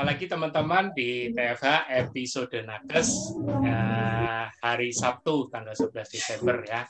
[0.00, 6.88] Lagi teman-teman di TFH episode Nakes uh, hari Sabtu tanggal 11 Desember ya.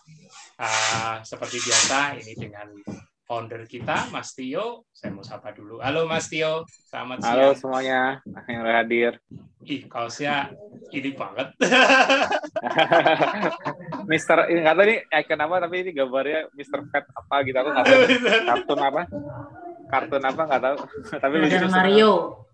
[0.55, 2.71] Uh, seperti biasa ini dengan
[3.27, 4.87] founder kita Mas Tio.
[4.95, 5.83] Saya mau sapa dulu.
[5.83, 7.35] Halo Mas Tio, selamat siang.
[7.35, 9.19] Halo semuanya yang hadir.
[9.67, 10.55] Ih, kaosnya
[10.95, 11.51] ini banget.
[14.11, 17.75] Mister ini nggak tahu ini icon apa tapi ini gambarnya Mister Fat apa gitu aku
[17.75, 18.03] nggak tahu.
[18.55, 19.03] Kartun apa?
[19.91, 20.77] Kartun apa nggak tahu.
[21.27, 22.47] tapi Brother Mario.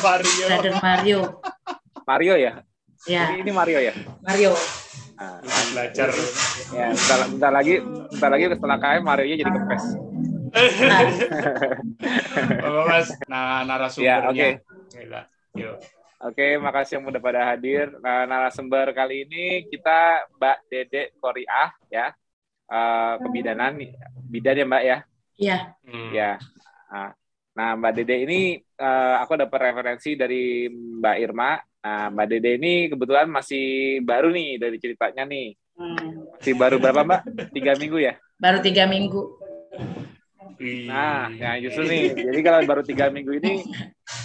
[0.00, 0.46] Mario.
[0.46, 1.20] Brother Mario.
[2.04, 2.52] Mario ya?
[3.08, 3.32] Ya.
[3.32, 3.94] Ini, ini Mario ya?
[4.20, 4.52] Mario.
[5.20, 5.40] Nah,
[5.72, 6.08] belajar.
[6.72, 9.50] Ya, bentar, bentar lagi, bentar lagi setelah KM Mario nya jadi.
[9.52, 9.80] Bapak
[12.90, 14.16] Mas, nah narasumbernya.
[14.16, 14.48] Ya, oke.
[15.60, 15.76] Yuk.
[16.20, 17.88] Oke, makasih yang udah pada hadir.
[18.04, 22.12] Nah, narasumber kali ini kita Mbak Dede Koriah ya.
[22.70, 23.80] Uh, kebidanan
[24.28, 24.98] bidan ya Mbak ya.
[25.40, 25.58] Iya.
[25.80, 26.12] Hmm.
[26.12, 26.36] Ya.
[26.92, 27.16] Nah,
[27.60, 28.40] Nah, Mbak Dede ini
[28.80, 31.60] uh, aku dapat referensi dari Mbak Irma.
[31.60, 35.52] Nah, Mbak Dede ini kebetulan masih baru nih dari ceritanya nih.
[35.76, 36.24] Hmm.
[36.40, 37.20] Masih baru berapa Mbak?
[37.52, 38.16] Tiga minggu ya?
[38.40, 39.36] Baru tiga minggu.
[40.88, 42.16] Nah, ya justru nih.
[42.32, 43.60] Jadi kalau baru tiga minggu ini,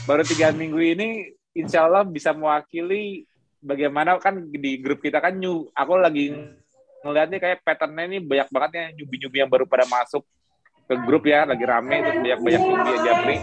[0.08, 3.28] baru tiga minggu ini, insya Allah bisa mewakili
[3.60, 5.68] bagaimana kan di grup kita kan new.
[5.76, 6.32] Aku lagi
[7.04, 10.24] ngeliatnya kayak patternnya ini banyak banget ya nyubi-nyubi yang baru pada masuk
[10.86, 13.38] ke grup ya lagi rame terus banyak banyak tinggi japri.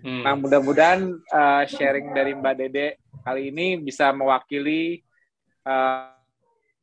[0.00, 0.22] Hmm.
[0.24, 2.86] Nah mudah-mudahan uh, sharing dari Mbak Dede
[3.26, 5.02] kali ini bisa mewakili
[5.66, 6.14] uh,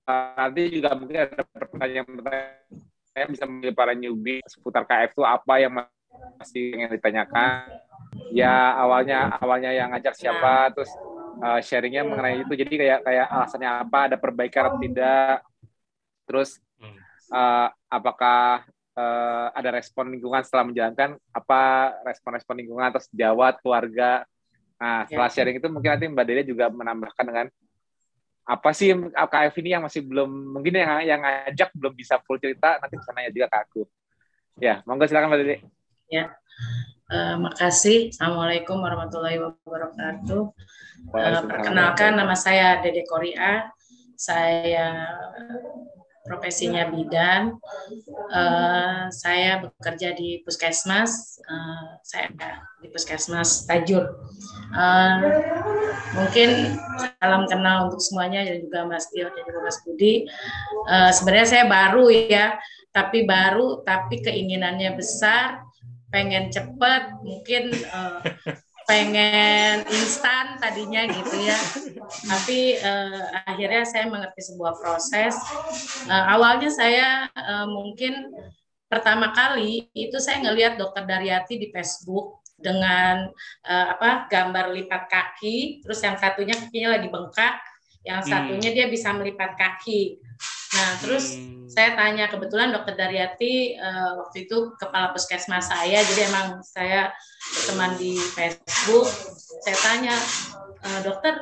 [0.06, 5.72] uh, nanti juga mungkin ada pertanyaan-pertanyaan bisa menjadi para newbie seputar KF itu apa yang
[6.38, 7.72] masih ingin ditanyakan.
[8.36, 10.92] Ya awalnya awalnya yang ngajak siapa terus
[11.42, 15.36] uh, sharingnya mengenai itu jadi kayak kayak alasannya apa ada perbaikan atau tidak
[16.28, 16.60] terus
[17.32, 21.62] uh, apakah uh, ada respon lingkungan setelah menjalankan apa
[22.08, 24.26] respon-respon lingkungan atas jawat keluarga.
[24.82, 25.36] Nah, setelah ya.
[25.38, 27.48] sharing itu mungkin nanti Mbak Dede juga menambahkan dengan
[28.42, 32.82] apa sih KF ini yang masih belum mungkin yang yang ngajak belum bisa full cerita
[32.82, 33.82] nanti bisa nanya juga ke aku.
[34.58, 35.58] Ya, monggo silakan Mbak Dede.
[36.10, 36.34] Ya.
[37.12, 38.10] Uh, makasih.
[38.16, 40.44] Assalamualaikum warahmatullahi wabarakatuh.
[41.12, 43.70] Uh, perkenalkan nama saya Dede Koria.
[44.18, 45.12] Saya
[46.26, 47.58] profesinya bidan.
[48.32, 51.42] Uh, saya bekerja di puskesmas.
[51.46, 52.30] Uh, saya
[52.82, 54.06] di puskesmas Tajur.
[54.72, 55.42] Uh,
[56.16, 56.78] mungkin
[57.20, 60.26] salam kenal untuk semuanya dan juga Mas Tio dan juga Mas Budi.
[60.88, 62.58] Uh, sebenarnya saya baru ya,
[62.94, 65.66] tapi baru tapi keinginannya besar,
[66.12, 68.20] pengen cepat, mungkin uh,
[68.92, 71.56] pengen instan tadinya gitu ya.
[72.28, 75.32] Tapi uh, akhirnya saya mengerti sebuah proses.
[76.12, 78.36] Uh, awalnya saya uh, mungkin
[78.92, 83.32] pertama kali itu saya ngelihat dokter Daryati di Facebook dengan
[83.64, 87.58] uh, apa gambar lipat kaki terus yang satunya kakinya lagi bengkak
[88.06, 88.78] yang satunya hmm.
[88.78, 90.22] dia bisa melipat kaki
[90.72, 91.68] Nah, terus hmm.
[91.68, 97.12] saya tanya kebetulan dokter Daryati uh, waktu itu kepala puskesmas saya, jadi emang saya
[97.52, 99.08] berteman di Facebook.
[99.62, 100.16] Saya tanya,
[100.80, 101.36] e, dokter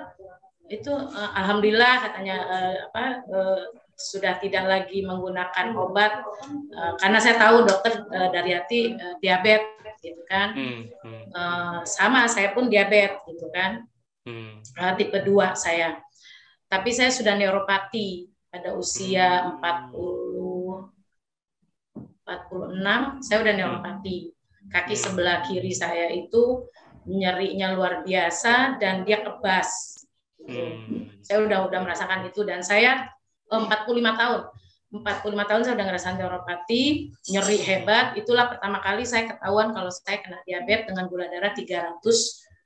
[0.69, 3.61] itu uh, alhamdulillah katanya uh, apa uh,
[3.99, 6.23] sudah tidak lagi menggunakan obat
[6.71, 10.53] uh, karena saya tahu dokter uh, Daryati uh, diabetes gitu kan.
[10.55, 10.81] Hmm.
[11.03, 11.23] Hmm.
[11.33, 13.83] Uh, sama saya pun diabetes gitu kan.
[14.23, 14.61] Hmm.
[14.77, 15.99] Uh, tipe 2 saya.
[16.69, 20.89] Tapi saya sudah neuropati pada usia 40
[22.29, 24.17] 46 saya udah neuropati.
[24.69, 26.69] Kaki sebelah kiri saya itu
[27.09, 29.97] nyerinya luar biasa dan dia kebas.
[30.45, 31.09] Hmm.
[31.25, 33.09] Saya udah udah merasakan itu dan saya
[33.49, 34.41] 45 tahun.
[34.89, 38.17] 45 tahun saya udah ngerasain neuropati, nyeri hebat.
[38.17, 41.53] Itulah pertama kali saya ketahuan kalau saya kena diabetes dengan gula darah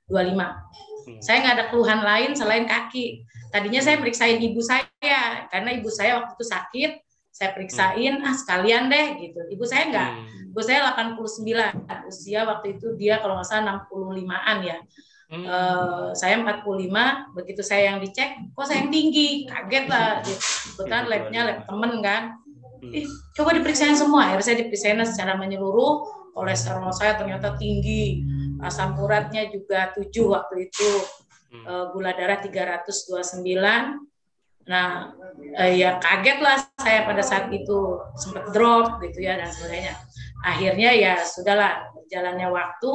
[0.08, 0.64] 325.
[1.04, 1.20] Hmm.
[1.20, 3.24] Saya nggak ada keluhan lain selain kaki.
[3.52, 6.92] Tadinya saya periksain ibu saya karena ibu saya waktu itu sakit.
[7.34, 8.26] Saya periksain hmm.
[8.26, 9.40] ah sekalian deh gitu.
[9.52, 10.10] Ibu saya nggak.
[10.10, 10.50] Hmm.
[10.54, 14.78] Ibu saya 89 usia waktu itu dia kalau nggak salah 65-an ya.
[15.34, 15.44] Hmm.
[15.48, 20.20] Uh, saya 45, begitu saya yang dicek, kok saya yang tinggi, kaget lah.
[20.76, 22.22] Kebetulan labnya lab temen kan.
[22.84, 22.92] Hmm.
[22.92, 24.30] Ih, coba diperiksain semua.
[24.30, 26.06] Akhirnya saya diperiksain secara menyeluruh,
[26.36, 28.22] kolesterol saya ternyata tinggi,
[28.62, 30.90] asam uratnya juga 7 waktu itu,
[31.66, 33.98] uh, gula darah 329.
[34.64, 35.12] Nah,
[35.60, 39.94] uh, ya kaget lah saya pada saat itu sempat drop gitu ya dan sebagainya.
[40.44, 42.92] Akhirnya ya sudahlah jalannya waktu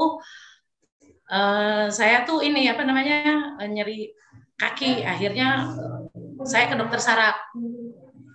[1.30, 4.14] uh, saya tuh ini apa namanya nyeri
[4.58, 5.06] kaki.
[5.06, 5.70] Akhirnya
[6.44, 7.38] saya ke dokter saraf.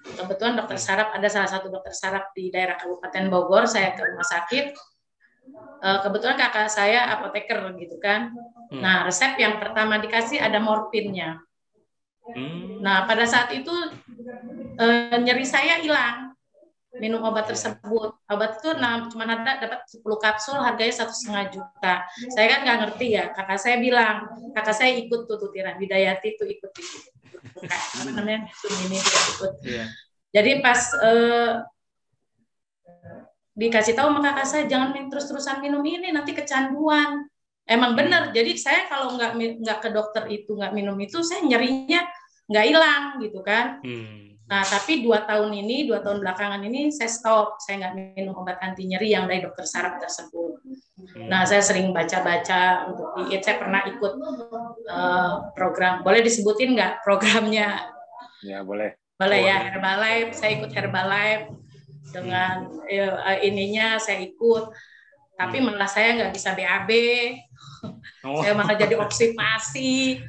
[0.04, 3.66] Kebetulan dokter saraf ada salah satu dokter saraf di daerah Kabupaten Bogor.
[3.66, 4.93] Saya ke rumah sakit
[5.84, 8.32] uh, kebetulan kakak saya apoteker gitu kan.
[8.72, 8.80] Hmm.
[8.80, 11.40] Nah resep yang pertama dikasih ada morfinnya.
[12.24, 12.80] Hmm.
[12.80, 13.72] Nah pada saat itu
[14.80, 16.34] uh, nyeri saya hilang
[16.98, 18.14] minum obat tersebut.
[18.30, 21.94] Obat itu nah, cuma ada dapat 10 kapsul harganya satu setengah juta.
[22.30, 23.24] Saya kan nggak ngerti ya.
[23.34, 26.70] Kakak saya bilang, kakak saya ikut tuh tutiran Bidayati itu ikut.
[27.98, 28.46] Apa namanya?
[28.46, 29.52] Ini ikut.
[29.66, 29.88] Yeah.
[30.34, 31.50] Jadi pas eh,
[33.54, 37.26] dikasih tahu sama kakak saya jangan terus-terusan minum ini nanti kecanduan.
[37.64, 38.34] Emang benar.
[38.34, 42.04] Jadi saya kalau nggak nggak ke dokter itu nggak minum itu saya nyerinya
[42.50, 43.80] nggak hilang gitu kan.
[43.80, 48.36] Hmm Nah, tapi dua tahun ini, dua tahun belakangan ini saya stop, saya nggak minum
[48.36, 50.60] obat anti nyeri yang dari dokter saraf tersebut.
[51.16, 51.32] Hmm.
[51.32, 53.40] Nah, saya sering baca-baca untuk diet.
[53.40, 54.12] Saya pernah ikut
[54.84, 57.88] uh, program, boleh disebutin nggak programnya?
[58.44, 59.00] Ya, boleh.
[59.16, 60.36] Boleh ya, Herbalife.
[60.36, 61.63] Saya ikut Herbalife
[62.12, 64.72] dengan uh, ininya saya ikut.
[65.34, 65.66] Tapi hmm.
[65.66, 66.90] malah saya nggak bisa BAB,
[68.24, 68.40] Oh.
[68.40, 70.20] Saya malah jadi obsipasi.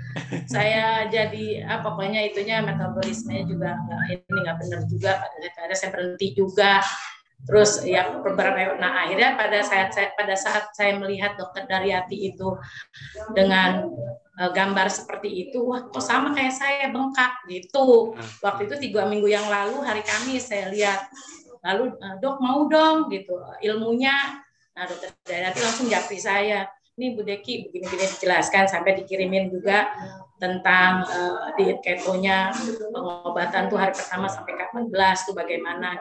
[0.52, 5.12] saya jadi ah, pokoknya itunya metabolismenya juga nggak ini nggak benar juga.
[5.56, 6.84] Pada saya berhenti juga.
[7.46, 12.58] Terus ya beberapa nah akhirnya pada saat saya pada saat saya melihat dokter Daryati itu
[13.38, 13.86] dengan
[14.42, 18.18] uh, gambar seperti itu, wah kok sama kayak saya bengkak gitu.
[18.42, 21.06] Waktu itu tiga minggu yang lalu hari Kamis saya lihat,
[21.66, 24.14] lalu uh, dok mau dong gitu ilmunya.
[24.78, 29.90] Nah dokter Daryati langsung japri saya, ini Bu Deki begini-begini dijelaskan sampai dikirimin juga
[30.38, 32.52] tentang uh, diet ketonya
[32.92, 35.96] pengobatan tuh hari pertama sampai ke 14 tuh bagaimana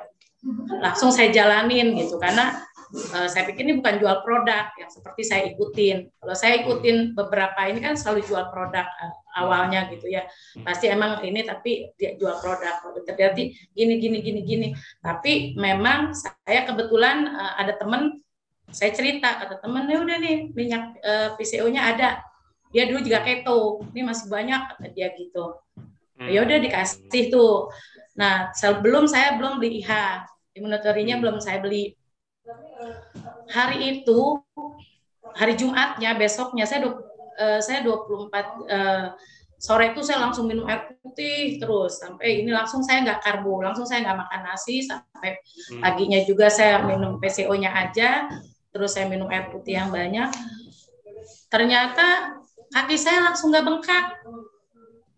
[0.83, 2.53] langsung saya jalanin gitu karena
[2.95, 6.09] uh, saya pikir ini bukan jual produk yang seperti saya ikutin.
[6.23, 10.25] Kalau saya ikutin beberapa ini kan selalu jual produk uh, awalnya gitu ya.
[10.63, 12.81] Pasti emang ini tapi dia jual produk.
[13.03, 14.69] Terjadi gini gini gini gini.
[15.03, 18.23] Tapi memang saya kebetulan uh, ada temen
[18.73, 22.11] saya cerita kata temen ya udah nih minyak uh, eh, PCO-nya ada.
[22.75, 23.87] Dia dulu juga keto.
[23.93, 25.59] Ini masih banyak kata dia gitu.
[26.15, 26.31] Hmm.
[26.31, 27.75] ya udah dikasih tuh.
[28.15, 29.91] Nah sebelum saya belum beli IH
[30.55, 31.99] imunotorinya belum saya beli
[33.49, 34.41] hari itu
[35.35, 36.93] hari Jumatnya besoknya saya
[37.41, 38.31] uh, saya 24
[38.71, 39.07] uh,
[39.57, 41.99] sore itu saya langsung minum air putih terus.
[41.99, 44.85] Sampai ini langsung saya nggak karbo langsung saya nggak makan nasi.
[44.85, 45.81] Sampai hmm.
[45.81, 48.29] paginya juga saya minum PCO-nya aja
[48.75, 50.29] terus saya minum air putih yang banyak.
[51.49, 52.37] Ternyata
[52.75, 54.07] kaki saya langsung nggak bengkak.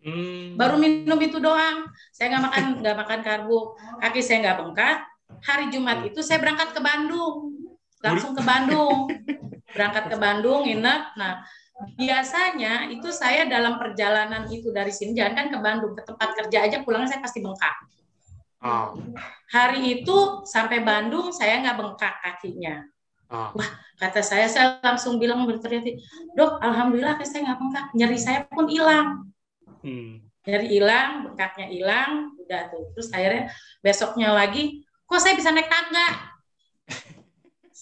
[0.07, 0.55] Hmm.
[0.55, 1.83] baru minum itu doang.
[2.15, 3.75] Saya nggak makan nggak makan karbo.
[3.99, 7.53] Kaki saya nggak bengkak hari Jumat itu saya berangkat ke Bandung
[8.01, 9.09] langsung ke Bandung
[9.75, 11.43] berangkat ke Bandung nginep nah
[11.93, 16.57] biasanya itu saya dalam perjalanan itu dari sini jangan kan ke Bandung ke tempat kerja
[16.65, 17.75] aja pulangnya saya pasti bengkak
[18.65, 18.97] oh.
[19.53, 22.85] hari itu sampai Bandung saya nggak bengkak kakinya
[23.27, 23.51] Oh.
[23.59, 23.69] Wah,
[23.99, 25.99] kata saya, saya langsung bilang berteriak,
[26.31, 29.35] dok, alhamdulillah saya nggak bengkak, nyeri saya pun hilang.
[29.83, 30.23] Hmm.
[30.47, 32.87] Nyeri hilang, bengkaknya hilang, udah tuh.
[32.95, 33.51] Terus akhirnya
[33.83, 36.35] besoknya lagi, kok saya bisa naik tangga?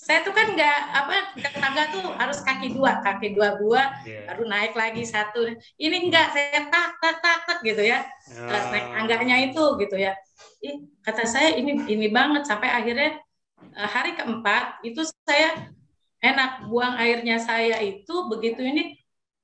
[0.06, 4.29] saya tuh kan nggak apa tangga tuh harus kaki dua, kaki dua dua, yeah.
[4.29, 5.50] baru naik lagi satu.
[5.82, 8.05] Ini enggak, saya tak tak tak tak gitu ya,
[8.38, 8.70] oh.
[8.70, 10.13] naik tangganya itu gitu ya.
[10.62, 13.17] Ih, kata saya ini ini banget sampai akhirnya
[13.75, 15.67] Eh, hari keempat itu saya
[16.24, 18.96] enak buang airnya saya itu begitu ini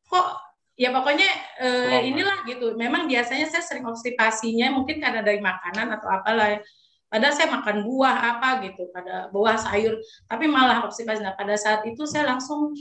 [0.07, 0.39] kok
[0.79, 2.79] ya pokoknya eh, inilah gitu.
[2.79, 6.63] Memang biasanya saya sering obstipasinya mungkin karena dari makanan atau apalah.
[7.12, 10.00] Padahal saya makan buah apa gitu, pada buah sayur,
[10.32, 11.20] tapi malah obstipasi.
[11.20, 12.72] Nah pada saat itu saya langsung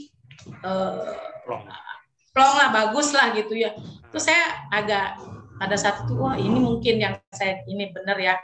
[0.47, 1.11] eh,
[1.43, 3.75] plong lah, bagus lah gitu ya.
[4.07, 5.19] Terus saya agak
[5.59, 8.39] pada saat itu wah ini mungkin yang saya ini benar ya.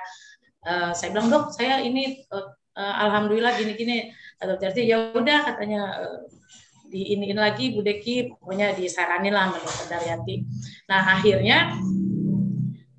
[0.67, 5.81] Uh, saya bilang dok, saya ini uh, uh, alhamdulillah gini-gini atau jadi ya udah katanya
[5.95, 6.19] uh,
[6.87, 10.43] di ini lagi Bu Deki pokoknya disaranin lah dokter Daryanti.
[10.91, 11.71] Nah akhirnya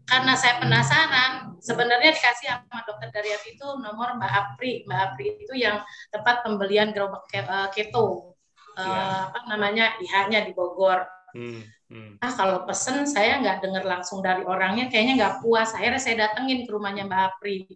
[0.09, 5.55] karena saya penasaran sebenarnya dikasih sama dokter Daryanti itu nomor Mbak Apri Mbak Apri itu
[5.55, 8.39] yang tempat pembelian gerobak eh, keto
[8.79, 9.31] ya.
[9.31, 11.03] apa namanya IH-nya di Bogor.
[11.37, 11.61] Hmm,
[11.93, 12.25] hmm.
[12.25, 15.77] Ah kalau pesen saya nggak dengar langsung dari orangnya kayaknya nggak puas.
[15.77, 17.69] Akhirnya saya datengin ke rumahnya Mbak Apri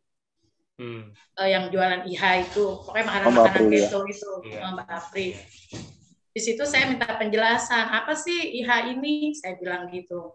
[0.83, 1.03] hmm.
[1.39, 4.11] uh, yang jualan IH itu pokoknya makanan-makanan oh, keto ya.
[4.11, 4.71] itu yeah.
[4.75, 5.29] Mbak Apri
[6.33, 10.33] di situ saya minta penjelasan apa sih IH ini saya bilang gitu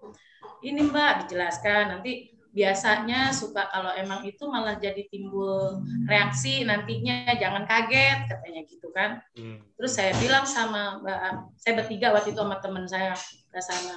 [0.62, 5.78] ini Mbak dijelaskan nanti biasanya suka kalau emang itu malah jadi timbul
[6.10, 9.22] reaksi nantinya jangan kaget katanya gitu kan.
[9.38, 9.62] Hmm.
[9.78, 11.20] terus saya bilang sama Mbak
[11.62, 13.14] saya bertiga waktu itu sama teman saya
[13.54, 13.96] ke sana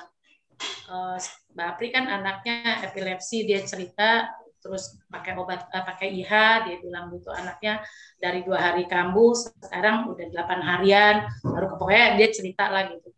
[0.93, 1.17] uh,
[1.57, 4.29] Mbak Apri kan anaknya epilepsi dia cerita
[4.61, 7.81] terus pakai obat uh, pakai IHA dia bilang gitu anaknya
[8.21, 13.09] dari dua hari kambuh sekarang udah delapan harian baru pokoknya dia cerita lah gitu.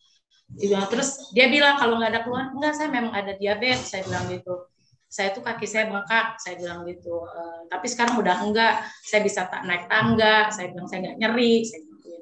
[0.52, 4.30] Dia terus dia bilang kalau nggak ada keluhan enggak saya memang ada diabetes saya bilang
[4.30, 4.70] gitu
[5.12, 9.45] saya tuh kaki saya bengkak saya bilang gitu e, tapi sekarang udah enggak saya bisa
[9.45, 10.49] tak naik tangga.
[10.49, 12.12] Saya bilang saya nggak nyeri saya bilang gitu.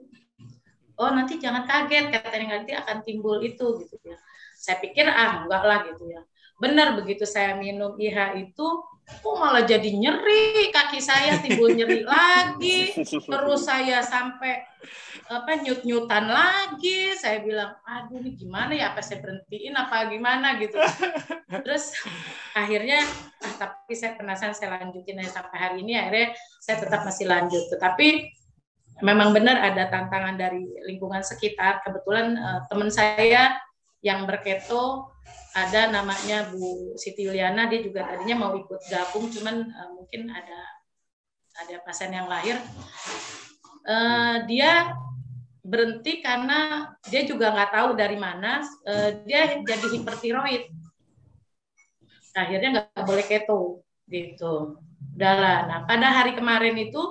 [0.99, 4.19] oh nanti jangan kaget katanya nanti akan timbul itu gitu ya.
[4.59, 6.27] Saya pikir ah enggak lah gitu ya.
[6.59, 8.67] Benar begitu saya minum IH itu
[9.19, 10.71] kok malah jadi nyeri?
[10.71, 12.95] Kaki saya timbul nyeri lagi.
[13.03, 14.63] Terus saya sampai
[15.31, 17.15] apa nyut nyutan lagi.
[17.19, 18.95] Saya bilang aduh ini gimana ya?
[18.95, 19.75] Apa saya berhentiin?
[19.75, 20.57] Apa gimana?
[20.63, 20.79] Gitu.
[21.67, 21.93] Terus
[22.55, 23.03] akhirnya
[23.43, 25.99] ah, tapi saya penasaran saya lanjutin aja sampai hari ini.
[25.99, 26.29] Akhirnya
[26.63, 27.67] saya tetap masih lanjut.
[27.75, 28.09] Tetapi
[29.03, 31.83] memang benar ada tantangan dari lingkungan sekitar.
[31.83, 33.59] Kebetulan uh, teman saya
[34.01, 35.10] yang berketo
[35.51, 40.61] ada namanya Bu Siti Yuliana dia juga tadinya mau ikut gabung cuman uh, mungkin ada
[41.59, 42.57] ada pasien yang lahir.
[43.83, 44.95] Uh, dia
[45.61, 50.71] berhenti karena dia juga nggak tahu dari mana uh, dia jadi hipertiroid.
[52.31, 54.79] Akhirnya nggak boleh keto gitu.
[55.19, 57.03] Udahlah nah pada hari kemarin itu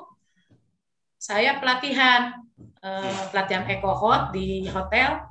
[1.19, 2.39] saya pelatihan
[2.79, 5.28] uh, pelatihan ekohot di hotel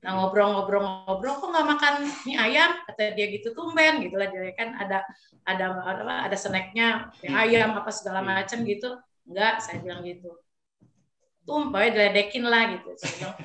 [0.00, 2.70] Nah ngobrol-ngobrol-ngobrol kok nggak makan mie ayam?
[2.88, 5.04] Kata dia gitu tumben gitu lah jadi kan ada
[5.44, 8.96] ada apa ada snacknya mie ayam apa segala macam gitu.
[9.28, 10.40] Enggak saya bilang gitu.
[11.44, 12.96] Tumpai diledekin lah gitu.
[12.96, 13.36] Saya bilang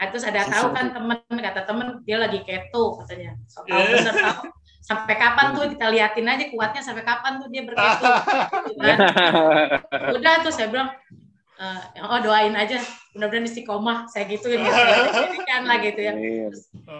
[0.00, 3.38] ah, terus ada tahu kan temen kata temen dia lagi keto katanya.
[3.46, 4.42] So, tahu bener tahu.
[4.80, 8.10] Sampai kapan tuh kita liatin aja kuatnya sampai kapan tuh dia berketo?
[8.66, 8.98] Gitu kan.
[10.16, 10.90] udah tuh saya bilang
[11.60, 12.80] uh, oh doain aja.
[13.12, 14.80] Mudah-mudahan istiqomah saya gituin gitu
[15.50, 16.14] kan lah gitu ya.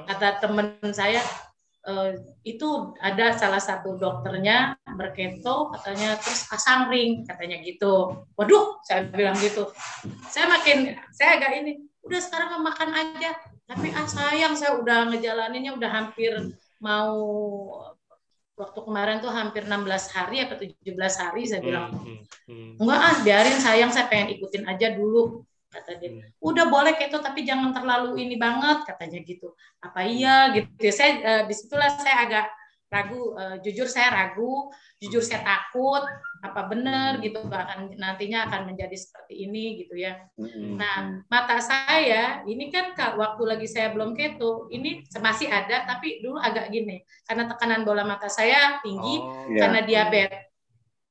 [0.06, 1.24] Kata temen saya
[1.88, 2.12] uh,
[2.44, 6.20] itu ada salah satu dokternya berketo katanya.
[6.20, 8.20] Terus pasang ring katanya gitu.
[8.36, 9.72] Waduh saya bilang gitu.
[10.28, 13.32] Saya makin saya agak ini udah sekarang makan aja.
[13.70, 16.34] Tapi ah sayang saya udah ngejalaninnya udah hampir
[16.82, 17.14] mau
[18.60, 21.96] waktu kemarin tuh hampir 16 hari atau 17 hari saya bilang.
[21.96, 22.70] Hmm, hmm, hmm.
[22.84, 26.28] enggak ah biarin sayang saya pengen ikutin aja dulu kata dia.
[26.44, 29.56] Udah boleh keto tapi jangan terlalu ini banget katanya gitu.
[29.80, 32.46] Apa iya gitu saya uh, di situlah saya agak
[32.90, 34.66] ragu uh, jujur saya ragu
[34.98, 36.02] jujur saya takut
[36.42, 40.18] apa benar gitu akan nantinya akan menjadi seperti ini gitu ya.
[40.74, 46.42] Nah mata saya ini kan waktu lagi saya belum keto ini masih ada tapi dulu
[46.42, 49.60] agak gini karena tekanan bola mata saya tinggi oh, yeah.
[49.62, 50.44] karena diabetes.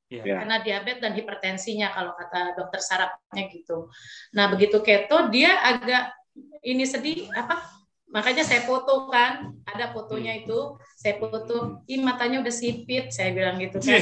[0.10, 0.42] Yeah.
[0.42, 3.88] Karena diabetes dan hipertensinya kalau kata dokter sarafnya gitu.
[4.36, 6.12] Nah begitu keto dia agak
[6.66, 7.79] ini sedih apa
[8.10, 10.42] makanya saya foto kan ada fotonya hmm.
[10.46, 10.60] itu
[10.98, 14.02] saya foto ih matanya udah sipit saya bilang gitu kan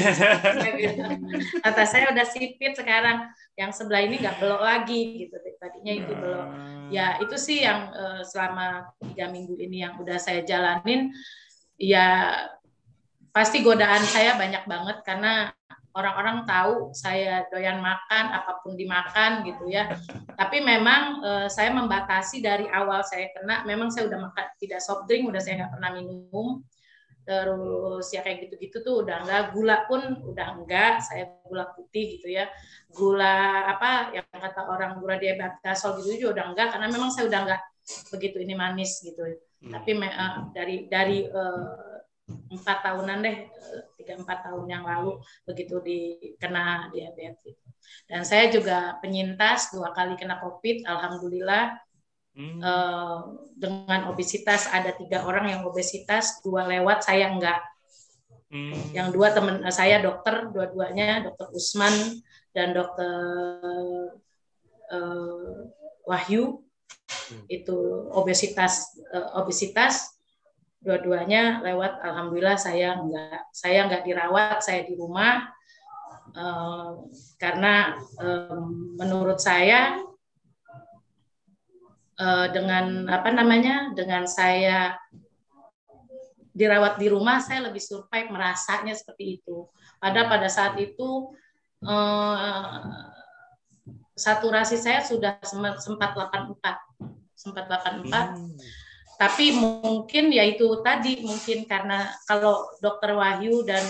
[0.63, 1.19] saya bilang,
[1.59, 3.27] kata saya udah sipit sekarang
[3.59, 6.87] yang sebelah ini nggak belok lagi gitu tadinya itu belok hmm.
[6.93, 11.11] ya itu sih yang uh, selama tiga minggu ini yang udah saya jalanin
[11.75, 12.31] ya
[13.35, 15.51] pasti godaan saya banyak banget karena
[15.97, 19.89] orang-orang tahu saya doyan makan apa pun dimakan gitu ya.
[20.37, 25.09] Tapi memang uh, saya membatasi dari awal saya kena memang saya udah makan tidak soft
[25.09, 26.61] drink udah saya nggak pernah minum.
[27.27, 29.99] Terus ya kayak gitu-gitu tuh udah enggak gula pun
[30.31, 32.45] udah enggak saya gula putih gitu ya.
[32.93, 37.41] Gula apa yang kata orang gula diabetes gitu juga udah enggak karena memang saya udah
[37.43, 37.61] enggak
[38.13, 39.25] begitu ini manis gitu.
[39.57, 39.73] Hmm.
[39.73, 41.86] tapi uh, dari dari uh,
[42.27, 43.37] empat tahunan deh
[43.95, 47.55] tiga empat tahun yang lalu begitu dikena diabetes
[48.07, 51.79] dan saya juga penyintas dua kali kena covid alhamdulillah
[52.35, 52.59] hmm.
[52.59, 53.19] eh,
[53.55, 57.63] dengan obesitas ada tiga orang yang obesitas dua lewat saya enggak
[58.51, 58.91] hmm.
[58.91, 61.95] yang dua teman eh, saya dokter dua-duanya dokter Usman
[62.51, 63.15] dan dokter
[64.91, 65.57] eh,
[66.07, 66.63] Wahyu
[67.31, 67.43] hmm.
[67.51, 67.77] itu
[68.11, 70.16] obesitas eh, obesitas
[70.81, 75.49] dua-duanya lewat alhamdulillah saya nggak saya nggak dirawat saya di rumah.
[76.37, 77.07] Uh,
[77.39, 79.97] karena um, menurut saya
[82.19, 84.99] uh, dengan apa namanya dengan saya
[86.51, 89.65] dirawat di rumah saya lebih survive merasanya seperti itu.
[89.97, 91.31] Pada pada saat itu
[91.81, 92.85] uh,
[94.13, 96.53] saturasi saya sudah sempat 84
[97.37, 98.86] sempat 84 hmm
[99.17, 103.81] tapi mungkin ya itu tadi mungkin karena kalau dokter Wahyu dan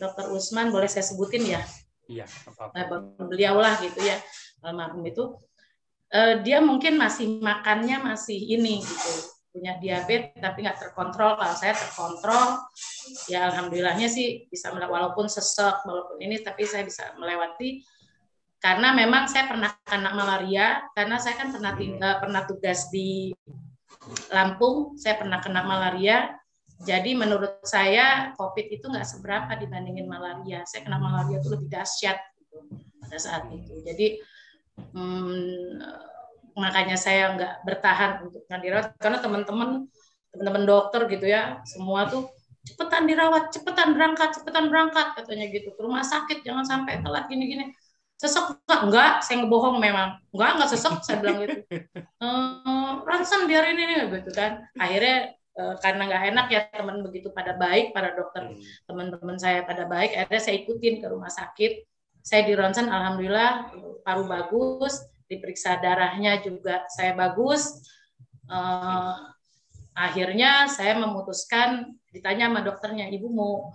[0.00, 1.62] dokter Usman boleh saya sebutin ya?
[2.04, 4.20] Iya apa beliau lah gitu ya
[4.64, 5.36] almarhum itu.
[6.14, 11.38] Uh, dia mungkin masih makannya masih ini gitu punya diabetes tapi nggak terkontrol.
[11.38, 12.58] Kalau saya terkontrol,
[13.30, 17.86] ya alhamdulillahnya sih bisa walaupun sesek, walaupun ini, tapi saya bisa melewati.
[18.58, 23.30] Karena memang saya pernah kena malaria karena saya kan pernah tinggal pernah tugas di
[24.32, 26.34] Lampung, saya pernah kena malaria.
[26.84, 30.66] Jadi menurut saya COVID itu nggak seberapa dibandingin malaria.
[30.68, 32.56] Saya kena malaria itu lebih dahsyat gitu,
[33.00, 33.80] pada saat itu.
[33.86, 34.20] Jadi
[34.92, 35.80] hmm,
[36.54, 39.90] makanya saya nggak bertahan untuk dirawat karena teman-teman
[40.30, 42.30] teman-teman dokter gitu ya semua tuh
[42.66, 47.74] cepetan dirawat cepetan berangkat cepetan berangkat katanya gitu ke rumah sakit jangan sampai telat gini-gini
[48.24, 51.56] sesek enggak enggak saya ngebohong memang enggak enggak sesek saya bilang gitu
[52.24, 57.52] ehm, ransan biarin ini gitu kan akhirnya eh, karena nggak enak ya teman begitu pada
[57.60, 58.88] baik para dokter hmm.
[58.88, 61.84] teman-teman saya pada baik akhirnya saya ikutin ke rumah sakit
[62.24, 63.68] saya di ronsen alhamdulillah
[64.00, 67.80] paru bagus diperiksa darahnya juga saya bagus.
[68.44, 69.16] Uh,
[69.96, 73.72] akhirnya saya memutuskan ditanya sama dokternya, ibu mau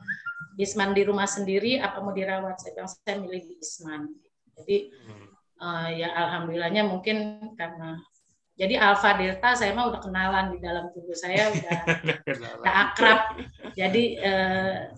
[0.59, 2.59] Isman di rumah sendiri apa mau dirawat?
[2.59, 4.11] Saya bilang saya milih di Isman.
[4.59, 4.77] Jadi
[5.59, 7.17] uh, ya alhamdulillahnya mungkin
[7.55, 7.99] karena
[8.59, 11.79] jadi alfa delta saya mah udah kenalan di dalam tubuh saya udah
[12.59, 13.19] udah akrab.
[13.71, 14.91] Jadi uh,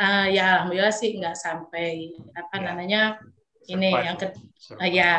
[0.00, 2.62] uh, ya alhamdulillah sih nggak sampai apa ya.
[2.64, 3.02] namanya
[3.68, 4.04] ini survive.
[4.08, 4.26] yang ke
[4.80, 5.10] uh, ya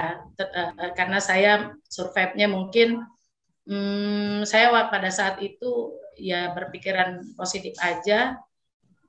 [0.41, 1.51] uh, karena saya
[1.85, 3.05] survive-nya mungkin
[3.69, 8.37] hmm, saya pada saat itu ya berpikiran positif aja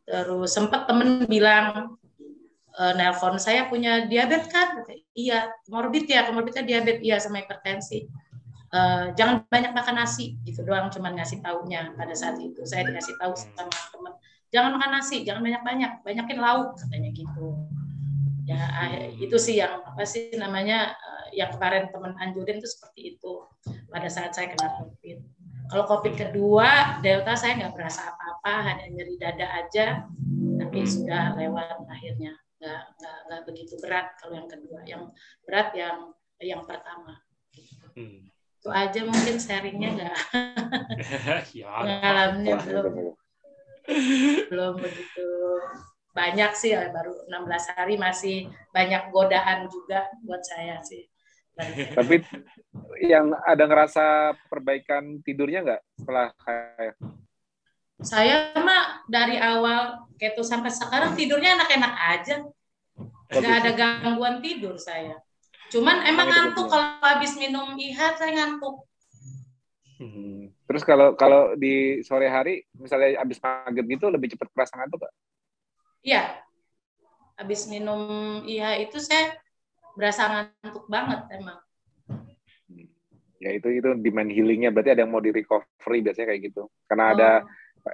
[0.04, 1.96] terus sempat temen bilang
[2.74, 4.82] e, nelpon saya punya diabetes kan?
[5.14, 7.02] Iya morbid ya komorbidnya diabetes.
[7.06, 8.06] Iya sama hipertensi.
[8.74, 8.80] E,
[9.14, 12.66] jangan banyak makan nasi gitu doang cuman ngasih taunya pada saat itu.
[12.66, 14.12] Saya dikasih tahu sama teman
[14.54, 17.46] jangan makan nasi jangan banyak banyak banyakin lauk katanya gitu.
[18.44, 23.16] Ya ah, itu sih yang apa sih namanya eh, yang kemarin teman anjurin itu seperti
[23.16, 23.32] itu
[23.88, 25.18] pada saat saya kena covid.
[25.72, 30.04] Kalau covid kedua delta saya nggak berasa apa-apa hanya nyeri dada aja
[30.60, 35.02] tapi sudah lewat akhirnya nggak nggak nggak begitu berat kalau yang kedua yang
[35.44, 35.98] berat yang
[36.40, 37.20] yang pertama
[37.92, 38.24] hmm.
[38.32, 40.18] itu aja mungkin sharingnya nggak
[41.60, 42.94] ya, pengalamannya belum
[44.48, 45.28] belum begitu
[46.14, 51.10] banyak sih ya, baru 16 hari masih banyak godaan juga buat saya sih.
[51.98, 52.22] Tapi
[53.02, 56.96] yang ada ngerasa perbaikan tidurnya nggak setelah kayak?
[57.98, 62.36] Saya mah dari awal keto sampai sekarang tidurnya enak-enak aja.
[63.40, 65.18] Nggak ada gangguan tidur saya.
[65.74, 68.86] Cuman emang ngantuk kalau habis minum IHA saya ngantuk.
[69.98, 70.50] Hmm.
[70.70, 75.14] Terus kalau kalau di sore hari misalnya habis maghrib gitu lebih cepat kerasa ngantuk nggak?
[76.04, 76.22] Iya.
[77.34, 78.00] Habis minum
[78.46, 79.34] iya itu saya
[79.98, 81.58] berasa ngantuk banget emang.
[83.42, 86.62] Ya itu itu demand healingnya berarti ada yang mau di recovery biasanya kayak gitu.
[86.86, 87.12] Karena oh.
[87.14, 87.30] ada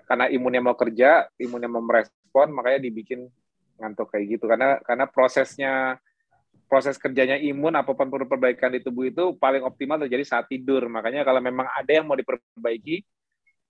[0.06, 3.26] karena imunnya mau kerja, imunnya mau merespon, makanya dibikin
[3.80, 4.44] ngantuk kayak gitu.
[4.44, 5.96] Karena karena prosesnya
[6.70, 10.86] proses kerjanya imun apa pun perlu perbaikan di tubuh itu paling optimal terjadi saat tidur.
[10.86, 13.02] Makanya kalau memang ada yang mau diperbaiki,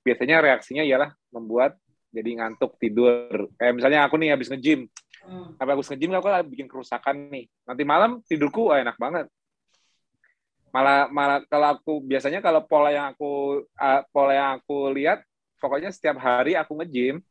[0.05, 1.79] biasanya reaksinya ialah membuat
[2.11, 4.91] jadi ngantuk tidur kayak misalnya aku nih habis nge-gym
[5.25, 5.57] hmm.
[5.63, 9.31] habis nge-gym aku bikin kerusakan nih nanti malam tidurku oh, enak banget
[10.71, 15.23] malah malah kalau aku biasanya kalau pola yang aku uh, pola yang aku lihat
[15.59, 17.23] pokoknya setiap hari aku nge-gym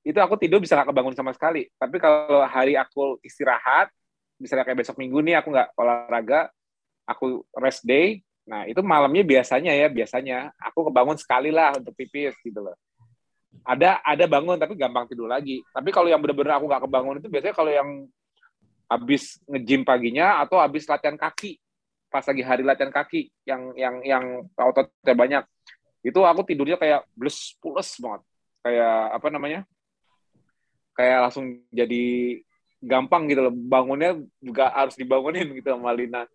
[0.00, 1.68] itu aku tidur bisa gak kebangun sama sekali.
[1.76, 3.92] Tapi kalau hari aku istirahat
[4.40, 6.48] misalnya kayak besok minggu nih aku nggak olahraga
[7.04, 10.50] aku rest day nah itu malamnya biasanya ya biasanya.
[10.58, 12.74] Aku kebangun sekali lah untuk pipis gitu loh.
[13.62, 15.62] Ada ada bangun tapi gampang tidur lagi.
[15.70, 17.88] Tapi kalau yang benar-benar aku nggak kebangun itu biasanya kalau yang
[18.90, 21.62] habis ngejim paginya atau habis latihan kaki.
[22.10, 24.24] Pas lagi hari latihan kaki yang yang yang
[24.58, 25.44] ototnya banyak.
[26.02, 28.24] Itu aku tidurnya kayak blus pules banget.
[28.66, 29.60] Kayak apa namanya
[31.00, 32.04] kayak langsung jadi
[32.84, 36.28] gampang gitu loh bangunnya juga harus dibangunin gitu sama Lina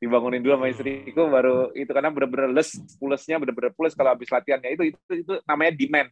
[0.00, 4.76] dibangunin dulu sama istriku baru itu karena bener-bener les pulesnya bener-bener pules kalau habis latihannya
[4.76, 6.08] itu itu itu namanya demand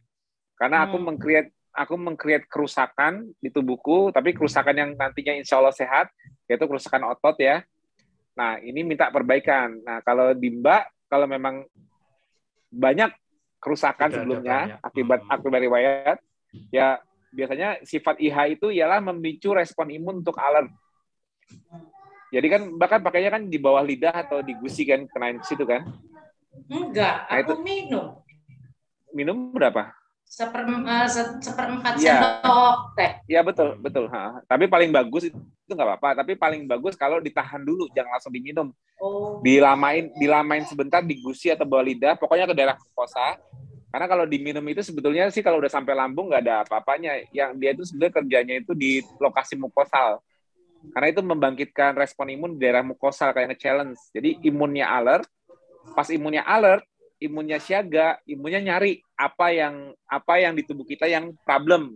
[0.57, 1.05] karena aku hmm.
[1.05, 6.07] mengcreate aku mengcreate kerusakan di tubuhku, tapi kerusakan yang nantinya insya Allah sehat,
[6.47, 7.67] yaitu kerusakan otot ya.
[8.39, 9.75] Nah, ini minta perbaikan.
[9.83, 11.67] Nah, kalau di Mbak, kalau memang
[12.71, 13.11] banyak
[13.59, 14.87] kerusakan Tidak sebelumnya banyak.
[14.87, 15.35] akibat hmm.
[15.35, 16.17] akibat riwayat,
[16.71, 16.87] ya
[17.35, 20.71] biasanya sifat IH itu ialah memicu respon imun untuk alert.
[22.31, 25.67] Jadi kan bahkan pakainya kan di bawah lidah atau di gusi kan kenain ke situ
[25.67, 25.83] kan?
[26.71, 28.05] Enggak, nah, aku itu, minum.
[29.11, 29.91] Minum berapa?
[30.25, 31.07] Seper, uh,
[31.39, 32.41] seperempat ya.
[32.41, 33.11] sendok teh.
[33.29, 34.09] Iya betul betul.
[34.09, 34.41] Ha.
[34.49, 35.37] Tapi paling bagus itu
[35.69, 36.25] nggak apa-apa.
[36.25, 38.73] Tapi paling bagus kalau ditahan dulu, jangan langsung diminum.
[38.97, 39.39] Oh.
[39.45, 43.37] Dilamain dilamain sebentar di gusi atau bawah lidah, pokoknya ke daerah mukosa.
[43.95, 47.15] Karena kalau diminum itu sebetulnya sih kalau udah sampai lambung nggak ada apa-apanya.
[47.31, 50.19] Yang dia itu sebenarnya kerjanya itu di lokasi mukosal.
[50.91, 53.95] Karena itu membangkitkan respon imun di daerah mukosal kayak nge-challenge.
[54.11, 55.31] Jadi imunnya alert,
[55.95, 56.83] pas imunnya alert,
[57.23, 61.95] imunnya siaga, imunnya nyari apa yang apa yang di tubuh kita yang problem.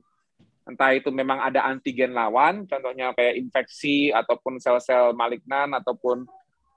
[0.63, 6.23] Entah itu memang ada antigen lawan, contohnya kayak infeksi ataupun sel-sel malignan ataupun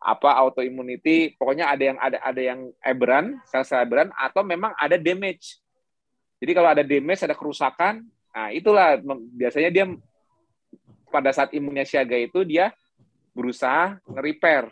[0.03, 5.63] apa autoimmunity, pokoknya ada yang ada ada yang aberran, sel-sel aberran atau memang ada damage.
[6.43, 8.03] Jadi kalau ada damage, ada kerusakan,
[8.35, 8.99] nah itulah
[9.39, 9.87] biasanya dia
[11.07, 12.75] pada saat imunnya siaga itu dia
[13.31, 14.69] berusaha nge-repair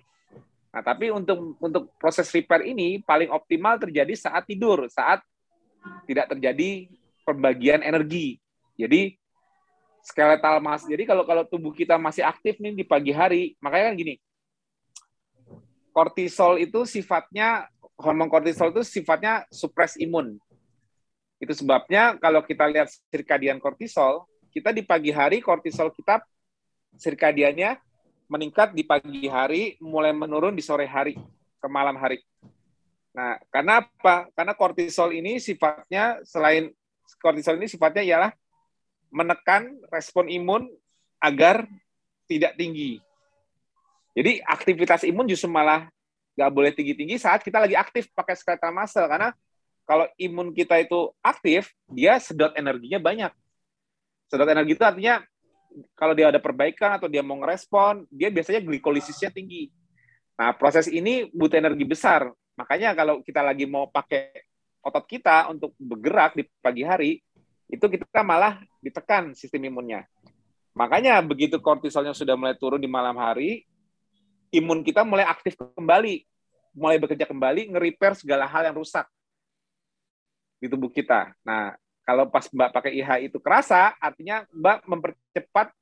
[0.70, 5.18] Nah, tapi untuk untuk proses repair ini paling optimal terjadi saat tidur, saat
[6.06, 6.86] tidak terjadi
[7.26, 8.38] pembagian energi.
[8.78, 9.18] Jadi
[10.06, 10.86] skeletal mas.
[10.86, 14.14] Jadi kalau kalau tubuh kita masih aktif nih di pagi hari, makanya kan gini.
[15.90, 17.66] Kortisol itu sifatnya
[18.00, 20.40] hormon kortisol itu sifatnya supres imun.
[21.40, 26.24] Itu sebabnya kalau kita lihat sirkadian kortisol, kita di pagi hari kortisol kita
[26.96, 27.78] sirkadiannya
[28.30, 31.18] meningkat di pagi hari, mulai menurun di sore hari
[31.58, 32.22] ke malam hari.
[33.10, 34.30] Nah, karena apa?
[34.38, 36.70] Karena kortisol ini sifatnya selain
[37.18, 38.30] kortisol ini sifatnya ialah
[39.10, 40.70] menekan respon imun
[41.18, 41.66] agar
[42.30, 43.02] tidak tinggi.
[44.14, 45.86] Jadi aktivitas imun justru malah
[46.34, 49.34] nggak boleh tinggi-tinggi saat kita lagi aktif pakai skeletal muscle karena
[49.90, 53.34] kalau imun kita itu aktif, dia sedot energinya banyak.
[54.30, 55.18] Sedot energi itu artinya
[55.98, 59.66] kalau dia ada perbaikan atau dia mau ngerespon, dia biasanya glikolisisnya tinggi.
[60.38, 62.30] Nah, proses ini butuh energi besar.
[62.54, 64.30] Makanya kalau kita lagi mau pakai
[64.78, 67.18] otot kita untuk bergerak di pagi hari,
[67.66, 70.06] itu kita malah ditekan sistem imunnya.
[70.78, 73.66] Makanya begitu kortisolnya sudah mulai turun di malam hari,
[74.50, 76.26] imun kita mulai aktif kembali,
[76.74, 79.06] mulai bekerja kembali, nge-repair segala hal yang rusak
[80.60, 81.32] di tubuh kita.
[81.42, 85.72] Nah, kalau pas Mbak pakai IH itu kerasa, artinya Mbak mempercepat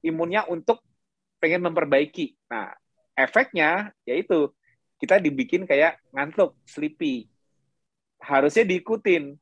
[0.00, 0.80] imunnya untuk
[1.42, 2.38] pengen memperbaiki.
[2.48, 2.72] Nah,
[3.18, 4.48] efeknya yaitu
[5.02, 7.26] kita dibikin kayak ngantuk, sleepy.
[8.22, 9.34] Harusnya diikutin.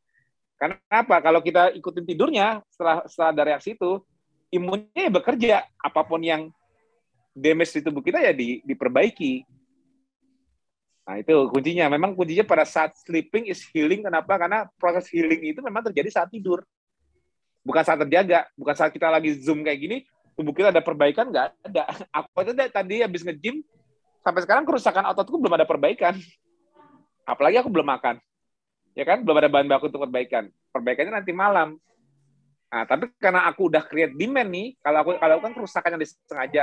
[0.57, 1.21] Karena apa?
[1.21, 4.01] Kalau kita ikutin tidurnya, setelah, setelah ada reaksi itu,
[4.49, 5.57] imunnya ya bekerja.
[5.77, 6.49] Apa pun yang
[7.35, 9.47] damage di tubuh kita ya di, diperbaiki.
[11.07, 11.91] Nah, itu kuncinya.
[11.91, 14.07] Memang kuncinya pada saat sleeping is healing.
[14.07, 14.39] Kenapa?
[14.39, 16.63] Karena proses healing itu memang terjadi saat tidur.
[17.67, 18.47] Bukan saat terjaga.
[18.55, 19.97] Bukan saat kita lagi zoom kayak gini,
[20.39, 21.83] tubuh kita ada perbaikan, nggak ada.
[22.23, 23.61] Aku itu tadi habis nge-gym,
[24.23, 26.15] sampai sekarang kerusakan ototku belum ada perbaikan.
[27.29, 28.19] Apalagi aku belum makan.
[28.97, 29.23] Ya kan?
[29.23, 30.51] Belum ada bahan baku untuk perbaikan.
[30.75, 31.79] Perbaikannya nanti malam.
[32.71, 36.03] Nah, tapi karena aku udah create demand nih, kalau aku kalau aku kan kerusakan yang
[36.03, 36.63] disengaja,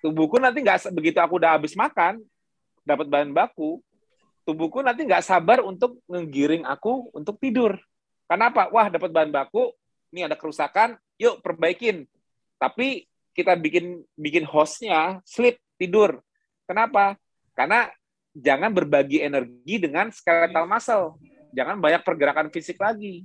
[0.00, 2.22] tubuhku nanti nggak begitu aku udah habis makan,
[2.86, 3.82] dapat bahan baku,
[4.48, 7.76] tubuhku nanti nggak sabar untuk menggiring aku untuk tidur.
[8.28, 8.68] Kenapa?
[8.72, 9.72] Wah, dapat bahan baku,
[10.12, 12.04] ini ada kerusakan, yuk perbaikin.
[12.60, 16.20] Tapi kita bikin bikin hostnya sleep tidur.
[16.68, 17.16] Kenapa?
[17.56, 17.88] Karena
[18.34, 21.16] jangan berbagi energi dengan skeletal muscle.
[21.56, 23.24] Jangan banyak pergerakan fisik lagi.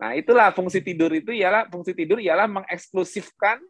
[0.00, 3.62] Nah, itulah fungsi tidur itu ialah fungsi tidur ialah mengeksklusifkan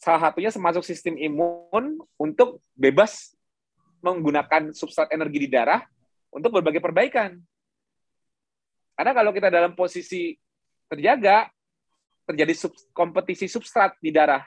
[0.00, 3.36] salah satunya termasuk sistem imun untuk bebas
[4.00, 5.84] menggunakan substrat energi di darah
[6.32, 7.36] untuk berbagai perbaikan.
[8.96, 10.32] Karena kalau kita dalam posisi
[10.88, 11.52] terjaga,
[12.24, 14.40] terjadi sub, kompetisi substrat di darah,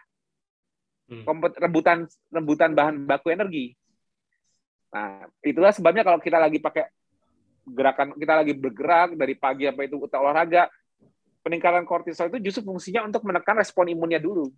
[1.13, 1.21] hmm.
[1.21, 3.77] kompet, rebutan rebutan bahan baku energi.
[4.89, 6.89] Nah, itulah sebabnya kalau kita lagi pakai
[7.65, 10.63] gerakan, kita lagi bergerak dari pagi sampai itu kita olahraga,
[11.45, 14.49] peningkatan kortisol itu justru fungsinya untuk menekan respon imunnya dulu.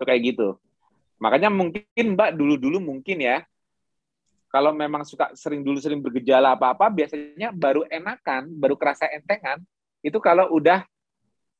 [0.00, 0.56] Itu kayak gitu.
[1.20, 3.44] Makanya mungkin Mbak dulu-dulu mungkin ya,
[4.48, 9.60] kalau memang suka sering dulu sering bergejala apa-apa, biasanya baru enakan, baru kerasa entengan,
[10.00, 10.88] itu kalau udah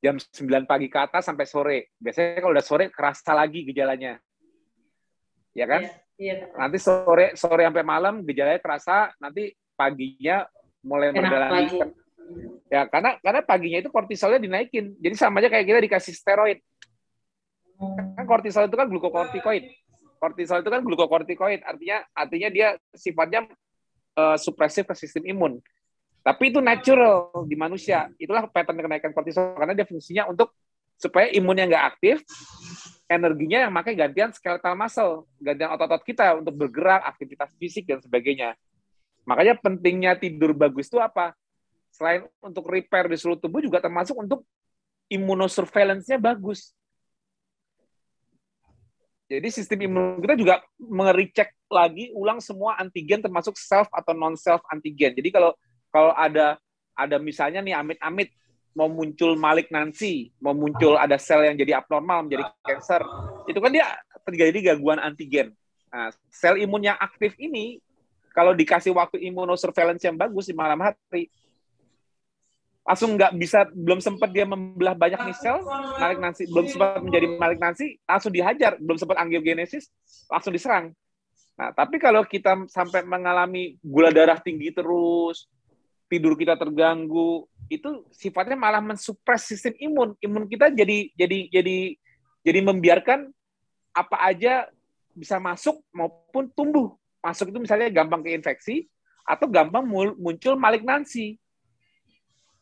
[0.01, 1.93] jam 9 pagi ke atas sampai sore.
[2.01, 4.17] Biasanya kalau udah sore kerasa lagi gejalanya.
[5.53, 5.85] Ya kan?
[5.85, 6.35] Iya, iya.
[6.57, 10.49] Nanti sore sore sampai malam gejalanya kerasa, nanti paginya
[10.81, 11.77] mulai lagi.
[12.73, 14.97] Ya, karena karena paginya itu kortisolnya dinaikin.
[14.97, 16.65] Jadi sama aja kayak kita dikasih steroid.
[18.17, 19.65] Kan kortisol itu kan glukokortikoid
[20.21, 23.49] kortisol itu kan glukokortikoid, artinya artinya dia sifatnya
[24.21, 25.53] uh, supresif ke sistem imun.
[26.21, 28.13] Tapi itu natural di manusia.
[28.21, 30.53] Itulah pattern kenaikan kortisol karena dia fungsinya untuk
[31.01, 32.21] supaya imunnya nggak aktif,
[33.09, 38.53] energinya yang makai gantian skeletal muscle, gantian otot-otot kita untuk bergerak, aktivitas fisik dan sebagainya.
[39.25, 41.33] Makanya pentingnya tidur bagus itu apa?
[41.91, 44.47] selain untuk repair di seluruh tubuh juga termasuk untuk
[45.11, 46.71] immunosurveillance-nya bagus.
[49.31, 54.59] Jadi sistem imun kita juga mengecek lagi ulang semua antigen termasuk self atau non self
[54.67, 55.15] antigen.
[55.15, 55.55] Jadi kalau
[55.95, 56.59] kalau ada
[56.99, 58.35] ada misalnya nih amit-amit
[58.75, 63.03] mau muncul malignansi, mau muncul ada sel yang jadi abnormal menjadi cancer,
[63.47, 63.87] itu kan dia
[64.27, 65.55] terjadi gangguan antigen.
[65.91, 67.79] Nah, sel imun yang aktif ini
[68.31, 71.31] kalau dikasih waktu imunosurveillance yang bagus di malam hari,
[72.91, 75.63] langsung nggak bisa belum sempat dia membelah banyak nih sel
[76.03, 79.95] malignansi belum sempat menjadi malignansi langsung dihajar belum sempat angiogenesis
[80.27, 80.91] langsung diserang.
[81.55, 85.47] Nah tapi kalau kita sampai mengalami gula darah tinggi terus
[86.11, 90.19] tidur kita terganggu itu sifatnya malah mensupres sistem imun.
[90.19, 91.95] Imun kita jadi jadi jadi
[92.43, 93.31] jadi membiarkan
[93.95, 94.67] apa aja
[95.15, 96.99] bisa masuk maupun tumbuh.
[97.23, 98.91] Masuk itu misalnya gampang keinfeksi
[99.23, 99.87] atau gampang
[100.19, 101.39] muncul malignansi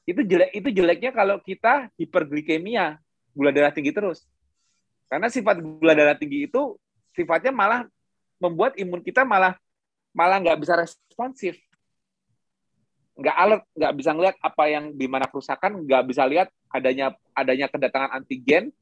[0.09, 2.97] itu jelek itu jeleknya kalau kita hiperglikemia
[3.37, 4.25] gula darah tinggi terus.
[5.13, 6.81] Karena sifat gula darah tinggi itu
[7.13, 7.85] sifatnya malah
[8.41, 9.61] membuat imun kita malah
[10.17, 11.61] malah nggak bisa responsif.
[13.21, 17.69] Nggak alert nggak bisa ngeliat apa yang di mana kerusakan nggak bisa lihat adanya adanya
[17.69, 18.73] kedatangan antigen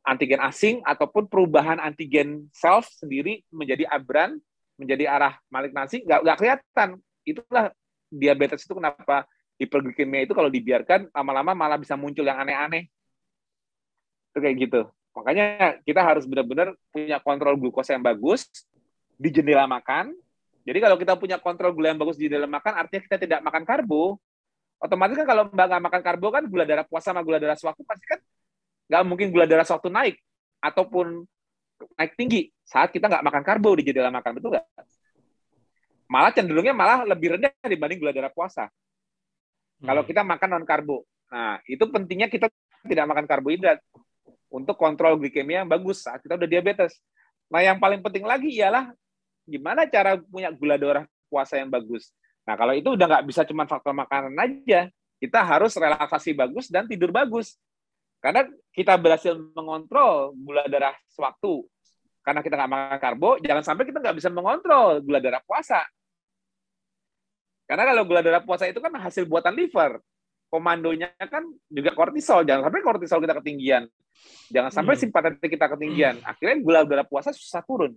[0.00, 4.40] antigen asing ataupun perubahan antigen self sendiri menjadi abran
[4.80, 6.88] menjadi arah malignansi nggak nggak kelihatan.
[7.28, 7.68] Itulah
[8.08, 9.28] diabetes itu kenapa
[9.62, 12.90] hiperglikemia itu kalau dibiarkan lama-lama malah bisa muncul yang aneh-aneh.
[14.34, 14.80] Itu kayak gitu.
[15.14, 18.48] Makanya kita harus benar-benar punya kontrol glukosa yang bagus
[19.20, 20.16] di jendela makan.
[20.62, 23.62] Jadi kalau kita punya kontrol gula yang bagus di jendela makan, artinya kita tidak makan
[23.66, 24.18] karbo.
[24.82, 27.86] Otomatis kan kalau mbak nggak makan karbo kan gula darah puasa sama gula darah sewaktu
[27.86, 28.18] pasti kan
[28.90, 30.18] nggak mungkin gula darah sewaktu naik
[30.58, 31.22] ataupun
[31.94, 34.66] naik tinggi saat kita nggak makan karbo di jendela makan betul nggak?
[36.10, 38.66] Malah cenderungnya malah lebih rendah dibanding gula darah puasa.
[39.82, 40.10] Kalau hmm.
[40.14, 41.02] kita makan non karbo.
[41.32, 42.46] Nah, itu pentingnya kita
[42.86, 43.78] tidak makan karbohidrat
[44.52, 47.02] untuk kontrol glikemia yang bagus saat kita udah diabetes.
[47.50, 48.94] Nah, yang paling penting lagi ialah
[49.42, 52.14] gimana cara punya gula darah puasa yang bagus.
[52.46, 56.86] Nah, kalau itu udah nggak bisa cuma faktor makanan aja, kita harus relaksasi bagus dan
[56.86, 57.58] tidur bagus.
[58.22, 61.66] Karena kita berhasil mengontrol gula darah sewaktu.
[62.22, 65.82] Karena kita nggak makan karbo, jangan sampai kita nggak bisa mengontrol gula darah puasa.
[67.72, 69.96] Karena kalau gula darah puasa itu kan hasil buatan liver.
[70.52, 71.40] Komandonya kan
[71.72, 72.44] juga kortisol.
[72.44, 73.88] Jangan sampai kortisol kita ketinggian.
[74.52, 75.02] Jangan sampai hmm.
[75.08, 76.20] simpatetik kita ketinggian.
[76.20, 77.96] Akhirnya gula darah puasa susah turun.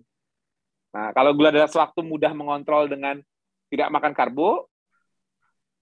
[0.96, 3.20] Nah, kalau gula darah sewaktu mudah mengontrol dengan
[3.68, 4.72] tidak makan karbo,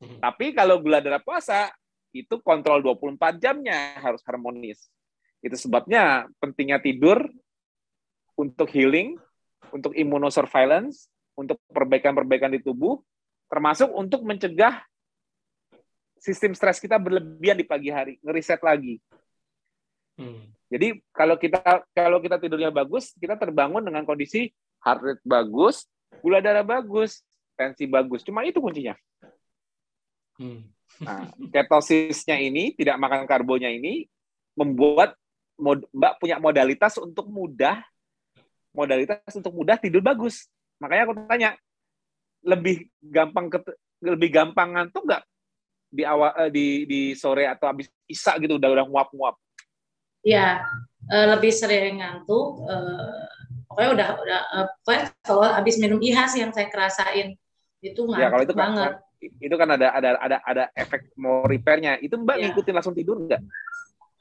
[0.01, 0.17] hmm.
[0.17, 1.69] tapi kalau gula darah puasa
[2.17, 4.89] itu kontrol 24 jamnya harus harmonis.
[5.45, 7.29] Itu sebabnya pentingnya tidur
[8.33, 9.21] untuk healing,
[9.69, 12.97] untuk immunosurveillance, untuk perbaikan-perbaikan di tubuh,
[13.53, 14.81] termasuk untuk mencegah
[16.17, 18.97] sistem stres kita berlebihan di pagi hari, ngeriset lagi.
[20.17, 20.49] Hmm.
[20.73, 21.61] Jadi kalau kita
[21.93, 24.49] kalau kita tidurnya bagus, kita terbangun dengan kondisi
[24.81, 25.85] heart rate bagus,
[26.25, 27.21] gula darah bagus,
[27.53, 28.25] tensi bagus.
[28.25, 28.97] Cuma itu kuncinya.
[30.41, 30.65] Hmm.
[30.97, 34.09] Nah, ketosisnya ini tidak makan karbonya ini
[34.57, 35.13] membuat
[35.61, 37.85] Mbak punya modalitas untuk mudah
[38.73, 40.49] modalitas untuk mudah tidur bagus.
[40.81, 41.49] Makanya aku tanya,
[42.43, 43.59] lebih gampang ke,
[44.03, 45.23] lebih gampang ngantuk nggak
[45.93, 49.35] di awal eh, di di sore atau habis isa gitu udah udah nguap nguap
[50.25, 50.63] ya
[51.07, 53.25] eh, lebih sering ngantuk eh,
[53.69, 54.39] pokoknya udah udah
[54.83, 57.37] pokoknya kalau habis minum IHAS yang saya kerasain
[57.83, 58.91] itu ngantuk ya, kalau itu banget.
[58.95, 61.99] kan, itu kan ada ada ada ada efek mau repairnya.
[61.99, 62.43] Itu mbak ya.
[62.47, 63.43] ngikutin langsung tidur nggak?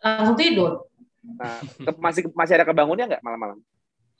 [0.02, 0.90] Langsung tidur.
[1.22, 1.62] Nah,
[2.02, 3.62] masih masih ada kebangunnya nggak malam-malam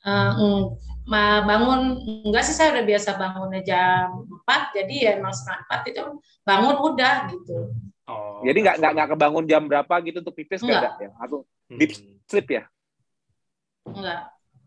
[0.03, 0.75] Uh,
[1.07, 6.03] bangun enggak sih saya udah biasa bangunnya jam 4 jadi ya emang setengah 4 itu
[6.47, 7.59] bangun udah gitu.
[8.07, 8.43] Oh.
[8.43, 11.11] Jadi nggak nggak nggak kebangun jam berapa gitu untuk pipis enggak ada ya?
[11.23, 11.79] Atau hmm.
[11.79, 11.93] deep
[12.27, 12.63] sleep ya?
[13.87, 14.21] Enggak.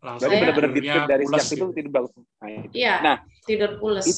[0.04, 1.56] Langsung Berarti benar-benar deep sleep dari sejak gitu.
[1.56, 2.12] itu tidur bagus.
[2.16, 2.94] Nah, Iya.
[3.02, 3.16] Nah,
[3.48, 4.06] tidur pulas.
[4.06, 4.18] It,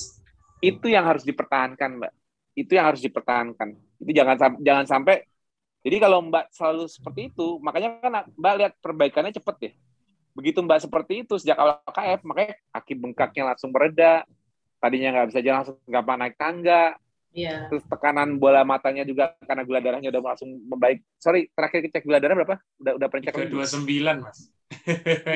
[0.62, 2.12] itu yang harus dipertahankan, Mbak.
[2.58, 3.68] Itu yang harus dipertahankan.
[4.02, 5.26] Itu jangan jangan sampai
[5.86, 9.72] jadi kalau Mbak selalu seperti itu, makanya kan Mbak lihat perbaikannya cepet ya
[10.38, 14.22] begitu Mbak seperti itu sejak awal KF, makanya kaki bengkaknya langsung mereda,
[14.78, 16.94] tadinya nggak bisa jalan langsung gampang naik tangga,
[17.34, 17.66] yeah.
[17.74, 21.02] terus tekanan bola matanya juga karena gula darahnya udah langsung membaik.
[21.18, 22.62] Sorry, terakhir cek gula darah berapa?
[22.78, 23.50] Udah udah pernah cek?
[23.50, 24.54] Dua sembilan mas.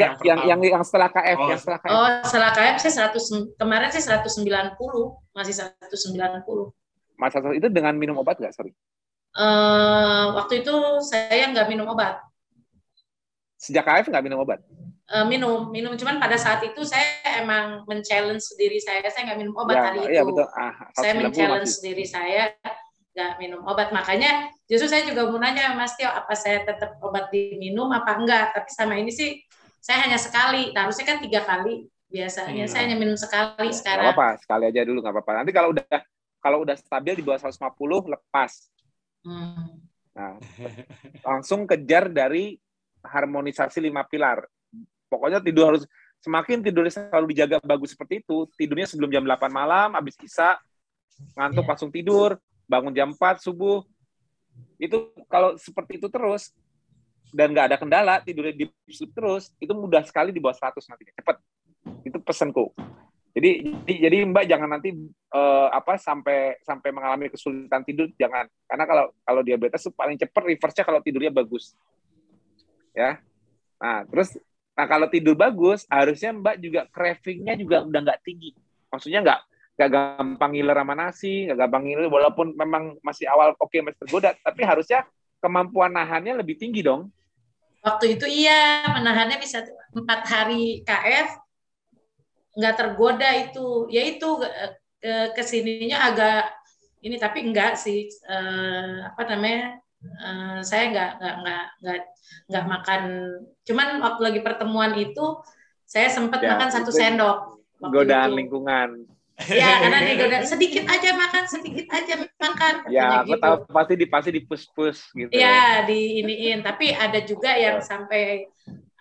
[0.01, 1.49] yang, yang, yang yang setelah KF, oh.
[1.49, 1.91] yang setelah KF.
[1.91, 4.77] Oh, setelah KF saya 100 kemarin saya 190,
[5.33, 7.17] masih 190.
[7.17, 8.73] Mas itu dengan minum obat nggak, sorry?
[9.31, 10.73] Uh, waktu itu
[11.07, 12.19] saya nggak minum obat.
[13.61, 14.65] Sejak KF nggak minum obat?
[15.11, 15.93] uh, minum minum.
[15.99, 19.03] Cuman pada saat itu saya emang men-challenge diri saya.
[19.11, 20.27] Saya nggak minum obat ya, hari ya, itu.
[20.31, 20.47] betul.
[20.55, 22.43] Ah, saya men-challenge diri saya
[23.11, 23.91] nggak minum obat.
[23.91, 28.55] Makanya justru saya juga mau nanya Mas Tio apa saya tetap obat diminum apa enggak?
[28.55, 29.43] Tapi sama ini sih
[29.83, 30.71] saya hanya sekali.
[30.71, 32.65] Nah, harusnya kan tiga kali biasanya.
[32.65, 32.71] Hmm.
[32.71, 34.07] saya hanya minum sekali sekarang.
[34.07, 35.31] nggak apa sekali aja dulu nggak apa-apa.
[35.43, 35.99] Nanti kalau udah
[36.41, 38.71] kalau udah stabil di bawah 150 lepas.
[39.21, 39.85] Hmm.
[40.11, 40.35] nah
[41.23, 42.59] langsung kejar dari
[43.03, 44.45] harmonisasi lima pilar.
[45.11, 45.83] Pokoknya tidur harus
[46.21, 50.61] semakin tidurnya selalu dijaga bagus seperti itu tidurnya sebelum jam 8 malam habis isa
[51.33, 51.69] ngantuk yeah.
[51.73, 52.37] langsung tidur
[52.69, 53.83] bangun jam 4 subuh.
[54.77, 56.53] Itu kalau seperti itu terus
[57.31, 61.03] dan nggak ada kendala tidurnya di sleep terus itu mudah sekali di bawah 100 nanti
[61.11, 61.37] cepat
[62.05, 62.71] itu pesanku.
[63.31, 64.91] Jadi jadi mbak jangan nanti
[65.31, 68.43] uh, apa sampai sampai mengalami kesulitan tidur jangan.
[68.67, 71.71] Karena kalau kalau diabetes paling cepat reverse-nya kalau tidurnya bagus
[72.91, 73.19] ya.
[73.81, 74.37] Nah terus
[74.71, 78.51] nah kalau tidur bagus harusnya mbak juga cravingnya juga udah nggak tinggi.
[78.91, 79.39] Maksudnya nggak
[79.79, 83.97] gak gampang ngiler sama nasi, gak gampang ngiler walaupun memang masih awal oke okay, masih
[84.05, 85.07] tergoda, tapi harusnya
[85.41, 87.09] kemampuan nahannya lebih tinggi dong.
[87.81, 91.33] Waktu itu iya menahannya bisa empat hari KF
[92.61, 94.29] nggak tergoda itu, ya itu
[95.33, 96.45] ke sininya agak
[97.01, 101.99] ini tapi enggak sih eh, apa namanya eh, saya nggak nggak nggak nggak
[102.49, 103.01] nggak makan.
[103.65, 105.25] Cuman waktu lagi pertemuan itu
[105.85, 108.37] saya sempat ya, makan satu sendok godaan itu.
[108.45, 108.89] lingkungan.
[109.49, 113.41] Ya karena digoda sedikit aja makan sedikit aja makan ya aku gitu.
[113.41, 117.81] tahu pasti di pasti di push push gitu ya di iniin tapi ada juga yang
[117.81, 118.45] sampai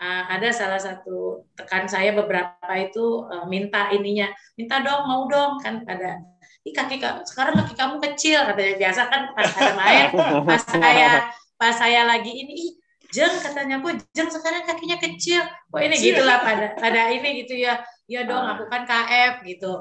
[0.00, 5.60] uh, ada salah satu tekan saya beberapa itu uh, minta ininya minta dong mau dong
[5.60, 6.24] kan ada
[6.60, 8.74] Ih, kaki sekarang kaki kamu kecil katanya.
[8.76, 10.08] Biasa kan pas ada main
[10.44, 11.08] pas saya
[11.56, 12.70] pas saya lagi ini ih
[13.08, 13.80] jeng katanya.
[13.80, 15.40] Aku jeng sekarang kakinya kecil?
[15.72, 17.80] Kok ini gitulah pada pada ini gitu ya.
[18.04, 19.72] Ya dong aku kan KF gitu.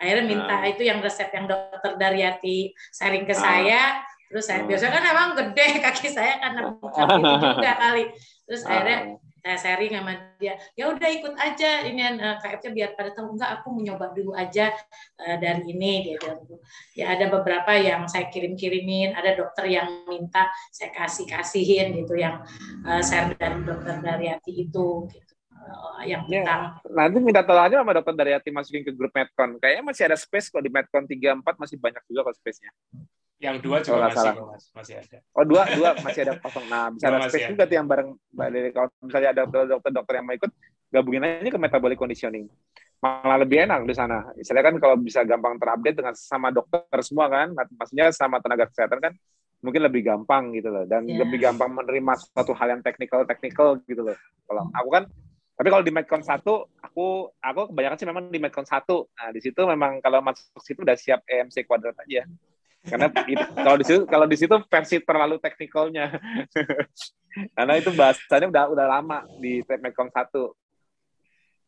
[0.00, 0.66] Akhirnya minta uh.
[0.66, 3.40] itu yang resep yang dokter Daryati sharing ke uh.
[3.40, 3.82] saya.
[4.32, 4.66] Terus saya uh.
[4.66, 8.04] biasanya kan emang gede kaki saya karena bukan itu juga kali.
[8.48, 8.98] Terus akhirnya
[9.44, 13.60] saya sharing sama dia ya udah ikut aja ini uh, KFC biar pada tahu enggak
[13.60, 14.72] aku mau dulu aja
[15.20, 16.56] uh, dari ini dia bilang gitu.
[16.96, 22.16] ya ada beberapa yang saya kirim kirimin ada dokter yang minta saya kasih kasihin gitu
[22.16, 22.40] yang
[22.88, 25.23] uh, share dari dokter Daryati itu gitu
[26.04, 26.90] yang tentang ya.
[26.92, 30.16] nanti minta tolong aja sama dokter dari hati masukin ke grup Medcon kayaknya masih ada
[30.18, 32.70] space kok di Medcon tiga empat masih banyak juga kok space-nya
[33.42, 34.34] yang dua juga masih, salah.
[34.72, 37.52] masih ada oh dua dua masih ada kosong nah bisa ada space ada.
[37.56, 40.52] juga tuh yang bareng mbak Dede kalau misalnya ada dokter-dokter yang mau ikut
[40.92, 42.46] gabungin aja ke metabolic conditioning
[43.04, 44.32] malah lebih enak di sana.
[44.32, 48.96] Misalnya kan kalau bisa gampang terupdate dengan sama dokter semua kan, maksudnya sama tenaga kesehatan
[48.96, 49.12] kan
[49.64, 51.24] mungkin lebih gampang gitu loh dan yeah.
[51.24, 54.16] lebih gampang menerima suatu hal yang teknikal teknikal gitu loh.
[54.44, 55.04] Kalau aku kan
[55.54, 59.06] tapi kalau di Medcon satu, aku aku kebanyakan sih memang di Medcon satu.
[59.14, 62.26] Nah di situ memang kalau masuk situ udah siap EMC kuadrat aja.
[62.84, 66.10] Karena itu, kalau di situ kalau di situ versi terlalu teknikalnya.
[67.56, 70.58] Karena itu bahasanya udah udah lama di Medcon satu.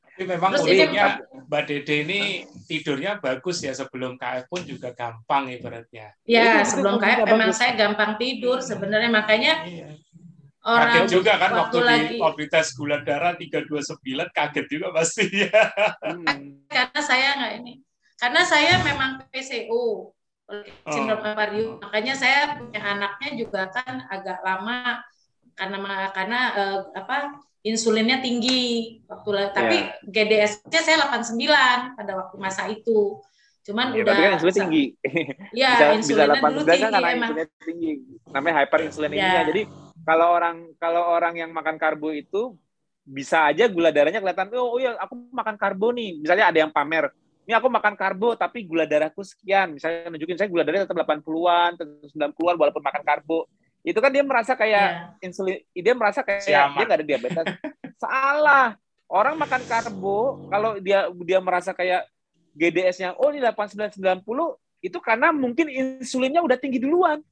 [0.02, 1.06] Tapi memang Terus uniknya
[1.46, 2.20] Mbak Dede ini
[2.64, 6.16] tidurnya bagus ya sebelum KF pun juga gampang ibaratnya.
[6.24, 9.92] Ya, sebelum KF memang saya gampang tidur sebenarnya makanya iya
[10.66, 14.02] orang kaget juga kan waktu, waktu di waktu tes gula darah 329
[14.34, 15.50] kaget juga pasti ya.
[16.06, 16.66] Hmm.
[16.66, 17.74] Karena saya nggak ini.
[18.18, 20.10] Karena saya memang PCO
[20.90, 21.30] sindrom oh.
[21.30, 21.70] ovarium.
[21.82, 25.02] Makanya saya punya anaknya juga kan agak lama
[25.56, 25.78] karena
[26.12, 30.46] karena uh, apa insulinnya tinggi waktu tapi yeah.
[30.46, 33.18] GDS-nya saya 89 pada waktu masa itu.
[33.66, 34.84] Cuman ya, udah tapi kan insulin tinggi.
[35.50, 37.30] Iya, insulinnya bisa dulu kan tinggi kan emang.
[37.66, 37.92] tinggi.
[38.30, 39.26] Namanya hyperinsulinemia.
[39.26, 39.42] Ya.
[39.50, 39.62] Jadi
[40.06, 42.54] kalau orang kalau orang yang makan karbo itu
[43.02, 46.22] bisa aja gula darahnya kelihatan oh, oh ya aku makan karbo nih.
[46.22, 47.10] Misalnya ada yang pamer
[47.46, 49.78] ini aku makan karbo tapi gula darahku sekian.
[49.78, 53.46] Misalnya nunjukin saya gula darahnya tetap 80-an tetap 90-an walaupun makan karbo.
[53.86, 55.26] Itu kan dia merasa kayak yeah.
[55.26, 56.74] insulin dia merasa kayak Siamat.
[56.74, 57.46] dia nggak ada diabetes.
[58.02, 58.74] Salah.
[59.06, 62.10] Orang makan karbo kalau dia dia merasa kayak
[62.58, 64.26] GDS-nya oh ini 8990
[64.82, 67.22] itu karena mungkin insulinnya udah tinggi duluan.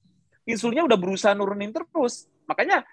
[0.47, 2.85] Insulinnya udah berusaha nurunin terus Makanya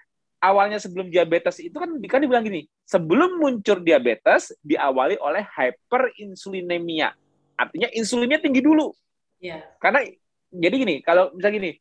[0.42, 7.14] awalnya sebelum diabetes itu kan kan dibilang gini, sebelum muncul diabetes diawali oleh hyperinsulinemia.
[7.54, 8.90] Artinya insulinnya tinggi dulu.
[9.38, 9.62] Yeah.
[9.78, 10.02] Karena
[10.50, 11.72] jadi gini, kalau misalnya gini,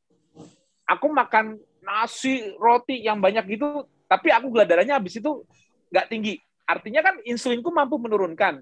[0.86, 5.42] aku makan nasi, roti yang banyak gitu, tapi aku gula darahnya habis itu
[5.90, 6.38] nggak tinggi.
[6.70, 8.62] Artinya kan insulinku mampu menurunkan.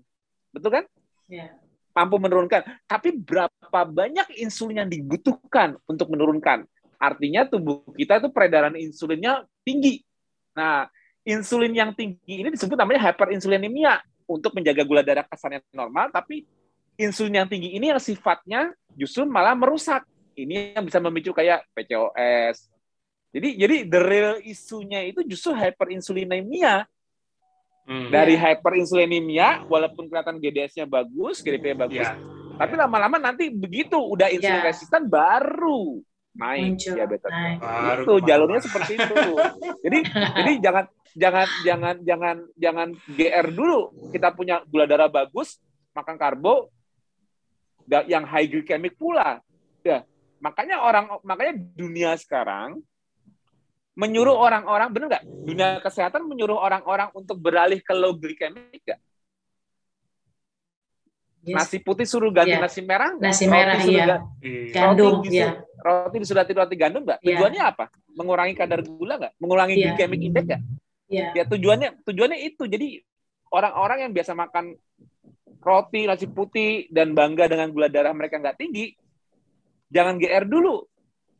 [0.56, 0.86] Betul kan?
[1.28, 1.54] Yeah.
[1.94, 2.64] Mampu menurunkan.
[2.88, 6.64] Tapi berapa banyak insulin yang dibutuhkan untuk menurunkan?
[7.00, 10.04] Artinya tubuh kita itu peredaran insulinnya tinggi.
[10.52, 10.92] Nah,
[11.24, 16.44] insulin yang tinggi ini disebut namanya hyperinsulinemia untuk menjaga gula darah kesannya normal, tapi
[17.00, 20.04] insulin yang tinggi ini yang sifatnya justru malah merusak.
[20.40, 22.72] ini yang bisa memicu kayak PCOS.
[23.36, 26.88] Jadi jadi the real isunya itu justru hyperinsulinemia.
[27.84, 28.08] Hmm.
[28.08, 28.56] Dari yeah.
[28.56, 32.16] hyperinsulinemia, walaupun kelihatan GDS-nya bagus, GDP-nya bagus, yeah.
[32.56, 34.70] tapi lama-lama nanti begitu udah insulin yeah.
[34.72, 36.00] resisten baru
[36.38, 36.94] naik Muncul.
[36.96, 37.32] diabetes.
[37.60, 39.16] Baru itu jalurnya seperti itu.
[39.86, 43.82] jadi jadi jangan jangan jangan jangan jangan GR dulu.
[44.14, 45.58] Kita punya gula darah bagus,
[45.96, 46.70] makan karbo
[48.06, 49.42] yang high glycemic pula.
[49.82, 50.06] Ya,
[50.38, 52.84] makanya orang makanya dunia sekarang
[54.00, 59.00] menyuruh orang-orang benar nggak dunia kesehatan menyuruh orang-orang untuk beralih ke low glycemic nggak?
[61.40, 61.56] Yes.
[61.56, 62.60] Nasi putih suruh ganti yeah.
[62.60, 64.20] nasi merah Nasi merah iya.
[64.20, 65.56] Ganti, gandum roti, ya.
[65.80, 67.20] Roti disuruh ganti roti gandum nggak?
[67.24, 67.40] Yeah.
[67.40, 67.86] Tujuannya apa?
[68.12, 69.34] Mengurangi kadar gula nggak?
[69.40, 69.96] Mengurangi yeah.
[69.96, 70.62] glycemic index nggak?
[71.08, 71.32] Yeah.
[71.32, 72.64] Ya tujuannya tujuannya itu.
[72.68, 72.88] Jadi
[73.56, 74.76] orang-orang yang biasa makan
[75.64, 78.96] roti, nasi putih, dan bangga dengan gula darah mereka nggak tinggi,
[79.92, 80.88] jangan GR dulu.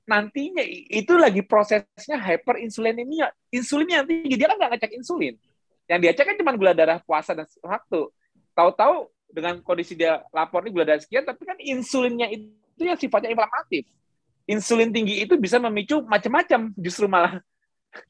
[0.10, 3.30] Nantinya itu lagi prosesnya hyperinsulinemia.
[3.54, 5.38] Insulinnya yang tinggi, dia kan nggak ngecek insulin.
[5.86, 8.10] Yang dia cek kan cuma gula darah puasa dan waktu.
[8.58, 13.32] Tahu-tahu dengan kondisi dia lapor nih gula darah sekian, tapi kan insulinnya itu yang sifatnya
[13.32, 13.86] inflamatif.
[14.50, 17.38] Insulin tinggi itu bisa memicu macam-macam justru malah.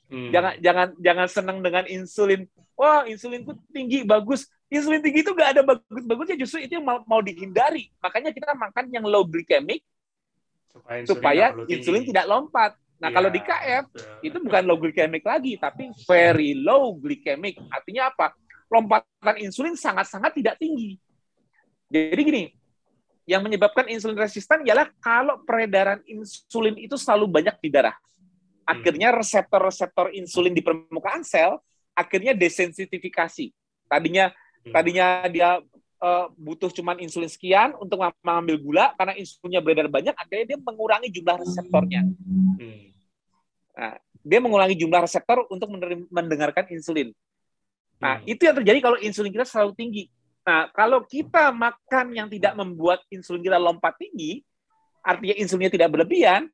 [0.07, 0.31] Hmm.
[0.31, 2.47] Jangan jangan jangan senang dengan insulin.
[2.79, 7.21] Wah, insulinku tinggi bagus insulin tinggi itu nggak ada bagus-bagusnya justru itu yang mau, mau
[7.25, 9.81] dihindari makanya kita makan yang low glycemic
[10.69, 13.85] supaya insulin, supaya insulin tidak lompat nah ya, kalau di KF
[14.21, 18.37] itu bukan low glycemic lagi tapi very low glycemic artinya apa
[18.69, 21.01] lompatan insulin sangat-sangat tidak tinggi
[21.89, 22.43] jadi gini
[23.29, 27.97] yang menyebabkan insulin resisten ialah kalau peredaran insulin itu selalu banyak di darah
[28.65, 31.57] akhirnya reseptor-reseptor insulin di permukaan sel
[31.97, 33.51] akhirnya desensitifikasi
[33.89, 34.29] tadinya
[34.65, 34.73] Hmm.
[34.75, 35.49] Tadinya dia
[36.03, 41.09] uh, butuh cuman insulin sekian untuk mengambil gula karena insulinnya beredar banyak, akhirnya dia mengurangi
[41.09, 42.01] jumlah reseptornya.
[42.03, 42.79] Hmm.
[43.79, 45.71] Nah, dia mengurangi jumlah reseptor untuk
[46.11, 47.15] mendengarkan insulin.
[47.99, 48.31] Nah, hmm.
[48.31, 50.03] itu yang terjadi kalau insulin kita selalu tinggi.
[50.49, 54.41] Nah, kalau kita makan yang tidak membuat insulin kita lompat tinggi,
[55.05, 56.49] artinya insulinnya tidak berlebihan,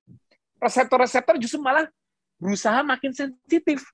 [0.60, 1.88] reseptor-reseptor justru malah
[2.36, 3.88] berusaha makin sensitif.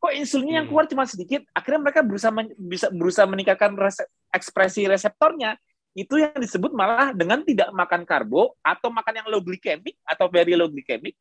[0.00, 0.72] Kok insulinnya yang hmm.
[0.72, 5.60] keluar cuma sedikit akhirnya mereka berusaha men, bisa berusaha meningkatkan resep, ekspresi reseptornya.
[5.92, 10.56] Itu yang disebut malah dengan tidak makan karbo atau makan yang low glycemic atau very
[10.56, 11.12] low glycemic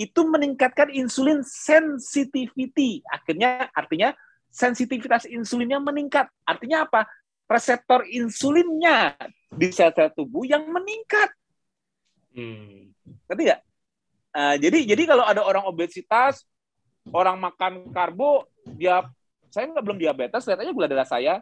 [0.00, 3.04] itu meningkatkan insulin sensitivity.
[3.04, 4.16] Akhirnya artinya
[4.48, 6.30] sensitivitas insulinnya meningkat.
[6.48, 7.04] Artinya apa
[7.50, 9.18] reseptor insulinnya
[9.50, 11.34] di sel-sel tubuh yang meningkat
[12.38, 12.94] hmm.
[13.26, 13.60] ngerti nggak
[14.38, 16.46] uh, jadi jadi kalau ada orang obesitas
[17.10, 18.46] orang makan karbo
[18.78, 19.02] dia
[19.50, 21.34] saya nggak belum diabetes lihat aja gula darah saya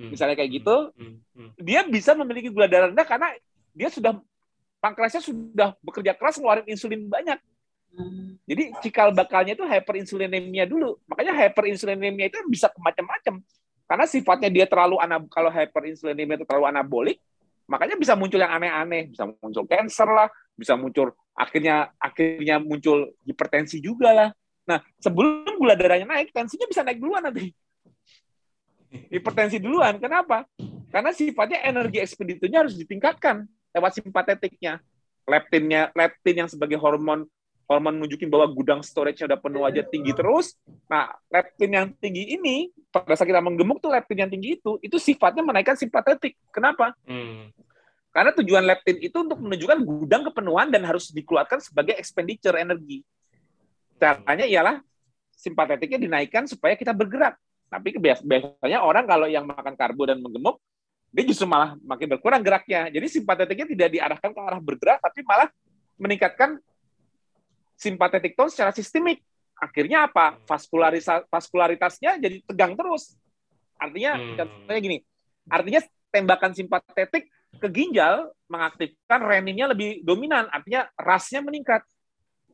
[0.00, 0.08] hmm.
[0.08, 1.16] misalnya kayak gitu hmm.
[1.36, 1.50] Hmm.
[1.60, 3.28] dia bisa memiliki gula darah rendah karena
[3.76, 4.16] dia sudah
[4.80, 7.36] pankreasnya sudah bekerja keras ngeluarin insulin banyak
[8.48, 13.42] jadi cikal bakalnya itu hyperinsulinemia dulu makanya hyperinsulinemia itu bisa macam-macam
[13.88, 17.18] karena sifatnya dia terlalu anab kalau hyperinsulinemia itu terlalu anabolik
[17.64, 23.78] makanya bisa muncul yang aneh-aneh bisa muncul cancer lah bisa muncul akhirnya akhirnya muncul hipertensi
[23.78, 24.28] juga lah.
[24.66, 27.54] Nah, sebelum gula darahnya naik, tensinya bisa naik duluan nanti.
[29.08, 29.96] Hipertensi duluan.
[30.02, 30.44] Kenapa?
[30.90, 34.82] Karena sifatnya energi ekspediturnya harus ditingkatkan lewat simpatetiknya.
[35.24, 37.24] Leptinnya, leptin yang sebagai hormon
[37.68, 40.56] hormon nunjukin bahwa gudang storage-nya udah penuh aja tinggi terus.
[40.88, 44.96] Nah, leptin yang tinggi ini, pada saat kita menggemuk tuh leptin yang tinggi itu, itu
[44.96, 46.32] sifatnya menaikkan simpatetik.
[46.48, 46.96] Kenapa?
[47.04, 47.52] Hmm.
[48.08, 53.04] Karena tujuan leptin itu untuk menunjukkan gudang kepenuhan dan harus dikeluarkan sebagai expenditure energi.
[54.00, 54.80] Caranya ialah
[55.36, 57.36] simpatetiknya dinaikkan supaya kita bergerak.
[57.68, 60.56] Tapi biasanya orang kalau yang makan karbo dan menggemuk,
[61.12, 62.88] dia justru malah makin berkurang geraknya.
[62.88, 65.52] Jadi simpatetiknya tidak diarahkan ke arah bergerak, tapi malah
[66.00, 66.56] meningkatkan
[67.78, 69.22] simpatetik tone secara sistemik.
[69.54, 70.38] Akhirnya apa?
[71.30, 73.14] Vaskularitasnya jadi tegang terus.
[73.78, 74.34] Artinya, hmm.
[74.34, 74.98] contohnya gini,
[75.46, 81.86] artinya tembakan simpatetik ke ginjal mengaktifkan reninnya lebih dominan, artinya rasnya meningkat.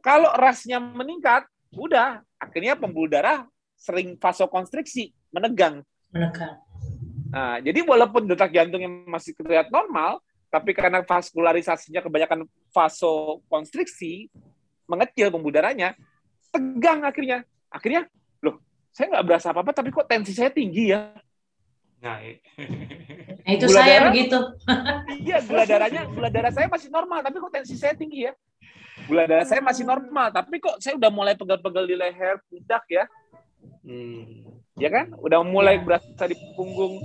[0.04, 5.80] Kalau rasnya meningkat, udah akhirnya pembuluh darah sering vasokonstriksi, menegang.
[6.12, 6.60] Menegang.
[7.32, 10.22] Nah, jadi walaupun detak jantungnya masih terlihat normal,
[10.52, 14.30] tapi karena vaskularisasinya kebanyakan vasokonstriksi,
[14.84, 15.96] mengecil pembuluh darahnya,
[16.52, 17.42] tegang akhirnya.
[17.72, 18.06] Akhirnya,
[18.44, 18.62] loh,
[18.94, 21.10] saya nggak berasa apa-apa, tapi kok tensi saya tinggi ya?
[22.04, 22.20] Nah,
[23.40, 24.38] nah itu gula saya darah, begitu.
[25.24, 28.32] Iya, gula darahnya, gula darah saya masih normal, tapi kok tensi saya tinggi ya?
[29.08, 33.04] Gula darah saya masih normal, tapi kok saya udah mulai pegel-pegel di leher, pundak ya?
[33.82, 34.44] Hmm.
[34.76, 35.16] Ya kan?
[35.16, 35.82] Udah mulai ya.
[35.82, 37.00] berasa di punggung.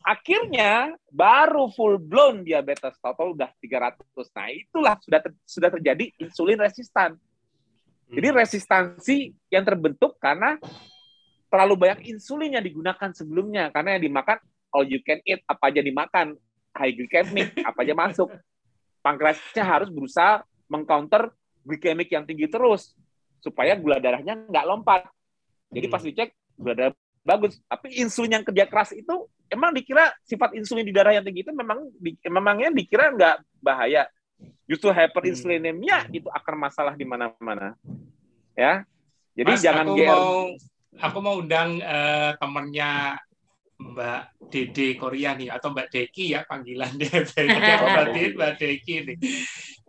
[0.00, 4.00] Akhirnya baru full blown diabetes total udah 300.
[4.32, 7.16] Nah, itulah sudah ter, sudah terjadi insulin resistan.
[8.10, 8.38] Jadi hmm.
[8.42, 9.18] resistansi
[9.52, 10.58] yang terbentuk karena
[11.50, 14.38] terlalu banyak insulin yang digunakan sebelumnya karena yang dimakan
[14.70, 16.38] all you can eat apa aja dimakan
[16.78, 18.30] high glycemic apa aja masuk
[19.02, 21.34] pankreasnya harus berusaha mengcounter
[21.66, 22.94] glikemik yang tinggi terus
[23.42, 25.10] supaya gula darahnya nggak lompat
[25.74, 26.08] jadi pas hmm.
[26.14, 26.94] dicek gula darah
[27.26, 31.42] bagus tapi insulin yang kerja keras itu emang dikira sifat insulin di darah yang tinggi
[31.42, 34.06] itu memang di, memangnya dikira nggak bahaya.
[34.64, 36.16] Justru hyperinsulinemia hmm.
[36.16, 37.74] itu akar masalah di mana-mana.
[38.54, 38.86] Ya.
[39.34, 40.08] Jadi Mas, jangan aku GR.
[40.08, 40.30] mau
[40.98, 43.18] aku mau undang uh, temennya
[43.80, 44.22] Mbak
[44.52, 47.24] Dede Korea nih atau Mbak Deki ya panggilan dia
[47.96, 49.18] berarti Mbak Deki nih.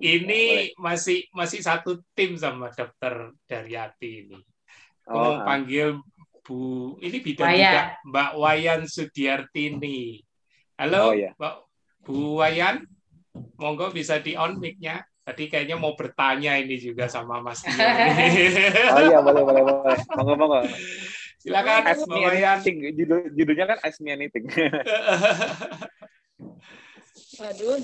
[0.02, 0.42] Ini
[0.82, 4.40] masih masih satu tim sama dokter Daryati ini.
[5.06, 5.46] Aku oh, mau ah.
[5.46, 6.00] panggil
[6.42, 10.26] Bu, ini bidan juga Mbak Wayan Sudiartini.
[10.74, 11.38] Halo, oh, ya.
[11.38, 11.56] Mbak
[12.02, 12.82] Bu Wayan,
[13.62, 15.06] monggo bisa di on mic-nya.
[15.22, 17.78] Tadi kayaknya mau bertanya ini juga sama Mas Tio.
[18.98, 19.98] oh iya, boleh, boleh, boleh.
[20.18, 20.62] Monggo, monggo.
[21.38, 22.58] Silakan, Ask Mbak Wayan.
[22.98, 24.50] Judul, judulnya kan Ask Me Anything.
[27.42, 27.78] Waduh,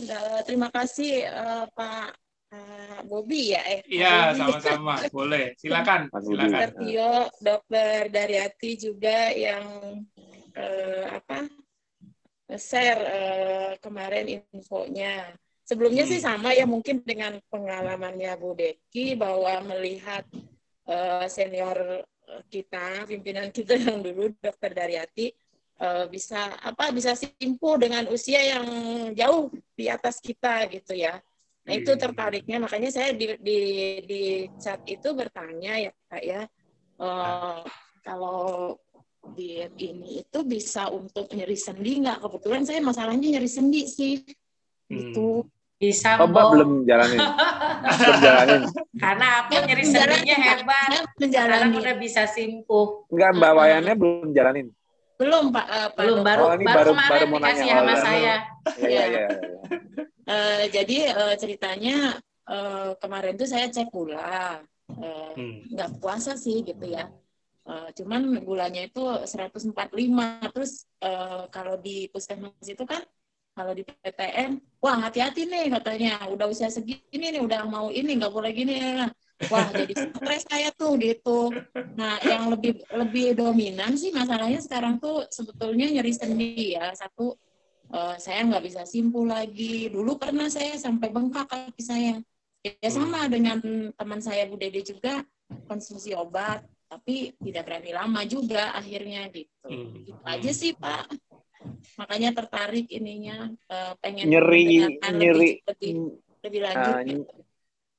[0.45, 4.95] terima kasih uh, Pak Uh, Bobby ya eh iya sama-sama.
[5.11, 5.51] Boleh.
[5.59, 6.47] Silakan silakan.
[6.47, 9.65] Dokter Tio Dokter Daryati juga yang
[10.55, 11.43] uh, apa
[12.55, 15.27] share uh, kemarin infonya.
[15.67, 16.11] Sebelumnya hmm.
[16.15, 20.23] sih sama ya mungkin dengan pengalamannya Bu Deki bahwa melihat
[20.87, 22.07] uh, senior
[22.47, 25.35] kita pimpinan kita yang dulu Dokter Daryati
[25.83, 28.67] uh, bisa apa bisa simpu dengan usia yang
[29.13, 31.19] jauh di atas kita gitu ya
[31.67, 31.99] Nah itu iya.
[31.99, 33.59] tertariknya makanya saya di di
[34.07, 34.23] di
[34.55, 36.41] chat itu bertanya ya kak ya
[37.03, 37.59] uh,
[38.07, 38.79] kalau
[39.35, 42.23] diet ini itu bisa untuk nyeri sendi nggak?
[42.23, 44.23] Kebetulan saya masalahnya nyeri sendi sih.
[44.87, 45.11] Hmm.
[45.11, 45.27] Itu
[45.77, 47.19] bisa Coba belum jalanin.
[47.99, 48.61] belum jalanin.
[48.95, 50.89] Karena aku nyeri sendinya hebat.
[51.19, 51.59] Menjalani.
[51.59, 53.05] Karena udah bisa simpuh.
[53.11, 54.67] Enggak, Mbak Wayannya belum jalanin.
[55.17, 55.65] Belum, Pak.
[55.65, 57.75] Uh, belum, baru, oh, baru, baru kemarin baru mau dikasih nanya.
[57.75, 58.35] sama oh, saya.
[58.77, 59.27] Iya, iya, iya.
[60.27, 61.97] Uh, jadi uh, ceritanya
[62.45, 64.61] uh, kemarin tuh saya cek gula.
[64.87, 65.73] Uh, hmm.
[65.73, 67.09] nggak puasa sih gitu ya.
[67.67, 69.73] Uh, cuman gulanya itu 145.
[70.53, 73.01] Terus uh, kalau di puskesmas itu kan
[73.57, 78.29] kalau di PTN, wah hati-hati nih katanya, udah usia segini nih, udah mau ini, nggak
[78.29, 78.77] boleh gini.
[78.77, 79.09] Nah,
[79.45, 81.53] wah jadi stres saya tuh gitu.
[81.93, 86.89] Nah yang lebih lebih dominan sih masalahnya sekarang tuh sebetulnya nyeri sendi ya.
[86.97, 87.37] Satu
[87.93, 89.93] uh, saya nggak bisa simpul lagi.
[89.93, 92.15] Dulu pernah saya sampai bengkak kaki saya.
[92.65, 93.61] Ya sama dengan
[93.93, 95.21] teman saya Bu Dede juga
[95.69, 99.67] konsumsi obat tapi tidak berani lama juga akhirnya gitu.
[99.69, 100.01] Hmm.
[100.01, 101.13] gitu aja sih Pak.
[101.99, 104.97] Makanya tertarik ininya uh, pengen nyeri nyeri.
[105.03, 105.93] lebih, lebih,
[106.41, 107.46] lebih lanjut uh, gitu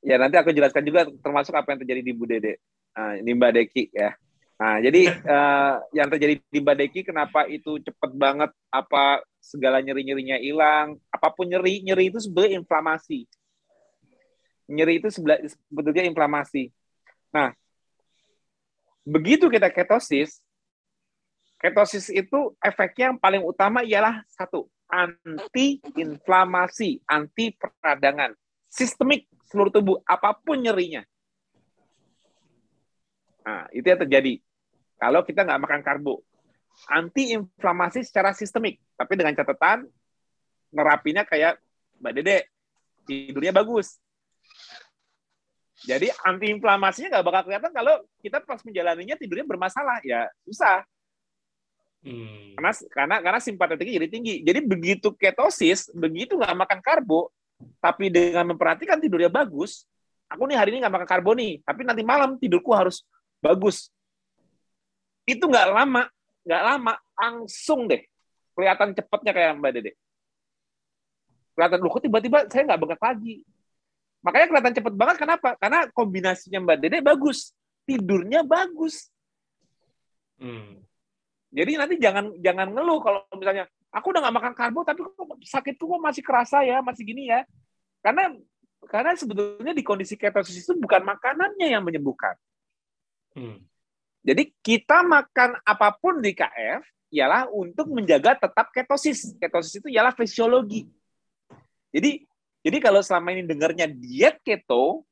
[0.02, 2.58] ya nanti aku jelaskan juga termasuk apa yang terjadi di Bu Dede.
[2.94, 4.14] Nah, ini Mbak Deki ya.
[4.58, 10.42] Nah, jadi uh, yang terjadi di Mbak Deki kenapa itu cepet banget apa segala nyeri-nyerinya
[10.42, 13.30] hilang, apa pun nyeri, nyeri itu sebenarnya inflamasi.
[14.68, 16.68] Nyeri itu sebetulnya inflamasi.
[17.32, 17.56] Nah,
[19.06, 20.44] begitu kita ketosis,
[21.56, 28.36] ketosis itu efeknya yang paling utama ialah satu, anti-inflamasi, anti peradangan,
[28.68, 31.02] sistemik seluruh tubuh, apa pun nyerinya.
[33.48, 34.44] Nah, itu yang terjadi.
[35.00, 36.20] Kalau kita nggak makan karbo.
[36.86, 38.78] Anti-inflamasi secara sistemik.
[38.94, 39.88] Tapi dengan catatan,
[40.70, 41.56] nerapinya kayak
[41.98, 42.38] Mbak Dede.
[43.08, 43.96] Tidurnya bagus.
[45.88, 50.04] Jadi anti-inflamasinya nggak bakal kelihatan kalau kita pas menjalaninya tidurnya bermasalah.
[50.04, 50.84] Ya, susah.
[52.04, 52.54] Hmm.
[52.58, 54.34] Karena karena karena simpatetiknya jadi tinggi.
[54.44, 57.32] Jadi begitu ketosis, begitu nggak makan karbo,
[57.78, 59.86] tapi dengan memperhatikan tidurnya bagus,
[60.30, 63.02] aku nih hari ini nggak makan karbo nih, tapi nanti malam tidurku harus
[63.42, 63.90] bagus.
[65.28, 66.06] Itu nggak lama,
[66.46, 68.02] nggak lama, langsung deh
[68.58, 69.92] kelihatan cepatnya kayak Mbak Dede.
[71.54, 73.46] Kelihatan, loh kok tiba-tiba saya nggak bengkak lagi.
[74.18, 75.48] Makanya kelihatan cepet banget, kenapa?
[75.62, 77.54] Karena kombinasinya Mbak Dede bagus,
[77.86, 79.14] tidurnya bagus.
[80.42, 80.82] Hmm.
[81.54, 85.14] Jadi nanti jangan jangan ngeluh kalau misalnya aku udah nggak makan karbo tapi kok
[85.44, 87.44] sakitku kok masih kerasa ya masih gini ya.
[88.04, 88.32] Karena
[88.86, 92.36] karena sebetulnya di kondisi ketosis itu bukan makanannya yang menyembuhkan.
[93.28, 93.60] Hmm.
[94.24, 96.80] jadi kita makan apa pun di KF
[97.12, 99.36] ialah untuk menjaga tetap ketosis.
[99.36, 100.88] Ketosis itu ialah fisiologi.
[101.92, 102.24] Jadi
[102.64, 105.06] jadi kalau selama ini dengarnya diet keto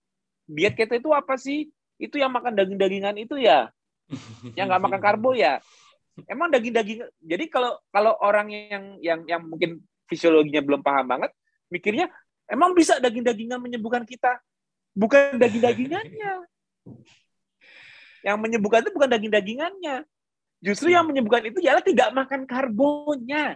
[0.45, 1.71] diet keto itu apa sih?
[1.97, 3.73] Itu yang makan daging-dagingan itu ya?
[4.59, 5.59] Yang nggak makan karbo ya
[6.25, 7.05] emang daging-daging.
[7.21, 11.31] Jadi kalau kalau orang yang yang yang mungkin fisiologinya belum paham banget,
[11.69, 12.09] mikirnya
[12.49, 14.41] emang bisa daging-dagingan menyembuhkan kita?
[14.97, 16.33] Bukan daging-dagingannya.
[18.27, 20.03] Yang menyembuhkan itu bukan daging-dagingannya.
[20.59, 23.55] Justru yang menyembuhkan itu ialah tidak makan karbonnya.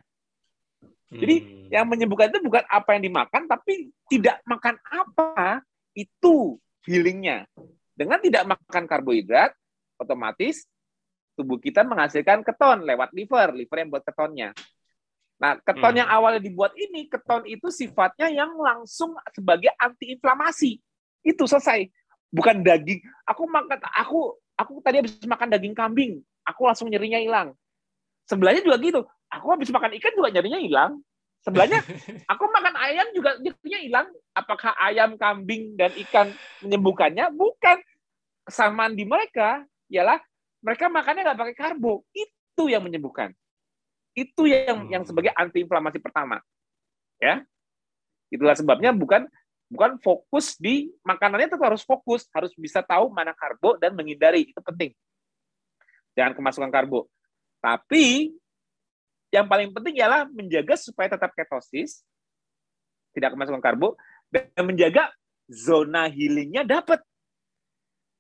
[1.11, 1.75] Jadi hmm.
[1.75, 5.59] yang menyembuhkan itu bukan apa yang dimakan, tapi tidak makan apa
[5.91, 6.55] itu
[6.87, 7.51] healingnya.
[7.99, 9.51] Dengan tidak makan karbohidrat,
[9.99, 10.71] otomatis
[11.41, 14.53] tubuh kita menghasilkan keton lewat liver, liver yang buat ketonnya.
[15.41, 16.01] Nah, keton hmm.
[16.05, 20.77] yang awalnya dibuat ini, keton itu sifatnya yang langsung sebagai antiinflamasi.
[21.25, 21.89] Itu selesai.
[22.29, 23.01] Bukan daging.
[23.25, 27.57] Aku makan, aku aku tadi habis makan daging kambing, aku langsung nyerinya hilang.
[28.29, 30.93] Sebelahnya juga gitu aku habis makan ikan juga nyarinya hilang.
[31.41, 31.81] Sebelahnya
[32.33, 34.07] aku makan ayam juga nyarinya hilang.
[34.35, 37.31] Apakah ayam, kambing, dan ikan menyembuhkannya?
[37.33, 37.79] Bukan.
[38.45, 40.19] Kesamaan di mereka ialah
[40.61, 42.05] mereka makannya nggak pakai karbo.
[42.13, 43.33] Itu yang menyembuhkan.
[44.13, 46.41] Itu yang yang sebagai antiinflamasi pertama.
[47.21, 47.45] Ya,
[48.33, 49.29] itulah sebabnya bukan
[49.71, 54.61] bukan fokus di makanannya tetap harus fokus, harus bisa tahu mana karbo dan menghindari itu
[54.61, 54.91] penting.
[56.19, 57.07] Jangan kemasukan karbo.
[57.63, 58.35] Tapi
[59.31, 62.03] yang paling penting ialah menjaga supaya tetap ketosis,
[63.15, 63.95] tidak kemasukan karbo,
[64.27, 65.15] dan menjaga
[65.47, 66.99] zona healingnya dapat.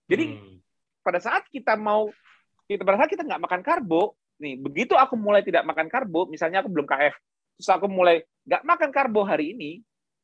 [0.06, 0.58] Jadi hmm.
[1.02, 2.10] pada saat kita mau,
[2.70, 6.70] kita saat kita nggak makan karbo, nih begitu aku mulai tidak makan karbo, misalnya aku
[6.70, 7.14] belum KF,
[7.58, 9.70] terus aku mulai nggak makan karbo hari ini,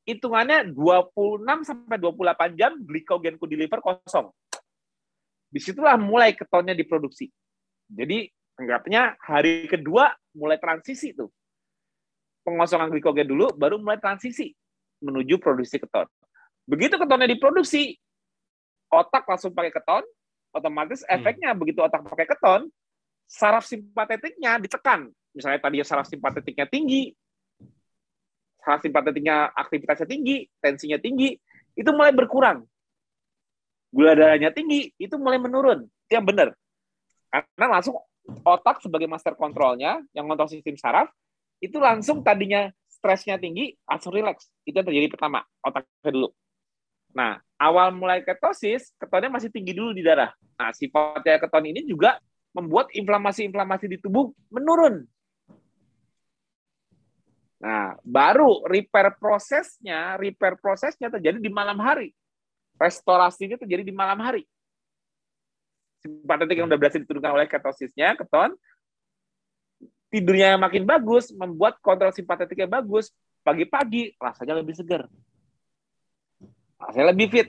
[0.07, 4.31] hitungannya 26 sampai 28 jam glikogenku di liver kosong.
[5.51, 7.27] Di situlah mulai ketonnya diproduksi.
[7.91, 11.31] Jadi anggapnya hari kedua mulai transisi tuh.
[12.47, 14.55] Pengosongan glikogen dulu, baru mulai transisi
[15.03, 16.07] menuju produksi keton.
[16.67, 17.99] Begitu ketonnya diproduksi,
[18.91, 20.07] otak langsung pakai keton,
[20.57, 21.15] otomatis hmm.
[21.21, 21.61] efeknya hmm.
[21.61, 22.73] begitu otak pakai keton,
[23.29, 25.13] saraf simpatetiknya ditekan.
[25.37, 27.13] Misalnya tadi saraf simpatetiknya tinggi,
[28.65, 31.37] saraf simpatetiknya aktivitasnya tinggi, tensinya tinggi,
[31.77, 32.65] itu mulai berkurang.
[33.93, 35.85] Gula darahnya tinggi, itu mulai menurun.
[36.09, 36.57] Itu yang benar.
[37.29, 38.01] Karena langsung
[38.43, 41.13] otak sebagai master kontrolnya yang ngontrol sistem saraf
[41.63, 46.29] itu langsung tadinya stresnya tinggi langsung rileks itu yang terjadi pertama otaknya dulu
[47.15, 50.33] nah awal mulai ketosis ketonnya masih tinggi dulu di darah.
[50.57, 52.21] Nah sifatnya keton ini juga
[52.57, 55.05] membuat inflamasi-inflamasi di tubuh menurun.
[57.61, 62.13] Nah baru repair prosesnya repair prosesnya terjadi di malam hari.
[62.77, 64.45] Restorasinya terjadi di malam hari.
[66.05, 68.53] Simpatetik yang udah berhasil diturunkan oleh ketosisnya, keton,
[70.13, 73.11] tidurnya yang makin bagus, membuat kontrol simpatetiknya bagus,
[73.43, 75.09] pagi-pagi rasanya lebih segar.
[76.77, 77.49] Rasanya lebih fit.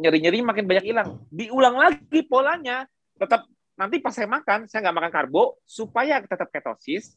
[0.00, 1.08] Nyeri-nyeri makin banyak hilang.
[1.28, 3.44] Diulang lagi polanya, tetap
[3.76, 7.16] nanti pas saya makan, saya nggak makan karbo, supaya tetap ketosis,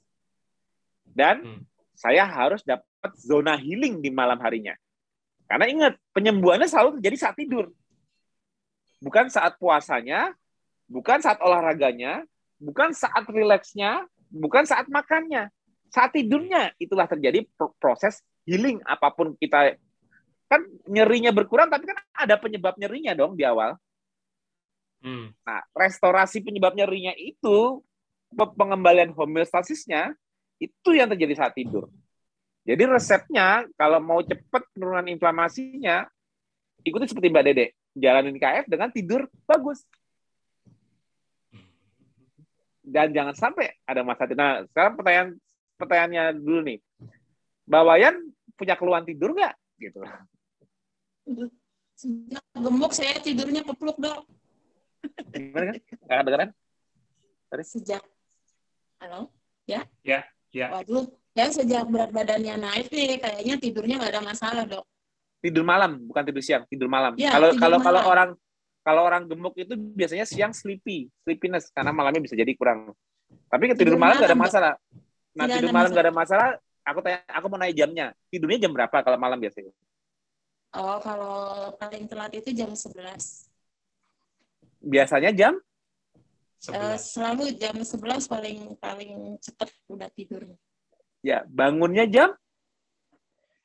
[1.08, 1.62] dan hmm.
[1.96, 4.76] saya harus dapat zona healing di malam harinya.
[5.48, 7.72] Karena ingat, penyembuhannya selalu terjadi saat tidur.
[9.04, 10.32] Bukan saat puasanya,
[10.88, 12.24] bukan saat olahraganya,
[12.58, 15.52] bukan saat rileksnya, bukan saat makannya,
[15.94, 17.46] saat tidurnya itulah terjadi
[17.78, 19.78] proses healing apa pun kita
[20.54, 23.74] kan nyerinya berkurang tapi kan ada penyebab nyerinya dong di awal.
[25.02, 25.34] Hmm.
[25.44, 27.82] Nah, restorasi penyebab nyerinya itu
[28.34, 30.14] pengembalian homeostasisnya
[30.62, 31.90] itu yang terjadi saat tidur.
[32.64, 36.08] Jadi resepnya kalau mau cepat penurunan inflamasinya
[36.88, 39.84] ikuti seperti Mbak Dede, jalanin KF dengan tidur bagus
[42.84, 44.44] dan jangan sampai ada masa tidur.
[44.44, 45.30] Nah, sekarang pertanyaan
[45.80, 46.80] pertanyaannya dulu nih.
[47.68, 48.16] Mbak Wayan
[48.60, 49.56] punya keluhan tidur nggak?
[49.80, 50.00] Gitu.
[51.94, 54.28] Sejak gemuk saya tidurnya kepluk dok.
[55.32, 55.76] Gimana kan?
[55.80, 56.50] Nggak kedengeran?
[57.48, 57.64] Tadi?
[57.64, 58.04] Sejak,
[59.00, 59.30] halo?
[59.70, 59.88] Ya?
[60.04, 60.68] Ya, ya.
[60.74, 61.08] Waduh,
[61.38, 64.86] ya sejak berat badannya naik nih, kayaknya tidurnya nggak ada masalah dok.
[65.44, 67.20] Tidur malam, bukan tidur siang, tidur malam.
[67.20, 68.30] Ya, kalau kalau kalau orang
[68.84, 72.92] kalau orang gemuk itu biasanya siang sleepy, sleepiness karena malamnya bisa jadi kurang.
[73.48, 74.74] Tapi tidur, tidur malam nggak ada masalah.
[75.36, 76.50] Nah tidur malam nggak ada masalah.
[76.84, 78.12] Aku tanya, aku mau naik jamnya.
[78.28, 79.72] Tidurnya jam berapa kalau malam biasanya?
[80.74, 83.46] Oh, kalau paling telat itu jam 11.
[84.82, 85.54] Biasanya jam?
[86.64, 90.48] Uh, selalu jam 11 paling paling cepat udah tidur.
[91.22, 92.34] Ya, bangunnya jam?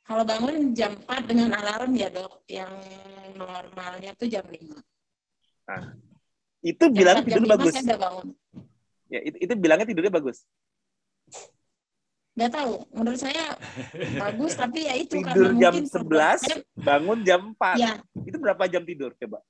[0.04, 2.70] Kalau bangun jam 4 dengan alarm ya dok, yang
[3.36, 4.56] normalnya tuh jam 5.
[5.68, 5.84] Nah,
[6.60, 7.74] itu bilang tidur bagus.
[9.08, 10.44] Ya, itu, itu bilangnya tidurnya bagus.
[12.38, 13.58] Gak tahu, menurut saya
[14.22, 17.82] bagus, tapi ya itu tidur jam mungkin 11, bangun jam 4.
[17.82, 17.92] Ya.
[18.22, 19.42] Itu berapa jam tidur coba?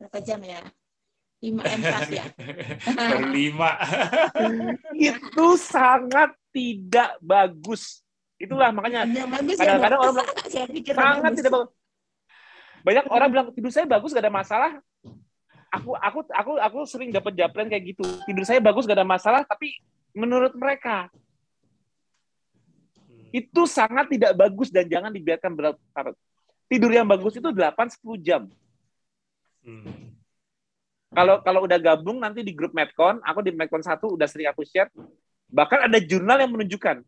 [0.00, 0.64] Berapa jam ya?
[1.40, 1.80] lima M
[2.12, 2.24] ya.
[3.16, 3.70] Berlima.
[4.96, 8.04] itu sangat tidak bagus.
[8.36, 9.08] Itulah makanya
[9.56, 10.28] kadang-kadang orang bilang
[10.92, 11.72] sangat tidak bagus.
[12.80, 14.72] Banyak orang bilang tidur saya bagus gak ada masalah.
[15.72, 18.04] Aku aku aku aku sering dapat japlan kayak gitu.
[18.28, 19.80] Tidur saya bagus gak ada masalah, tapi
[20.16, 21.10] menurut mereka
[23.30, 26.18] itu sangat tidak bagus dan jangan dibiarkan berlarut
[26.70, 28.46] Tidur yang bagus itu 8-10 jam.
[29.66, 30.14] Hmm.
[31.10, 34.62] Kalau kalau udah gabung nanti di grup Medcon, aku di Medcon 1 udah sering aku
[34.62, 34.86] share,
[35.50, 37.02] bahkan ada jurnal yang menunjukkan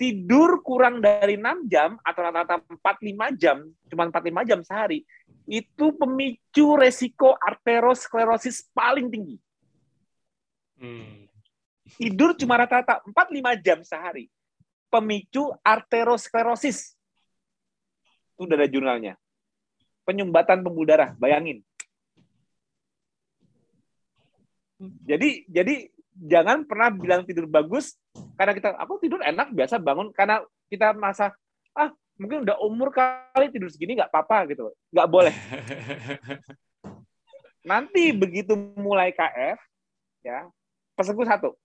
[0.00, 3.60] tidur kurang dari 6 jam atau rata-rata 4-5 jam,
[3.92, 5.04] cuma 4-5 jam sehari,
[5.44, 9.36] itu pemicu resiko arteriosklerosis paling tinggi.
[10.80, 11.28] Hmm.
[11.82, 14.30] Tidur cuma rata-rata 4-5 jam sehari
[14.92, 16.92] pemicu arteriosklerosis.
[18.36, 19.16] Itu udah ada jurnalnya.
[20.04, 21.64] Penyumbatan pembuluh darah, bayangin.
[25.06, 27.96] Jadi jadi jangan pernah bilang tidur bagus
[28.36, 31.32] karena kita aku tidur enak biasa bangun karena kita masa
[31.72, 31.88] ah
[32.20, 35.32] mungkin udah umur kali tidur segini nggak apa-apa gitu nggak boleh
[37.70, 39.56] nanti begitu mulai KF
[40.20, 40.52] ya
[40.92, 41.56] pesanku satu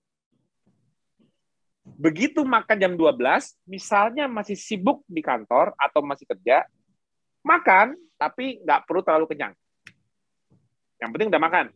[1.98, 3.18] Begitu makan jam 12,
[3.66, 6.62] misalnya masih sibuk di kantor atau masih kerja,
[7.42, 9.50] makan, tapi nggak perlu terlalu kenyang.
[11.02, 11.66] Yang penting udah makan.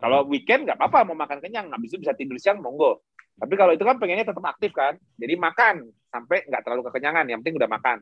[0.00, 3.04] Kalau weekend nggak apa-apa mau makan kenyang, habis itu bisa tidur siang, monggo.
[3.36, 7.28] Tapi kalau itu kan pengennya tetap aktif kan, jadi makan sampai nggak terlalu kekenyangan.
[7.28, 7.98] Yang penting udah makan.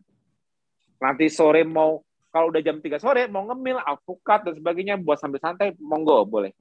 [1.02, 1.98] Nanti sore mau
[2.30, 6.54] kalau udah jam 3 sore mau ngemil, alpukat dan sebagainya buat sambil santai, monggo boleh.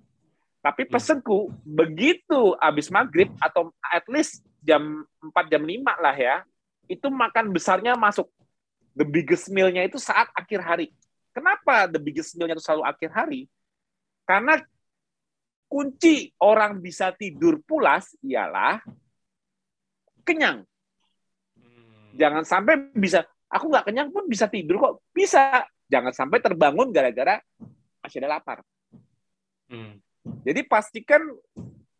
[0.61, 0.91] Tapi hmm.
[0.91, 6.35] pesenku begitu habis maghrib atau at least jam 4 jam 5 lah ya,
[6.89, 8.27] itu makan besarnya masuk.
[8.97, 10.87] The biggest meal-nya itu saat akhir hari.
[11.29, 13.45] Kenapa the biggest meal-nya itu selalu akhir hari?
[14.25, 14.57] Karena
[15.69, 18.81] kunci orang bisa tidur pulas ialah
[20.25, 20.65] kenyang.
[21.55, 22.11] Hmm.
[22.17, 24.93] Jangan sampai bisa, aku nggak kenyang pun bisa tidur kok.
[25.13, 25.63] Bisa.
[25.87, 27.39] Jangan sampai terbangun gara-gara
[28.03, 28.59] masih ada lapar.
[29.71, 29.99] Hmm.
[30.47, 31.21] Jadi pastikan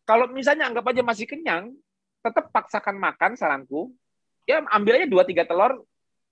[0.08, 1.76] kalau misalnya anggap aja masih kenyang,
[2.24, 3.92] tetap paksakan makan saranku.
[4.48, 5.84] Ya ambil aja dua tiga telur,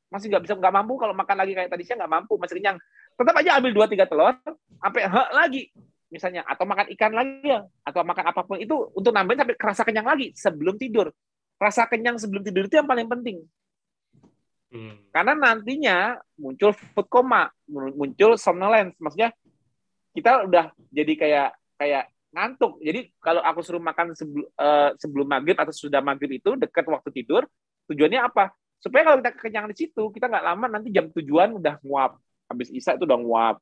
[0.08, 2.80] masih nggak bisa nggak mampu kalau makan lagi kayak tadi siang nggak mampu masih kenyang.
[3.16, 4.32] Tetap aja ambil dua tiga telur,
[4.80, 5.62] sampai he lagi
[6.06, 9.82] misalnya atau makan ikan lagi ya atau makan apa pun itu untuk nambahin sampai kerasa
[9.84, 11.12] kenyang lagi sebelum tidur.
[11.60, 13.44] Rasa kenyang sebelum tidur itu yang paling penting.
[14.72, 14.96] Hmm.
[15.12, 18.96] Karena nantinya muncul food coma, muncul somnolence.
[19.00, 19.32] Maksudnya
[20.12, 22.76] kita udah jadi kayak kayak ngantuk.
[22.84, 27.08] Jadi kalau aku suruh makan sebelum, uh, sebelum maghrib atau sudah maghrib itu dekat waktu
[27.12, 27.48] tidur,
[27.88, 28.52] tujuannya apa?
[28.76, 32.20] Supaya kalau kita kekenyangan di situ, kita nggak lama nanti jam tujuan udah nguap.
[32.52, 33.56] Habis isa itu udah nguap.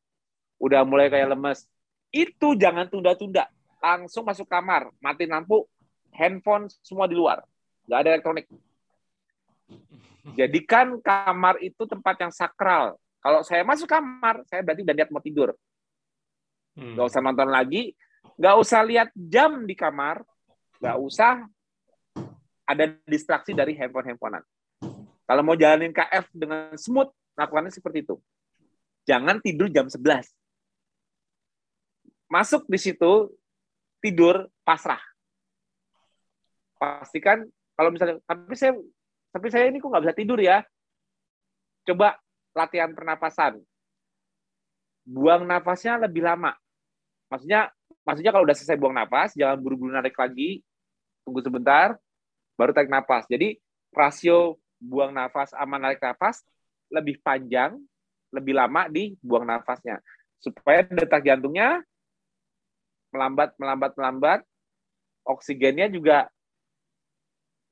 [0.58, 1.70] Udah mulai kayak lemes.
[2.10, 3.46] Itu jangan tunda-tunda.
[3.78, 5.66] Langsung masuk kamar, mati lampu,
[6.14, 7.44] handphone semua di luar.
[7.86, 8.46] Nggak ada elektronik.
[10.34, 12.96] Jadikan kamar itu tempat yang sakral.
[13.20, 15.52] Kalau saya masuk kamar, saya berarti udah niat mau tidur.
[16.76, 16.96] Hmm.
[16.96, 17.92] Gak usah nonton lagi,
[18.34, 20.24] Nggak usah lihat jam di kamar,
[20.82, 21.46] nggak usah
[22.64, 24.44] ada distraksi dari handphone-handphonean.
[25.24, 28.16] Kalau mau jalanin KF dengan smooth, lakukannya seperti itu.
[29.08, 30.28] Jangan tidur jam 11.
[32.28, 33.32] Masuk di situ,
[34.00, 35.00] tidur pasrah.
[36.76, 37.44] Pastikan
[37.76, 38.72] kalau misalnya, tapi saya
[39.34, 40.60] tapi saya ini kok nggak bisa tidur ya.
[41.84, 42.16] Coba
[42.56, 43.60] latihan pernapasan.
[45.04, 46.56] Buang nafasnya lebih lama.
[47.28, 47.68] Maksudnya
[48.04, 50.60] maksudnya kalau udah selesai buang nafas, jangan buru-buru narik lagi,
[51.24, 51.96] tunggu sebentar,
[52.54, 53.24] baru tarik nafas.
[53.26, 53.56] Jadi
[53.90, 56.44] rasio buang nafas sama narik nafas
[56.92, 57.80] lebih panjang,
[58.30, 59.98] lebih lama di buang nafasnya.
[60.38, 61.80] Supaya detak jantungnya
[63.10, 64.40] melambat, melambat, melambat,
[65.24, 66.28] oksigennya juga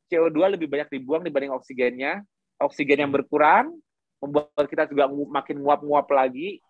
[0.09, 2.24] CO2 lebih banyak dibuang dibanding oksigennya.
[2.62, 3.74] Oksigen yang berkurang
[4.22, 6.62] membuat kita juga makin nguap-nguap lagi,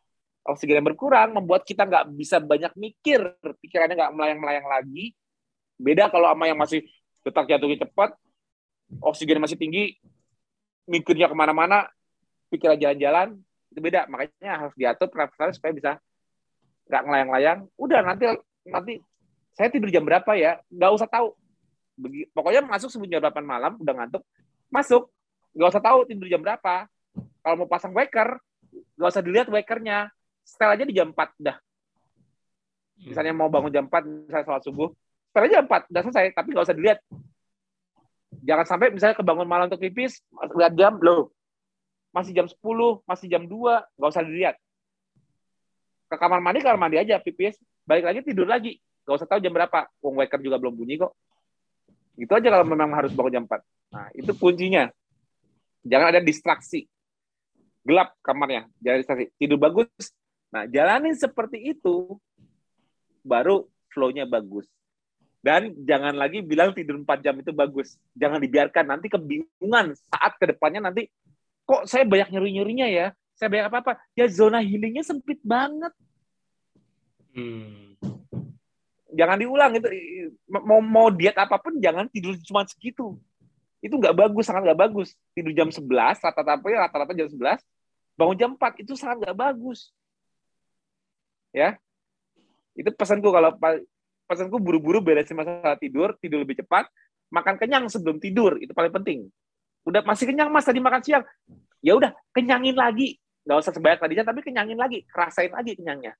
[0.43, 5.15] oksigen yang berkurang membuat kita nggak bisa banyak mikir, pikirannya nggak melayang-melayang lagi.
[5.79, 6.83] Beda kalau sama yang masih
[7.23, 8.15] detak jantungnya cepat,
[8.99, 9.99] oksigen masih tinggi,
[10.91, 11.87] mikirnya ke mana-mana,
[12.51, 13.39] pikiran jalan-jalan,
[13.71, 14.11] itu beda.
[14.11, 15.91] Makanya harus diatur pernafasan supaya bisa
[16.91, 17.59] nggak melayang-layang.
[17.79, 18.27] Udah nanti
[18.67, 18.99] nanti
[19.55, 20.59] saya tidur jam berapa ya?
[20.71, 21.39] Nggak usah tahu.
[22.35, 24.27] Pokoknya masuk sebelum jam 8 malam, udah ngantuk,
[24.73, 25.07] masuk.
[25.55, 26.91] Nggak usah tahu tidur jam berapa.
[27.43, 28.43] Kalau mau pasang waker,
[28.99, 30.11] nggak usah dilihat wakernya
[30.43, 31.57] setel aja di jam 4 dah.
[31.57, 33.09] Hmm.
[33.11, 34.89] Misalnya mau bangun jam 4, misalnya sholat subuh,
[35.31, 36.99] setel aja jam 4, udah selesai, tapi nggak usah dilihat.
[38.43, 40.23] Jangan sampai misalnya kebangun malam untuk pipis,
[40.59, 41.31] lihat jam, loh,
[42.11, 42.59] masih jam 10,
[43.07, 44.57] masih jam 2, nggak usah dilihat.
[46.11, 47.57] Ke kamar mandi, kamar mandi aja, pipis,
[47.89, 48.77] balik lagi tidur lagi.
[49.03, 49.91] Gak usah tahu jam berapa.
[49.99, 51.13] Wong waker juga belum bunyi kok.
[52.15, 53.59] Gitu aja kalau memang harus bangun jam 4.
[53.93, 54.93] Nah, itu kuncinya.
[55.83, 56.87] Jangan ada distraksi.
[57.83, 59.27] Gelap kamarnya, jangan distraksi.
[59.35, 59.89] Tidur bagus.
[60.53, 62.21] Nah, jalanin seperti itu,
[63.25, 64.69] baru flow-nya bagus.
[65.43, 67.99] Dan jangan lagi bilang tidur 4 jam itu bagus.
[68.15, 68.85] Jangan dibiarkan.
[68.87, 71.11] Nanti kebingungan saat ke depannya nanti,
[71.67, 73.07] kok saya banyak nyeri-nyerinya ya?
[73.35, 73.99] Saya banyak apa-apa.
[74.15, 75.91] Ya zona healingnya sempit banget.
[77.35, 77.99] Hmm.
[79.13, 79.89] Jangan diulang itu
[80.49, 83.19] mau mau diet apa pun jangan tidur cuma segitu.
[83.83, 85.19] Itu nggak bagus, sangat nggak bagus.
[85.35, 87.59] Tidur jam 11, rata-rata rata-rata jam 11,
[88.15, 89.91] bangun jam 4 itu sangat nggak bagus.
[91.53, 91.77] Ya.
[92.73, 93.55] Itu pesanku kalau
[94.25, 96.89] pesanku buru-buru beresin masalah tidur, tidur lebih cepat,
[97.29, 99.29] makan kenyang sebelum tidur, itu paling penting.
[99.85, 101.25] Udah masih kenyang Mas tadi makan siang.
[101.85, 103.21] Ya udah, kenyangin lagi.
[103.43, 106.15] Nggak usah sebanyak tadinya, tapi kenyangin lagi, rasain lagi kenyangnya.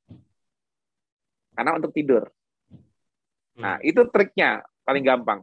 [1.55, 2.27] Karena untuk tidur.
[3.61, 3.89] Nah, hmm.
[3.89, 5.41] itu triknya paling gampang.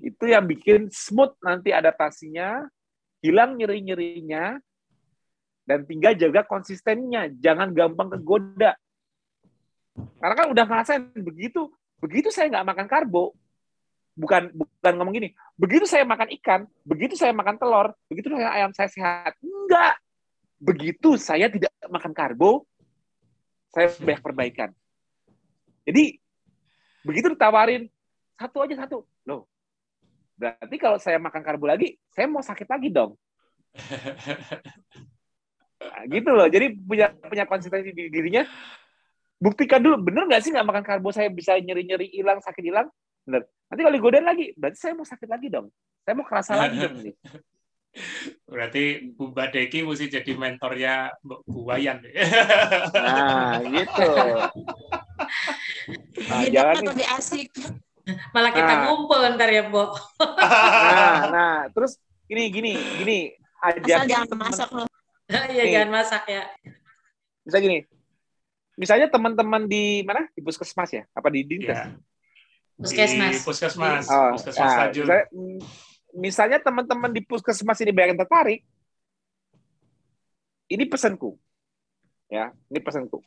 [0.00, 2.68] Itu yang bikin smooth nanti adaptasinya,
[3.24, 4.60] hilang nyeri-nyerinya,
[5.70, 7.30] dan tinggal jaga konsistennya.
[7.38, 8.74] Jangan gampang kegoda.
[10.18, 11.70] Karena kan udah ngerasain begitu,
[12.02, 13.38] begitu saya nggak makan karbo,
[14.18, 18.74] bukan bukan ngomong gini, begitu saya makan ikan, begitu saya makan telur, begitu saya ayam
[18.74, 19.38] saya sehat.
[19.38, 19.94] Enggak.
[20.60, 22.66] Begitu saya tidak makan karbo,
[23.70, 24.70] saya banyak perbaikan.
[25.86, 26.18] Jadi
[27.06, 27.86] begitu ditawarin
[28.36, 29.46] satu aja satu, loh.
[30.34, 33.14] Berarti kalau saya makan karbo lagi, saya mau sakit lagi dong.
[35.80, 36.46] Nah, gitu loh.
[36.46, 38.44] Jadi punya punya konsistensi di dirinya.
[39.40, 42.92] Buktikan dulu, bener nggak sih nggak makan karbo saya bisa nyeri-nyeri hilang, sakit hilang?
[43.24, 43.48] Bener.
[43.72, 45.72] Nanti kalau digodain lagi, berarti saya mau sakit lagi dong.
[46.04, 47.00] Saya mau kerasa lagi dong.
[47.00, 47.16] Nih.
[48.46, 52.02] Berarti Bu Badeki mesti jadi mentornya Bu Wayan.
[52.94, 54.10] Nah, gitu.
[56.30, 57.50] Nah, jangan lebih asik.
[58.34, 58.80] Malah kita nah.
[58.90, 59.90] ngumpul ntar ya, Bu.
[60.22, 61.98] Nah, nah, terus
[62.30, 62.72] gini, gini,
[63.02, 63.18] gini.
[63.60, 64.89] Asal jangan masak loh.
[65.54, 66.42] Iya, jangan masak ya.
[67.46, 67.86] Bisa gini.
[68.74, 70.26] Misalnya teman-teman di mana?
[70.32, 71.04] Di puskesmas ya?
[71.14, 71.76] Apa di Dintes?
[71.76, 71.94] Ya.
[72.80, 73.32] Puskesmas.
[73.36, 74.04] Di puskesmas.
[74.08, 75.26] Oh, puskesmas nah, misalnya,
[76.16, 78.64] misalnya teman-teman di puskesmas ini banyak yang tertarik,
[80.70, 81.36] ini pesanku.
[82.30, 83.20] Ya, ini pesanku.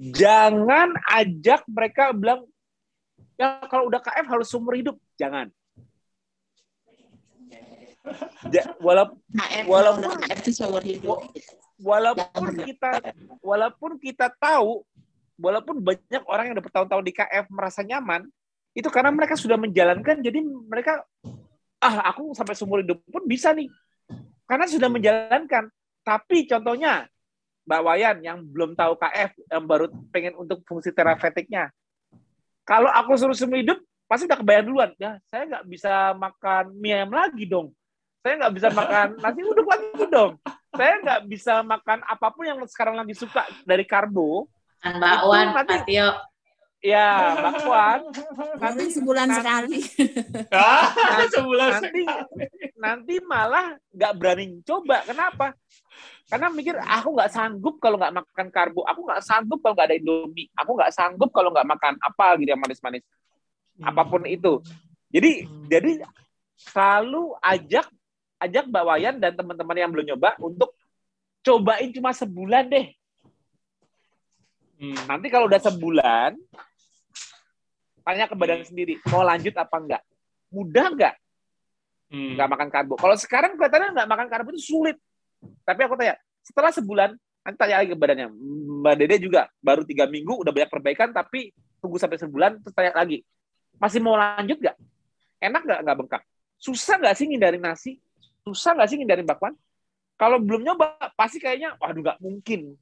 [0.00, 2.48] Jangan ajak mereka bilang
[3.36, 4.96] ya kalau udah KF harus seumur hidup.
[5.20, 5.52] Jangan.
[8.48, 9.20] Ja, walaupun
[9.68, 10.16] walaupun
[11.80, 12.90] walaupun kita
[13.44, 14.84] walaupun kita tahu
[15.36, 18.24] walaupun banyak orang yang udah bertahun-tahun di KF merasa nyaman
[18.72, 21.04] itu karena mereka sudah menjalankan jadi mereka
[21.80, 23.68] ah aku sampai seumur hidup pun bisa nih.
[24.44, 25.70] Karena sudah menjalankan.
[26.00, 27.06] Tapi contohnya
[27.68, 31.70] Mbak Wayan yang belum tahu KF yang baru pengen untuk fungsi terapeutiknya
[32.64, 33.78] kalau aku suruh seumur hidup
[34.08, 34.90] pasti udah kebayang duluan.
[34.96, 37.76] Ya saya nggak bisa makan mie ayam lagi dong
[38.20, 40.32] saya nggak bisa makan nasi uduk lagi dong
[40.76, 44.48] saya nggak bisa makan apa pun yang sekarang lagi suka dari karbo
[44.80, 46.30] bakwan Patio
[46.80, 48.08] Ya, bakwan.
[48.56, 49.80] Nanti sebulan nanti, sekali.
[50.48, 52.02] nanti, sebulan nanti,
[52.72, 55.04] nanti malah nggak berani coba.
[55.04, 55.52] Kenapa?
[56.24, 58.80] Karena mikir aku nggak sanggup kalau nggak makan karbo.
[58.88, 60.48] Aku nggak sanggup kalau nggak ada indomie.
[60.56, 63.04] Aku nggak sanggup kalau nggak makan apa gitu yang manis-manis.
[63.84, 64.64] Apa pun itu.
[65.12, 66.00] Jadi jadi
[66.56, 67.92] selalu ajak
[68.40, 70.72] ajak Mbak Wayan dan teman-teman yang belum nyoba untuk
[71.44, 72.86] cobain cuma sebulan deh.
[74.80, 74.96] Hmm.
[75.04, 76.40] Nanti kalau udah sebulan,
[78.00, 80.02] tanya ke badan sendiri mau lanjut apa enggak?
[80.48, 81.14] Mudah enggak?
[82.10, 82.34] Hmm.
[82.34, 82.94] nggak makan karbo.
[82.98, 84.98] Kalau sekarang kelihatannya nggak makan karbo itu sulit.
[85.62, 87.14] Tapi aku tanya setelah sebulan
[87.46, 88.26] nanti tanya lagi ke badannya.
[88.82, 92.98] Mbak dede juga baru tiga minggu udah banyak perbaikan tapi tunggu sampai sebulan terus tanya
[92.98, 93.22] lagi.
[93.78, 94.76] Masih mau lanjut nggak
[95.38, 96.22] enak nggak nggak bengkak.
[96.58, 98.02] Susah nggak sih ngindarin nasi
[98.44, 99.54] susah nggak sih ngindarin bakwan
[100.16, 102.76] kalau belum nyoba pasti kayaknya waduh nggak mungkin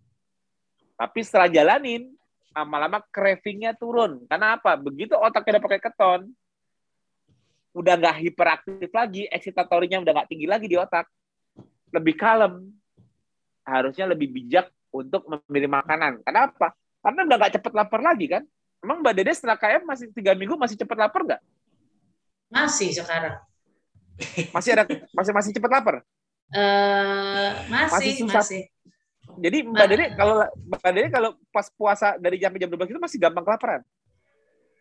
[0.98, 2.18] tapi setelah jalanin
[2.58, 4.26] lama-lama cravingnya turun.
[4.26, 4.74] Karena apa?
[4.74, 6.20] Begitu otaknya udah pakai keton,
[7.70, 11.06] udah nggak hiperaktif lagi, excitatorinya udah nggak tinggi lagi di otak,
[11.94, 12.66] lebih kalem.
[13.62, 16.24] Harusnya lebih bijak untuk memilih makanan.
[16.26, 16.74] Kenapa?
[16.98, 18.42] Karena udah nggak cepet lapar lagi kan?
[18.82, 21.42] Emang Mbak Dede setelah KM masih tiga minggu masih cepet lapar nggak?
[22.48, 23.38] Masih sekarang.
[24.54, 26.02] Masih ada masih masih cepet lapar?
[26.48, 28.62] Uh, masih, masih, susah, masih.
[29.38, 33.18] Jadi Mbak Dede kalau Mbak Dede kalau pas puasa dari jam jam 12 itu masih
[33.20, 33.82] gampang kelaparan?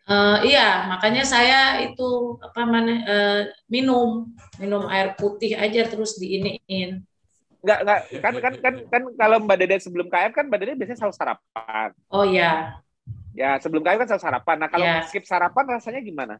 [0.08, 7.04] Uh, iya, makanya saya itu apa mana uh, minum minum air putih aja terus diiniin.
[7.60, 8.00] Enggak, enggak.
[8.24, 11.88] Kan, kan, kan, kan kalau Mbak Dede sebelum KF kan Mbak Dede biasanya selalu sarapan.
[12.08, 12.80] Oh iya.
[13.36, 14.56] Ya, sebelum KF kan selalu sarapan.
[14.56, 15.04] Nah, kalau ya.
[15.04, 16.34] skip sarapan rasanya gimana?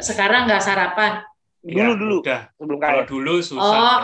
[0.00, 1.24] Sekarang nggak sarapan.
[1.64, 2.16] Dulu, ya, dulu.
[2.20, 2.42] Udah.
[2.60, 2.86] Sebelum KF.
[2.86, 3.72] Kalau dulu susah.
[3.72, 4.00] Oh,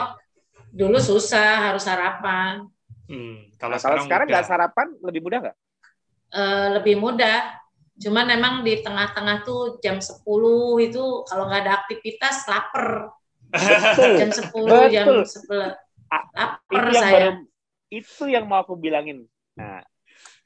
[0.73, 2.65] dulu susah, harus sarapan.
[3.11, 5.57] Hmm, kalau, nah, kalau sekarang nggak sarapan, lebih mudah nggak?
[6.31, 7.59] Uh, lebih mudah.
[8.01, 10.25] Cuman memang di tengah-tengah tuh jam 10
[10.81, 13.13] itu kalau nggak ada aktivitas lapar.
[13.99, 14.87] jam 10, Betul.
[14.95, 15.75] jam 11.
[16.33, 17.13] Lapar itu saya.
[17.13, 17.31] Baru,
[17.91, 19.27] itu yang mau aku bilangin.
[19.59, 19.83] Nah,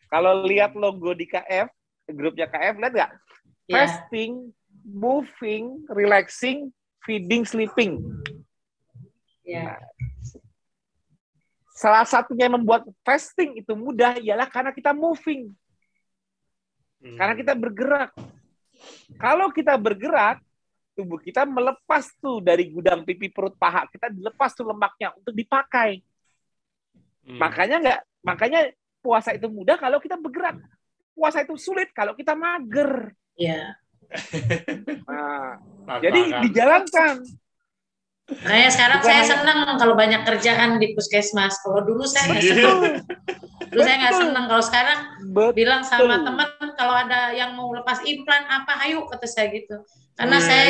[0.08, 1.68] kalau lihat logo di KF,
[2.10, 3.10] grupnya KF, lihat nggak?
[3.68, 3.86] Yeah.
[3.86, 4.50] Fasting,
[4.84, 6.70] moving, relaxing,
[7.02, 8.04] feeding, sleeping.
[9.42, 9.76] Yeah.
[9.76, 9.80] Nah,
[11.74, 15.50] salah satunya yang membuat fasting itu mudah ialah karena kita moving.
[17.04, 18.16] Karena kita bergerak.
[19.20, 20.40] Kalau kita bergerak,
[20.96, 26.00] tubuh kita melepas tuh dari gudang pipi perut paha kita dilepas tuh lemaknya untuk dipakai.
[27.26, 27.36] Hmm.
[27.40, 28.60] Makanya nggak, makanya
[29.04, 30.56] puasa itu mudah kalau kita bergerak.
[31.12, 33.12] Puasa itu sulit kalau kita mager.
[33.36, 33.76] Iya.
[35.84, 37.20] Nah, jadi dijalankan.
[38.24, 41.60] Kayak sekarang Bukan saya senang kalau banyak kerjaan di puskesmas.
[41.60, 42.80] Kalau dulu saya nggak senang.
[43.68, 44.44] Dulu saya nggak senang.
[44.48, 44.98] Kalau sekarang
[45.28, 45.52] Betul.
[45.52, 49.76] bilang sama teman kalau ada yang mau lepas implan apa, ayo kata saya gitu.
[50.16, 50.46] Karena hmm.
[50.46, 50.66] saya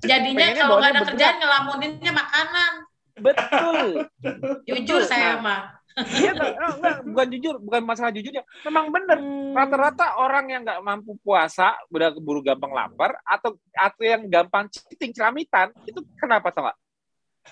[0.00, 2.72] jadinya kalau nggak ada kerjaan ngelamuninnya makanan.
[3.20, 4.08] Betul.
[4.64, 5.81] Jujur saya mah.
[5.92, 8.42] Iya, enggak, bukan jujur, bukan masalah jujurnya.
[8.64, 9.18] Memang benar.
[9.20, 9.52] Hmm.
[9.52, 15.12] Rata-rata orang yang nggak mampu puasa, udah keburu gampang lapar, atau atau yang gampang citing
[15.12, 16.78] ceramitan, itu kenapa tau nggak?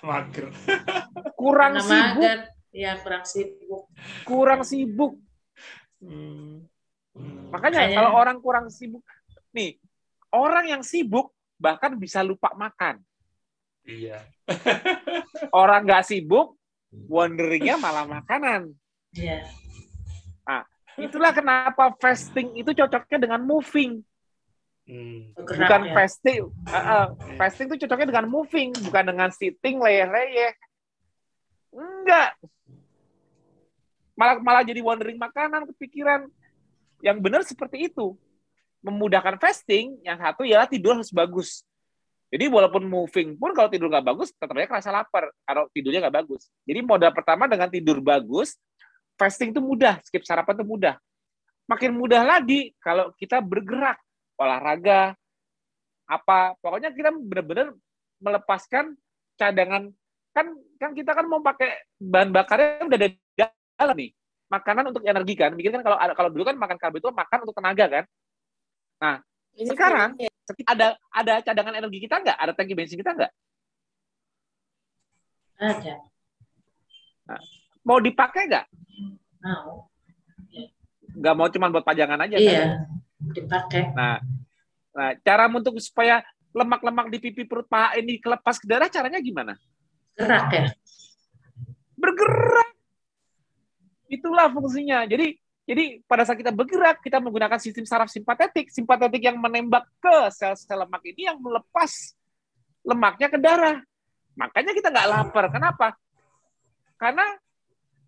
[0.06, 0.46] Mager.
[1.34, 2.22] Kurang Karena sibuk.
[2.22, 2.38] Mager.
[2.70, 3.82] Ya, kurang sibuk.
[4.22, 5.12] Kurang sibuk.
[6.00, 6.64] Hmm.
[7.50, 7.96] Makanya Kayaknya...
[7.98, 9.02] kalau orang kurang sibuk,
[9.50, 9.76] nih
[10.30, 13.02] orang yang sibuk bahkan bisa lupa makan.
[13.84, 14.22] Iya.
[15.50, 16.59] orang nggak sibuk
[16.90, 18.74] wonderingnya malah makanan.
[19.14, 19.46] Iya.
[20.46, 20.62] Nah,
[20.98, 24.02] itulah kenapa fasting itu cocoknya dengan moving.
[24.90, 25.30] Hmm.
[25.38, 25.94] bukan ya.
[25.94, 27.06] fasting, uh, uh,
[27.38, 30.50] fasting itu cocoknya dengan moving, bukan dengan sitting leyeh-leyeh.
[31.70, 32.34] Enggak.
[34.18, 36.26] Malah malah jadi wondering makanan, kepikiran.
[37.06, 38.18] Yang benar seperti itu.
[38.82, 41.62] Memudahkan fasting, yang satu ya tidur harus bagus.
[42.30, 46.16] Jadi walaupun moving pun kalau tidur nggak bagus, tetap aja kerasa lapar kalau tidurnya nggak
[46.22, 46.46] bagus.
[46.62, 48.54] Jadi modal pertama dengan tidur bagus,
[49.18, 50.94] fasting itu mudah, skip sarapan itu mudah.
[51.66, 53.98] Makin mudah lagi kalau kita bergerak,
[54.38, 55.18] olahraga,
[56.06, 57.74] apa, pokoknya kita benar-benar
[58.22, 58.94] melepaskan
[59.34, 59.90] cadangan
[60.30, 60.46] kan
[60.78, 63.08] kan kita kan mau pakai bahan bakarnya udah ada
[63.74, 64.10] dalam nih
[64.46, 67.56] makanan untuk energi kan mikir kan kalau kalau dulu kan makan karbo itu makan untuk
[67.56, 68.04] tenaga kan
[69.00, 69.16] nah
[69.58, 70.10] Ini sekarang
[70.66, 72.36] ada ada cadangan energi kita nggak?
[72.38, 73.32] Ada tangki bensin kita nggak?
[75.60, 75.94] Ada.
[77.28, 77.42] Nah,
[77.84, 78.66] mau dipakai nggak?
[79.44, 79.90] Mau.
[81.10, 82.68] Nggak mau cuma buat pajangan aja iya, kan?
[83.34, 83.82] dipakai.
[83.92, 84.18] Nah,
[84.94, 89.54] nah, cara untuk supaya lemak-lemak di pipi perut paha ini kelepas ke darah caranya gimana?
[90.18, 90.66] Gerak ya.
[91.94, 92.70] Bergerak.
[94.10, 95.06] Itulah fungsinya.
[95.06, 95.38] Jadi
[95.70, 100.82] jadi pada saat kita bergerak, kita menggunakan sistem saraf simpatetik, simpatetik yang menembak ke sel-sel
[100.82, 102.10] lemak ini yang melepas
[102.82, 103.78] lemaknya ke darah.
[104.34, 105.46] Makanya kita nggak lapar.
[105.54, 105.94] Kenapa?
[106.98, 107.22] Karena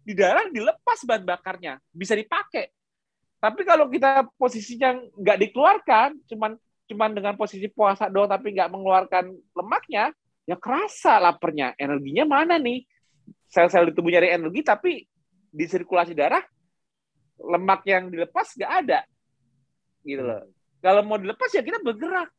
[0.02, 2.66] di darah dilepas bahan bakarnya, bisa dipakai.
[3.38, 6.58] Tapi kalau kita posisinya nggak dikeluarkan, cuman
[6.90, 10.10] cuman dengan posisi puasa doang tapi nggak mengeluarkan lemaknya,
[10.50, 11.78] ya kerasa laparnya.
[11.78, 12.82] Energinya mana nih?
[13.46, 15.06] Sel-sel di tubuh nyari energi, tapi
[15.54, 16.42] di sirkulasi darah
[17.42, 19.00] lemak yang dilepas nggak ada.
[20.06, 20.46] Gitu loh.
[20.82, 22.30] Kalau mau dilepas ya kita bergerak.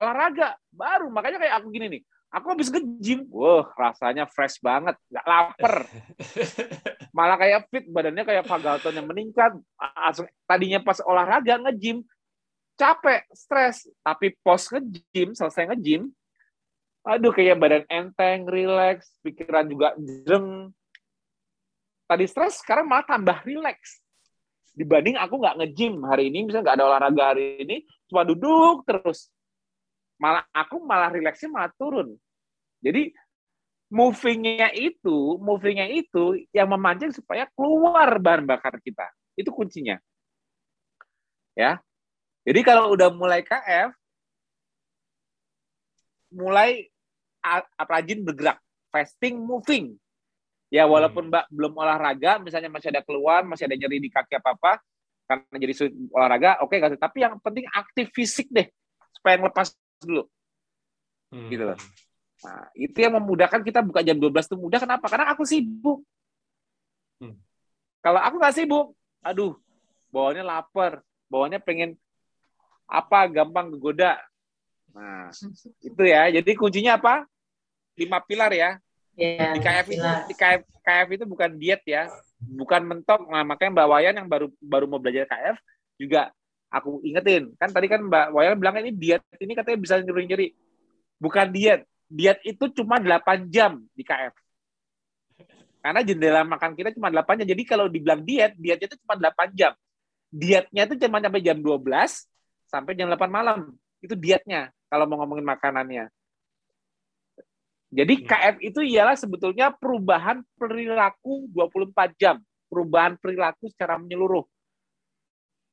[0.00, 1.08] Olahraga baru.
[1.08, 2.02] Makanya kayak aku gini nih.
[2.36, 4.96] Aku habis nge-gym wah rasanya fresh banget.
[5.08, 5.74] Nggak lapar.
[7.16, 9.56] Malah kayak fit badannya kayak Pak yang meningkat.
[9.80, 12.04] Langsung tadinya pas olahraga nge-gym
[12.76, 13.88] capek stres.
[14.04, 16.12] Tapi pos nge-gym selesai nge-gym
[17.06, 19.94] aduh kayak badan enteng relax pikiran juga
[20.26, 20.74] jeng
[22.06, 24.06] tadi stres sekarang malah tambah rileks
[24.76, 27.76] dibanding aku nggak nge-gym hari ini misalnya nggak ada olahraga hari ini
[28.12, 29.32] cuma duduk terus.
[30.20, 32.12] Malah aku malah rileksnya malah turun.
[32.84, 33.08] Jadi
[33.88, 39.08] movingnya itu movingnya itu yang memancing supaya keluar bahan bakar kita.
[39.32, 39.96] Itu kuncinya.
[41.56, 41.80] Ya.
[42.44, 43.96] Jadi kalau udah mulai KF
[46.36, 46.92] mulai
[47.80, 48.60] rajin bergerak.
[48.92, 49.96] Fasting moving
[50.76, 54.76] Ya walaupun Mbak belum olahraga, misalnya masih ada keluhan, masih ada nyeri di kaki apa-apa,
[55.24, 58.68] karena jadi sulit olahraga, oke okay, Tapi yang penting aktif fisik deh,
[59.16, 59.72] supaya ngelepas
[60.04, 60.28] dulu.
[61.32, 61.48] Hmm.
[61.48, 61.78] Gitu loh.
[62.44, 64.76] Nah, itu yang memudahkan kita buka jam 12 itu mudah.
[64.84, 65.08] Kenapa?
[65.08, 66.04] Karena aku sibuk.
[67.16, 67.40] Hmm.
[68.04, 68.92] Kalau aku nggak sibuk,
[69.24, 69.56] aduh,
[70.12, 71.00] bawaannya lapar,
[71.32, 71.96] bawaannya pengen
[72.84, 74.20] apa, gampang kegoda.
[74.92, 75.32] Nah,
[75.88, 76.28] itu ya.
[76.28, 77.24] Jadi kuncinya apa?
[77.96, 78.76] Lima pilar ya.
[79.16, 82.06] Ya di KF itu, di KF, KF itu bukan diet ya,
[82.38, 83.26] bukan mentok.
[83.26, 85.56] Nah, makanya Mbak Wayan yang baru baru mau belajar KF
[85.96, 86.30] juga
[86.68, 87.50] aku ingetin.
[87.56, 90.52] Kan tadi kan Mbak Wayan bilang ini diet ini katanya bisa nyeri-nyeri.
[91.16, 94.36] Bukan diet, diet itu cuma 8 jam di KF.
[95.80, 97.46] Karena jendela makan kita cuma 8 jam.
[97.48, 99.72] Jadi kalau dibilang diet, dietnya itu cuma 8 jam.
[100.28, 102.28] Dietnya itu cuma sampai jam 12
[102.68, 103.72] sampai jam 8 malam.
[104.02, 106.12] Itu dietnya kalau mau ngomongin makanannya.
[107.90, 108.24] Jadi hmm.
[108.26, 112.36] KF itu ialah sebetulnya perubahan perilaku 24 jam.
[112.66, 114.42] Perubahan perilaku secara menyeluruh.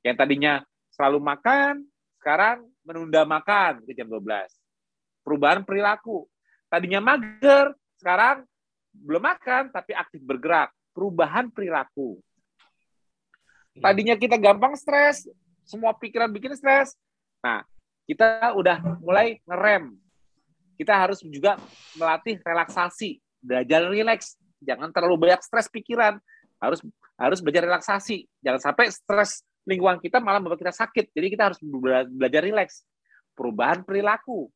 [0.05, 0.53] Yang tadinya
[0.93, 1.73] selalu makan,
[2.21, 4.63] sekarang menunda makan ke jam 12
[5.23, 6.27] perubahan perilaku.
[6.67, 8.43] Tadinya mager, sekarang
[8.93, 10.69] belum makan tapi aktif bergerak.
[10.93, 12.21] Perubahan perilaku.
[13.73, 15.25] Tadinya kita gampang stres,
[15.65, 16.93] semua pikiran bikin stres.
[17.41, 17.65] Nah,
[18.05, 19.97] kita udah mulai ngerem.
[20.73, 21.59] Kita harus juga
[21.97, 24.37] melatih relaksasi, belajar rileks.
[24.63, 26.17] Jangan terlalu banyak stres pikiran.
[26.57, 26.79] Harus
[27.19, 28.25] harus belajar relaksasi.
[28.41, 31.11] Jangan sampai stres lingkungan kita malah membuat kita sakit.
[31.13, 31.59] Jadi kita harus
[32.09, 32.83] belajar rileks.
[33.33, 34.49] Perubahan perilaku.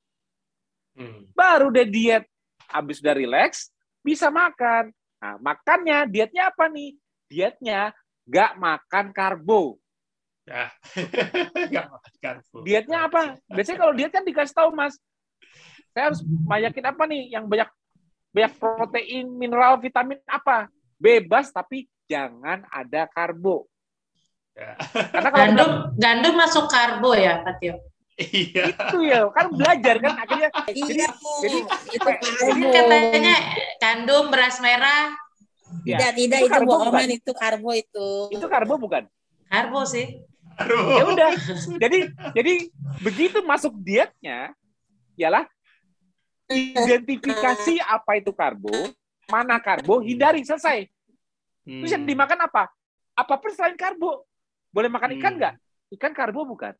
[0.97, 1.29] Hmm.
[1.37, 2.25] Baru deh diet.
[2.67, 3.71] Habis udah relax,
[4.03, 4.91] bisa makan.
[5.23, 6.99] Nah, makannya, dietnya apa nih?
[7.31, 7.95] Dietnya
[8.27, 9.79] gak makan karbo.
[10.43, 10.67] Ya.
[11.73, 12.57] gak makan karbo.
[12.67, 13.39] Dietnya apa?
[13.47, 14.99] Biasanya kalau diet kan dikasih tahu, Mas.
[15.97, 17.65] Saya harus banyakin apa nih yang banyak
[18.29, 20.69] banyak protein, mineral, vitamin apa?
[21.01, 23.65] Bebas tapi jangan ada karbo.
[24.53, 24.77] Ya.
[24.93, 27.81] Karena kalau gandum, gandum masuk karbo ya, Pak Tio?
[28.13, 28.77] Iya.
[28.77, 30.49] Itu ya, kan belajar kan akhirnya.
[30.69, 31.01] Iya, jadi,
[31.41, 32.09] jadi itu
[32.45, 33.35] jadi katanya
[33.81, 35.17] kandung beras merah.
[35.81, 35.97] Ya.
[35.97, 38.09] Tidak, tidak itu, itu bohongan itu karbo itu.
[38.37, 39.09] Itu karbo bukan?
[39.49, 40.21] Karbo sih.
[40.93, 41.33] Ya udah.
[41.81, 42.53] Jadi jadi
[43.01, 44.53] begitu masuk dietnya
[45.17, 45.49] ialah
[46.51, 48.73] identifikasi apa itu karbo,
[49.27, 50.87] mana karbo, hindari selesai.
[51.67, 51.83] Hmm.
[51.83, 52.11] Terus yang hmm.
[52.15, 52.63] dimakan apa?
[53.17, 54.23] Apa pun selain karbo.
[54.71, 55.39] Boleh makan ikan hmm.
[55.39, 55.55] nggak?
[55.55, 55.95] Hmm.
[55.95, 56.75] Ikan karbo bukan?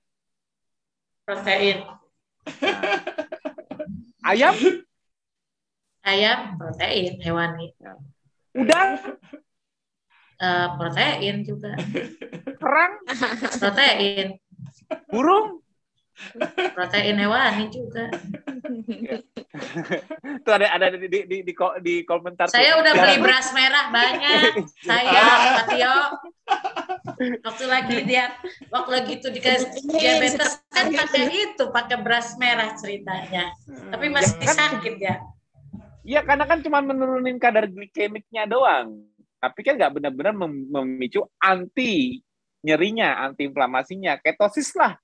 [1.28, 1.84] protein.
[4.32, 4.56] Ayam?
[6.08, 7.76] Ayam protein hewani.
[8.56, 9.20] Udang?
[10.40, 11.76] Uh, protein juga.
[12.64, 12.94] Kerang?
[13.60, 14.40] Protein.
[15.12, 15.60] Burung?
[16.74, 18.10] Protein hewani juga.
[20.46, 22.50] Tuh ada ada di di di, di, di komentar.
[22.50, 22.82] Saya tuh.
[22.86, 24.66] udah beli beras merah banyak.
[24.82, 25.22] Saya
[25.62, 25.98] Patio.
[27.18, 28.34] Waktu lagi dia
[28.74, 33.54] waktu lagi itu dikasih diabetes kan pakai itu, pakai beras merah ceritanya.
[33.94, 35.16] Tapi masih ya, kan, sakit ya.
[36.08, 39.04] Iya, karena kan cuma menurunin kadar glikemiknya doang.
[39.38, 40.34] Tapi kan nggak benar-benar
[40.72, 42.24] memicu anti
[42.66, 44.98] nyerinya, anti inflamasinya, ketosis lah.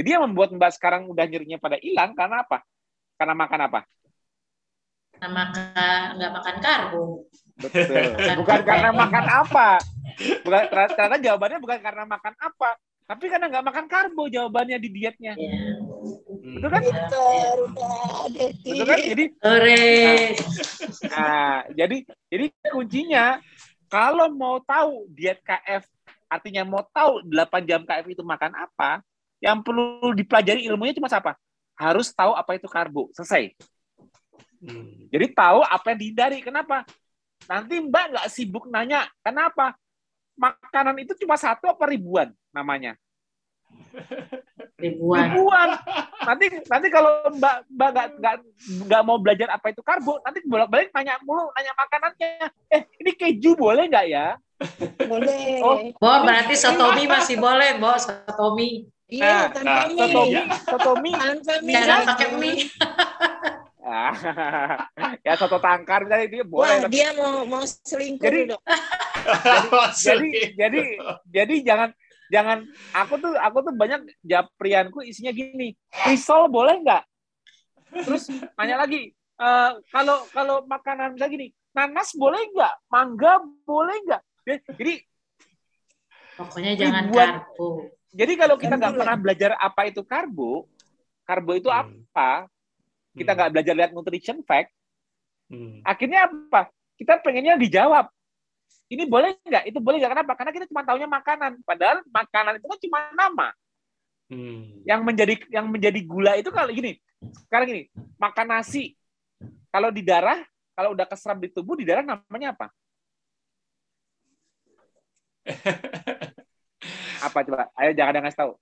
[0.00, 2.64] Jadi yang membuat Mbak sekarang udah nyerinya pada hilang karena apa?
[3.20, 3.80] Karena makan apa?
[5.12, 7.04] Karena makan nggak makan karbo.
[7.60, 8.16] Betul.
[8.40, 9.68] Bukan karena makan apa.
[10.40, 15.36] Bukan ternyata jawabannya bukan karena makan apa, tapi karena nggak makan karbo jawabannya di dietnya.
[15.36, 16.56] Hmm.
[16.56, 16.82] Betul kan?
[18.64, 18.98] Betul kan?
[19.04, 20.16] Jadi nah,
[21.12, 21.96] nah, jadi
[22.32, 23.36] jadi kuncinya
[23.92, 25.84] kalau mau tahu diet KF
[26.30, 29.02] artinya mau tahu 8 jam KF itu makan apa,
[29.40, 31.34] yang perlu dipelajari ilmunya cuma apa?
[31.74, 33.08] Harus tahu apa itu karbo.
[33.16, 33.56] Selesai.
[34.60, 35.08] Hmm.
[35.08, 36.38] Jadi tahu apa yang dihindari.
[36.44, 36.84] Kenapa?
[37.48, 39.08] Nanti Mbak nggak sibuk nanya.
[39.24, 39.72] Kenapa?
[40.36, 42.96] Makanan itu cuma satu apa ribuan namanya?
[44.76, 45.32] Ribuan.
[45.32, 45.68] Ribuan.
[46.24, 48.34] Nanti nanti kalau Mbak Mbak nggak nggak
[48.88, 52.30] nggak mau belajar apa itu karbo, nanti bolak-balik nanya mulu, nanya makanannya.
[52.72, 54.36] Eh, ini keju boleh nggak ya?
[55.08, 55.60] Boleh.
[55.64, 58.88] Oh, Bo, berarti sotomi masih boleh, Bo, sotomi.
[59.10, 59.98] Iya, nah, tanpa nah, mie.
[59.98, 61.10] Sotomi, sotomi.
[61.18, 61.74] Tanpa mie.
[61.74, 62.64] Jangan pakai mie.
[65.26, 66.86] ya soto tangkar misalnya dia boleh.
[66.86, 68.62] Wah, dia mau mau selingkuh jadi, dong.
[70.06, 70.80] jadi, jadi
[71.26, 71.90] jadi jangan
[72.30, 72.58] jangan
[72.94, 75.74] aku tuh aku tuh banyak japrianku isinya gini.
[76.06, 77.02] Risol boleh nggak?
[78.06, 79.10] Terus tanya lagi,
[79.42, 82.74] uh, kalau kalau makanan misalnya gini, nanas boleh nggak?
[82.86, 84.22] Mangga boleh nggak?
[84.78, 84.94] Jadi
[86.38, 90.66] pokoknya jangan karbo jadi kalau kita nggak pernah belajar apa itu karbo,
[91.22, 91.78] karbo itu hmm.
[91.78, 92.50] apa?
[93.14, 93.38] Kita hmm.
[93.38, 94.74] nggak belajar lihat nutrition fact.
[95.46, 95.78] Hmm.
[95.86, 96.74] Akhirnya apa?
[96.98, 98.10] Kita pengennya dijawab.
[98.90, 99.64] Ini boleh nggak?
[99.70, 100.12] Itu boleh nggak?
[100.18, 100.32] Kenapa?
[100.34, 101.52] Karena kita cuma tahunya makanan.
[101.62, 103.48] Padahal makanan itu kan cuma nama.
[104.26, 104.82] Hmm.
[104.82, 106.98] Yang menjadi yang menjadi gula itu kalau gini.
[107.46, 107.82] Sekarang gini,
[108.18, 108.96] makan nasi.
[109.70, 110.42] kalau di darah,
[110.74, 112.74] kalau udah keserap di tubuh di darah namanya apa?
[117.20, 117.68] apa coba?
[117.76, 118.52] Ayo jangan ada ngasih tahu.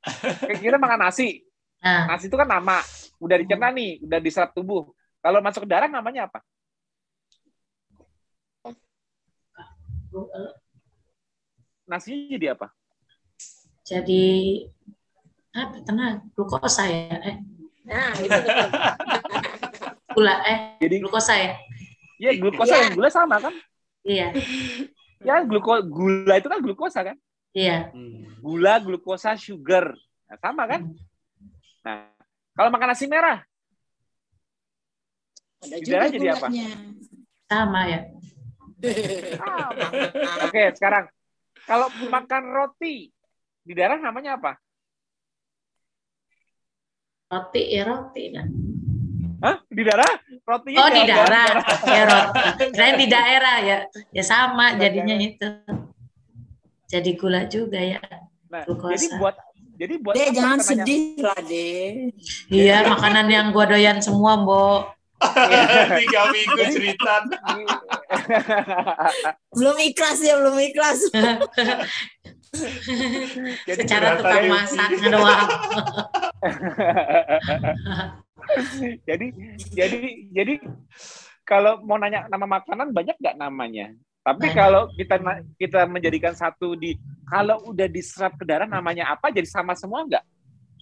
[0.62, 1.46] Kita makan nasi.
[1.80, 2.12] Nah.
[2.12, 2.84] Nasi itu kan nama,
[3.22, 4.92] udah dicerna nih, udah diserap tubuh.
[5.20, 6.40] Kalau masuk ke darah namanya apa?
[11.86, 12.66] Nasinya jadi apa?
[13.84, 14.24] Jadi
[15.50, 15.76] apa?
[15.82, 17.16] Tenang, glukosa ya.
[17.26, 17.36] Eh.
[17.90, 18.30] Nah, itu
[20.14, 21.54] gula eh jadi glukosa ya?
[22.20, 22.88] Iya, glukosa ya.
[22.92, 23.54] gula sama kan?
[24.04, 24.32] Iya.
[25.20, 27.16] Ya, gluko gula itu kan glukosa kan?
[27.50, 27.90] Iya.
[28.38, 29.90] Gula, glukosa, sugar.
[30.30, 30.80] Nah, sama kan?
[30.86, 30.96] Hmm.
[31.82, 31.96] Nah,
[32.54, 33.42] kalau makan nasi merah,
[35.60, 36.48] ada juga jadi apa?
[37.50, 38.00] Sama ya.
[39.36, 39.86] Sama.
[40.48, 41.04] Oke, sekarang
[41.66, 43.10] kalau makan roti
[43.60, 44.56] di darah namanya apa?
[47.30, 48.48] Roti ya roti kan.
[49.40, 49.56] Hah?
[49.68, 50.12] Di darah?
[50.44, 51.48] Roti Oh, di darah.
[51.86, 52.40] ya roti.
[52.76, 53.78] Kirain di daerah ya.
[54.12, 55.48] Ya sama jadinya itu.
[56.90, 58.02] Jadi gula juga ya.
[58.50, 59.36] Nah, jadi buat
[59.80, 62.10] jadi buat Deh, jangan sedih lah, Deh.
[62.50, 64.98] Iya, makanan yang gua doyan semua, Mbok.
[66.00, 67.14] Tiga minggu cerita.
[69.56, 71.00] belum ikhlas ya, belum ikhlas.
[73.68, 75.48] jadi Secara tukang masak doang.
[79.08, 79.26] jadi
[79.70, 80.00] jadi
[80.34, 80.54] jadi
[81.46, 83.94] kalau mau nanya nama makanan banyak nggak namanya?
[84.30, 85.18] Tapi kalau kita
[85.58, 86.94] kita menjadikan satu di
[87.26, 90.24] kalau udah diserap ke darah namanya apa jadi sama semua nggak?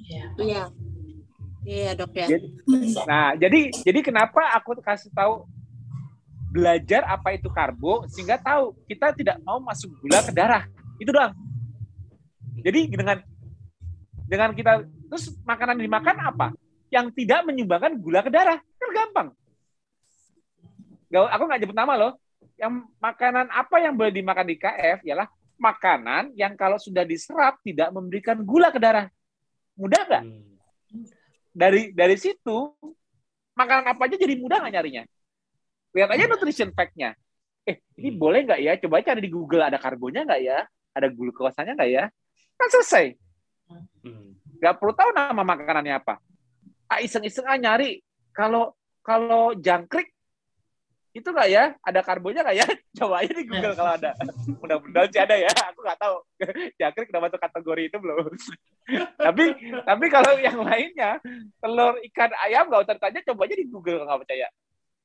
[0.05, 0.25] Iya.
[0.37, 0.63] Iya.
[1.65, 2.29] Iya dok ya.
[2.29, 2.47] Jadi,
[3.09, 5.49] nah jadi jadi kenapa aku kasih tahu
[6.53, 10.69] belajar apa itu karbo sehingga tahu kita tidak mau masuk gula ke darah
[11.01, 11.33] itu doang.
[12.61, 13.17] Jadi dengan
[14.29, 16.47] dengan kita terus makanan dimakan apa
[16.93, 19.29] yang tidak menyumbangkan gula ke darah kan gampang.
[21.09, 22.13] Gak, aku nggak nyebut nama loh
[22.59, 27.95] yang makanan apa yang boleh dimakan di KF ialah makanan yang kalau sudah diserap tidak
[27.95, 29.07] memberikan gula ke darah.
[29.79, 30.25] Mudah nggak?
[30.27, 31.07] Hmm.
[31.55, 32.75] Dari dari situ
[33.55, 35.05] makanan apa aja jadi mudah nggak nyarinya?
[35.95, 37.15] Lihat aja nutrition fact-nya.
[37.63, 38.19] Eh, ini hmm.
[38.19, 38.73] boleh nggak ya?
[38.83, 40.59] Coba cari di Google ada karbonya nggak ya?
[40.99, 42.05] Ada glukosanya nggak ya?
[42.59, 43.07] Kan selesai.
[44.03, 44.35] Hmm.
[44.59, 46.19] Nggak perlu tahu nama makanannya apa.
[46.91, 48.03] Ah, iseng-iseng ah nyari
[48.35, 48.75] kalau
[49.07, 50.11] kalau jangkrik
[51.17, 51.65] itu nggak ya?
[51.81, 52.67] Ada karbonnya nggak ya?
[52.99, 54.11] Coba aja di Google kalau ada.
[54.61, 55.51] Mudah-mudahan sih ada ya.
[55.73, 56.17] Aku nggak tahu.
[56.77, 58.31] Jangkrik udah masuk kategori itu belum.
[59.27, 59.45] tapi
[59.85, 61.21] tapi kalau yang lainnya
[61.61, 63.21] telur ikan ayam nggak usah tanya.
[63.25, 64.49] Coba aja di Google nggak percaya.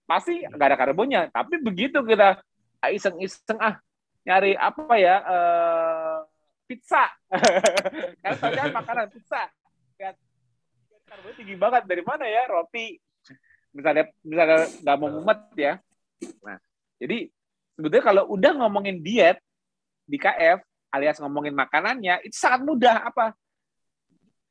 [0.03, 1.21] Pasti nggak ada karbonnya.
[1.31, 2.43] Tapi begitu kita
[2.91, 3.80] iseng-iseng ah
[4.23, 6.17] nyari apa ya uh,
[6.67, 7.07] pizza.
[8.23, 9.47] kan saja makanan pizza.
[9.95, 10.15] Kan
[11.07, 12.99] karbonnya tinggi banget dari mana ya roti
[13.73, 15.73] misalnya misalnya nggak mau mumet ya
[16.43, 16.57] Nah,
[16.99, 17.27] jadi
[17.75, 19.41] sebetulnya kalau udah ngomongin diet
[20.03, 20.61] di KF
[20.93, 23.33] alias ngomongin makanannya itu sangat mudah apa?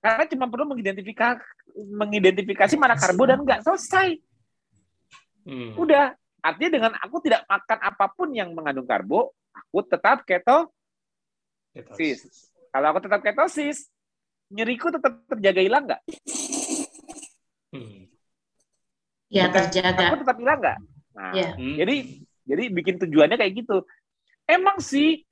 [0.02, 1.38] Karena cuma perlu mengidentifikasi
[1.72, 4.18] mengidentifikasi mana karbo dan enggak selesai.
[5.46, 5.78] Hmm.
[5.78, 10.70] Udah, artinya dengan aku tidak makan apa pun yang mengandung karbo, aku tetap keto
[11.72, 12.50] ketosis.
[12.74, 13.86] Kalau aku tetap ketosis,
[14.50, 16.02] nyeriku tetap terjaga hilang nggak?
[17.72, 18.10] Hmm.
[19.32, 20.12] Ya terjaga.
[20.12, 20.78] Aku tetap hilang nggak?
[21.12, 21.52] Nah, yeah.
[21.56, 21.96] jadi
[22.42, 23.84] jadi bikin tujuannya kayak gitu.
[24.48, 25.22] Emang sih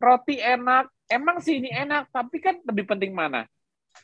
[0.00, 3.44] roti enak, emang sih ini enak, tapi kan lebih penting mana?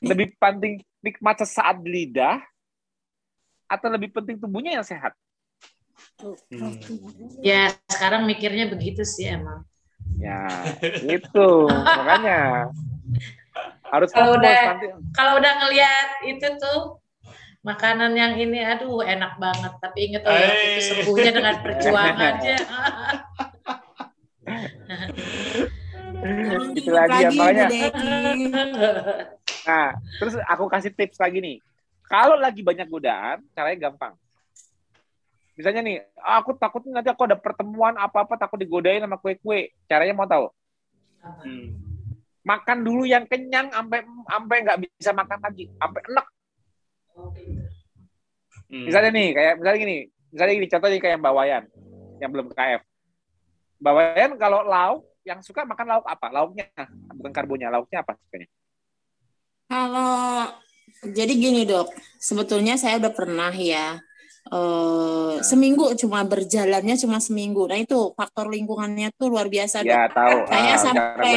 [0.05, 2.39] Lebih penting nikmat sesaat di lidah
[3.71, 5.17] atau lebih penting tubuhnya yang sehat?
[6.21, 6.77] Hmm.
[7.41, 9.65] Ya, sekarang mikirnya begitu sih emang.
[10.21, 10.45] Ya,
[11.09, 12.69] itu makanya
[13.91, 14.87] harus kalau udah nanti.
[15.17, 17.00] kalau udah ngelihat itu tuh
[17.61, 19.73] makanan yang ini aduh enak banget.
[19.81, 22.57] Tapi inget oh itu sembuhnya dengan perjuangannya
[26.77, 27.67] itu lagi ya makanya
[29.65, 31.57] nah terus aku kasih tips lagi nih.
[32.11, 34.19] Kalau lagi banyak godaan caranya gampang.
[35.55, 39.39] Misalnya nih ah, aku takut nanti aku ada pertemuan apa apa takut digodain sama kue
[39.39, 40.51] kue caranya mau tahu?
[41.21, 41.77] Hmm.
[42.41, 46.27] makan dulu yang kenyang sampai sampai nggak bisa makan lagi sampai enak
[48.71, 48.87] Hmm.
[48.87, 49.97] Misalnya nih, kayak misalnya gini,
[50.31, 51.65] misalnya gini, contohnya kayak Mbak Wayan
[52.23, 52.83] yang belum KF.
[53.83, 56.27] Mbak Wayan kalau lauk, yang suka makan lauk apa?
[56.31, 56.67] Lauknya,
[57.13, 58.49] bukan karbonnya, lauknya apa sukanya?
[59.71, 60.55] Kalau
[61.11, 63.99] jadi gini dok, sebetulnya saya udah pernah ya
[64.49, 67.69] Uh, seminggu cuma berjalannya cuma seminggu.
[67.69, 69.85] Nah itu faktor lingkungannya tuh luar biasa.
[69.85, 70.17] Ya dok.
[70.17, 70.37] tahu.
[70.49, 71.33] Saya ah, sampai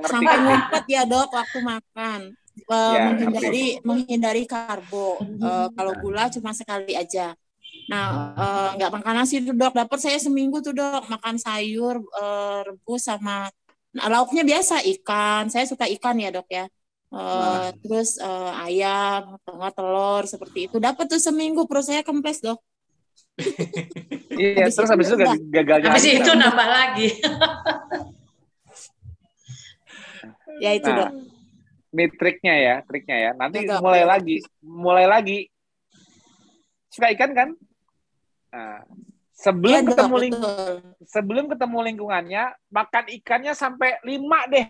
[0.00, 2.20] sampai ngumpet ya dok waktu makan
[2.66, 3.84] uh, ya, menghindari okay.
[3.86, 5.20] menghindari karbo.
[5.20, 7.38] Uh, kalau gula cuma sekali aja.
[7.88, 9.72] Nah, eh, nggak uh, makan nasi tuh dok.
[9.72, 13.48] Dapat saya seminggu tuh dok makan sayur uh, rebus sama
[13.96, 15.48] nah, lauknya biasa ikan.
[15.48, 16.68] Saya suka ikan ya dok ya.
[17.08, 20.76] Uh, terus uh, ayam, tengah telur seperti itu.
[20.76, 22.60] Dapat tuh seminggu perut saya kempes dok.
[24.36, 25.16] iya, terus habis itu
[25.48, 27.08] gagal Habis itu nambah lagi.
[30.60, 31.37] ya itu nah, dok.
[31.88, 33.30] Ini triknya ya, triknya ya.
[33.32, 35.48] Nanti ya, mulai lagi, mulai lagi.
[36.92, 37.48] Suka ikan kan?
[38.52, 38.84] Nah,
[39.32, 40.34] sebelum ya, ketemu ling
[41.08, 44.68] sebelum ketemu lingkungannya, makan ikannya sampai lima deh,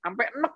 [0.00, 0.54] sampai enak.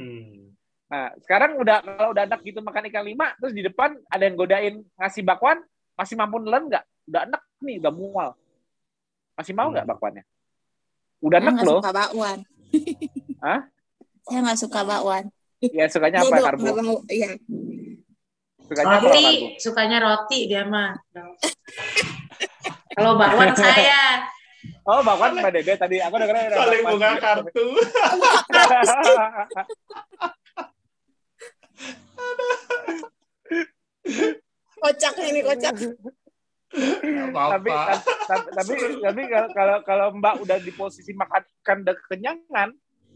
[0.00, 0.56] Hmm.
[0.90, 4.36] Nah, sekarang udah kalau udah enak gitu makan ikan lima, terus di depan ada yang
[4.40, 5.60] godain ngasih bakwan,
[5.94, 6.84] masih mampu nelen nggak?
[7.12, 8.30] Udah enak nih, udah mual.
[9.36, 9.92] Masih mau nggak hmm.
[9.92, 10.24] bakwannya?
[11.20, 11.80] Udah enak loh.
[11.84, 12.38] Suka bakwan.
[13.44, 13.60] Hah?
[14.30, 15.26] Saya nggak suka bakwan.
[15.58, 17.02] Ya sukanya apa karbo?
[17.10, 17.34] Iya.
[18.62, 20.94] Sukanya roti, apa, sukanya roti dia mah.
[22.94, 24.22] Kalau bakwan saya.
[24.86, 27.66] Oh, bakwan Mbak Dede tadi aku dengar saling buka kartu.
[34.80, 35.74] kocak ini kocak.
[37.34, 37.70] tapi,
[38.30, 42.70] tapi tapi tapi kalau kalau Mbak udah di posisi makan ikan udah kenyangan,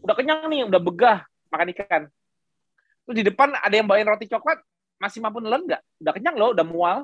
[0.05, 1.17] udah kenyang nih, udah begah
[1.49, 2.03] makan ikan.
[3.05, 4.61] Terus di depan ada yang bawain roti coklat,
[5.01, 5.81] masih mampu nelen nggak?
[6.05, 6.97] Udah kenyang loh, udah mual.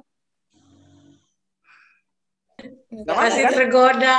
[2.93, 3.53] Gak masih kan?
[3.57, 4.17] tergoda.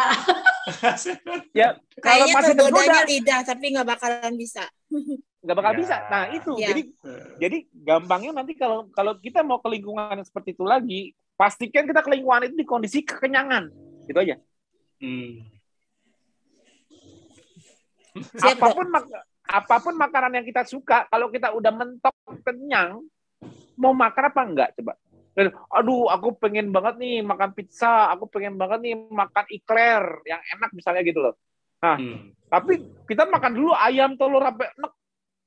[1.58, 4.64] ya, kalau Kayaknya masih tergoda lidah, tapi nggak bakalan bisa.
[5.42, 5.78] Nggak bakal ya.
[5.78, 5.96] bisa.
[6.10, 6.68] Nah itu, ya.
[6.74, 6.82] jadi
[7.38, 12.10] jadi gampangnya nanti kalau kalau kita mau ke lingkungan seperti itu lagi, pastikan kita ke
[12.10, 13.70] lingkungan itu di kondisi kekenyangan,
[14.10, 14.38] gitu aja.
[14.98, 15.51] Hmm.
[18.42, 19.04] Apa pun mak
[19.52, 22.14] apa pun makanan yang kita suka, kalau kita udah mentok
[22.46, 23.04] kenyang,
[23.76, 24.94] mau makan apa enggak coba?
[25.72, 30.70] Aduh, aku pengen banget nih makan pizza, aku pengen banget nih makan ikler yang enak
[30.76, 31.34] misalnya gitu loh.
[31.80, 32.36] Nah, hmm.
[32.52, 34.92] tapi kita makan dulu ayam telur sampai enak.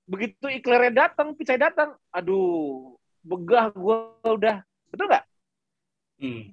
[0.05, 2.93] Begitu iklernya datang, pizza datang, aduh,
[3.25, 4.61] begah gue udah.
[4.93, 5.25] Betul nggak?
[6.21, 6.43] Hmm.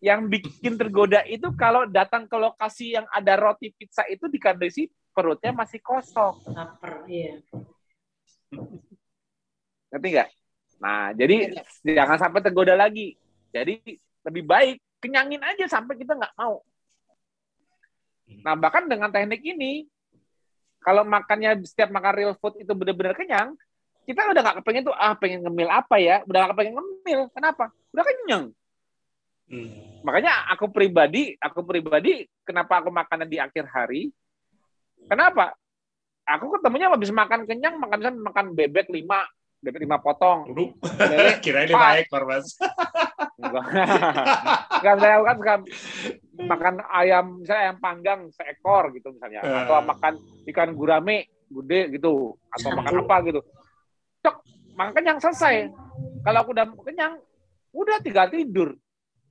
[0.00, 4.88] Yang bikin tergoda itu kalau datang ke lokasi yang ada roti pizza itu di kondisi
[5.16, 6.36] perutnya masih kosong.
[6.52, 7.40] Laper, iya.
[9.88, 10.28] Ngerti nggak?
[10.76, 11.64] Nah, jadi ya.
[12.04, 13.16] jangan sampai tergoda lagi.
[13.48, 13.80] Jadi
[14.28, 16.60] lebih baik kenyangin aja sampai kita nggak mau.
[18.44, 19.88] Nah, bahkan dengan teknik ini,
[20.84, 23.56] kalau makannya setiap makan real food itu benar-benar kenyang,
[24.04, 27.20] kita udah nggak kepengen tuh, ah pengen ngemil apa ya, udah nggak kepengen ngemil.
[27.32, 27.64] Kenapa?
[27.96, 28.44] Udah kenyang.
[29.46, 30.02] Hmm.
[30.02, 34.10] Makanya aku pribadi, aku pribadi, kenapa aku makanan di akhir hari?
[35.04, 35.52] Kenapa?
[36.26, 39.22] Aku ketemunya habis makan kenyang, makan misalnya makan bebek lima,
[39.62, 40.50] bebek lima potong.
[41.44, 42.58] Kira ini baik, Mas.
[43.36, 45.54] Enggak, saya kan suka
[46.40, 49.44] makan ayam, misalnya ayam panggang seekor gitu misalnya.
[49.44, 50.14] Atau makan
[50.50, 52.34] ikan gurame gede gitu.
[52.50, 53.40] Atau makan apa gitu.
[54.26, 54.36] Cok,
[54.74, 55.70] makan kenyang selesai.
[56.26, 57.22] Kalau aku udah kenyang,
[57.70, 58.74] udah tinggal tidur.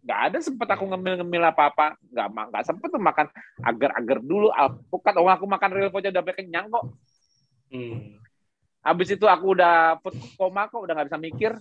[0.05, 1.97] Gak ada sempet aku ngemil-ngemil apa-apa.
[2.13, 3.25] Gak, gak sempet tuh makan
[3.65, 4.53] agar-agar dulu.
[4.53, 6.85] Alpukat, oh aku makan real udah kenyang kok.
[7.73, 8.21] Hmm.
[8.85, 11.51] Habis itu aku udah put koma kok, udah nggak bisa mikir,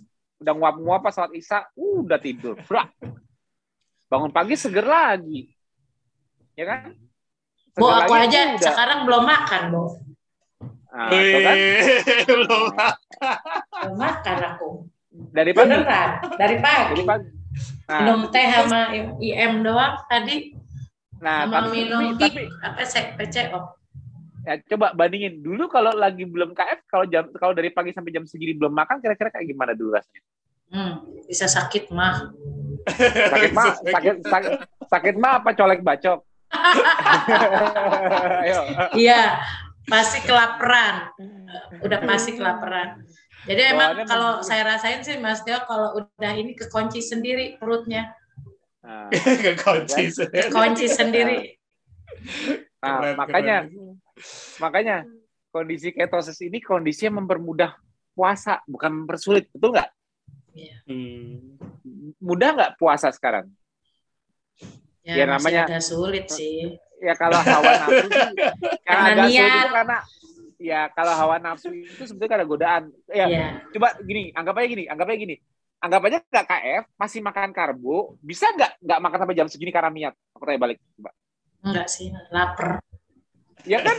[0.45, 2.61] udah nguap-nguap pas saat isya, uh, udah tidur.
[2.69, 2.93] Brak.
[4.13, 5.49] Bangun pagi seger lagi.
[6.53, 6.93] Ya kan?
[7.73, 8.61] Seger aku aja udah.
[8.61, 9.83] sekarang belum makan, Bu.
[10.93, 11.57] Nah, kan?
[12.29, 12.97] belum makan.
[13.73, 14.69] Belum makan aku.
[15.33, 15.65] Dari pagi?
[15.65, 16.93] Beneran, dari pagi.
[16.93, 17.44] Dari pagi.
[17.85, 18.81] Nah, minum teh sama
[19.21, 20.57] IM doang tadi.
[21.21, 23.61] Nah, sama tapi, minum tapi, apa sih PCO.
[24.45, 28.29] Ya, coba bandingin dulu kalau lagi belum KF, kalau jam kalau dari pagi sampai jam
[28.29, 30.21] segini belum makan, kira-kira kayak gimana dulu rasanya?
[30.69, 30.93] Hmm,
[31.29, 32.29] bisa sakit mah.
[33.33, 34.53] sakit mah, sakit, sakit,
[34.89, 36.21] sakit mah apa colek bacok?
[39.01, 39.41] Iya,
[39.89, 41.13] pasti kelaparan.
[41.81, 43.05] Udah pasti kelaparan.
[43.45, 48.17] Jadi oh, emang kalau saya rasain sih Mas Tio kalau udah ini kekunci sendiri perutnya.
[48.81, 49.13] Nah,
[49.45, 50.49] kekunci sendiri.
[50.49, 51.37] Kekunci sendiri.
[52.81, 53.97] Nah, keren, makanya keren.
[54.61, 54.97] makanya
[55.53, 57.77] kondisi ketosis ini kondisi yang mempermudah
[58.17, 59.91] puasa, bukan mempersulit, betul nggak?
[60.55, 60.77] Iya.
[60.89, 61.59] Hmm.
[62.23, 63.51] Mudah nggak puasa sekarang?
[65.05, 66.81] Ya, ya namanya agak sulit sih.
[67.05, 68.33] Ya kalau hawa nafsu yang
[69.13, 69.99] agak sulit itu karena
[70.59, 72.83] ya kalau hawa nafsu itu sebetulnya ada godaan.
[73.11, 73.47] Ya, ya.
[73.75, 75.37] coba gini, anggap aja gini, anggap aja gini.
[75.85, 79.91] Anggap aja nggak KF, masih makan karbo, bisa nggak nggak makan sampai jam segini karena
[79.93, 80.15] niat?
[80.33, 81.11] Aku tanya balik, coba.
[81.65, 82.81] Enggak sih, lapar.
[83.65, 83.97] Ya kan?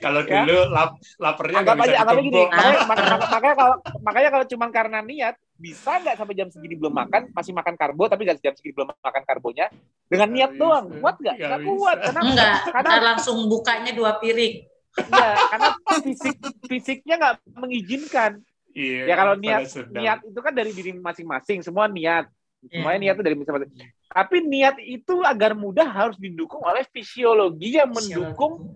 [0.00, 0.48] kalau ya.
[0.48, 2.42] dulu lap, lapernya anggap aja, anggap gini.
[2.48, 6.94] Makanya, makanya, makanya kalau makanya kalau cuma karena niat bisa nggak sampai jam segini belum
[6.96, 9.66] makan, masih makan karbo tapi nggak jam segini belum makan karbonya
[10.08, 10.60] dengan niat bisa.
[10.60, 10.86] doang.
[10.98, 11.36] Kuat nggak?
[11.36, 11.98] Nggak kuat.
[12.00, 14.71] Karena, enggak, karena langsung bukanya dua piring.
[14.92, 15.70] Ya, karena
[16.04, 16.36] fisik
[16.68, 18.32] fisiknya nggak mengizinkan.
[18.72, 22.28] Iya, ya kalau niat niat itu kan dari diri masing-masing, semua niat.
[22.62, 23.02] Semuanya yeah.
[23.10, 23.70] niat itu dari masing-masing.
[24.12, 28.70] Tapi niat itu agar mudah harus didukung oleh fisiologi yang mendukung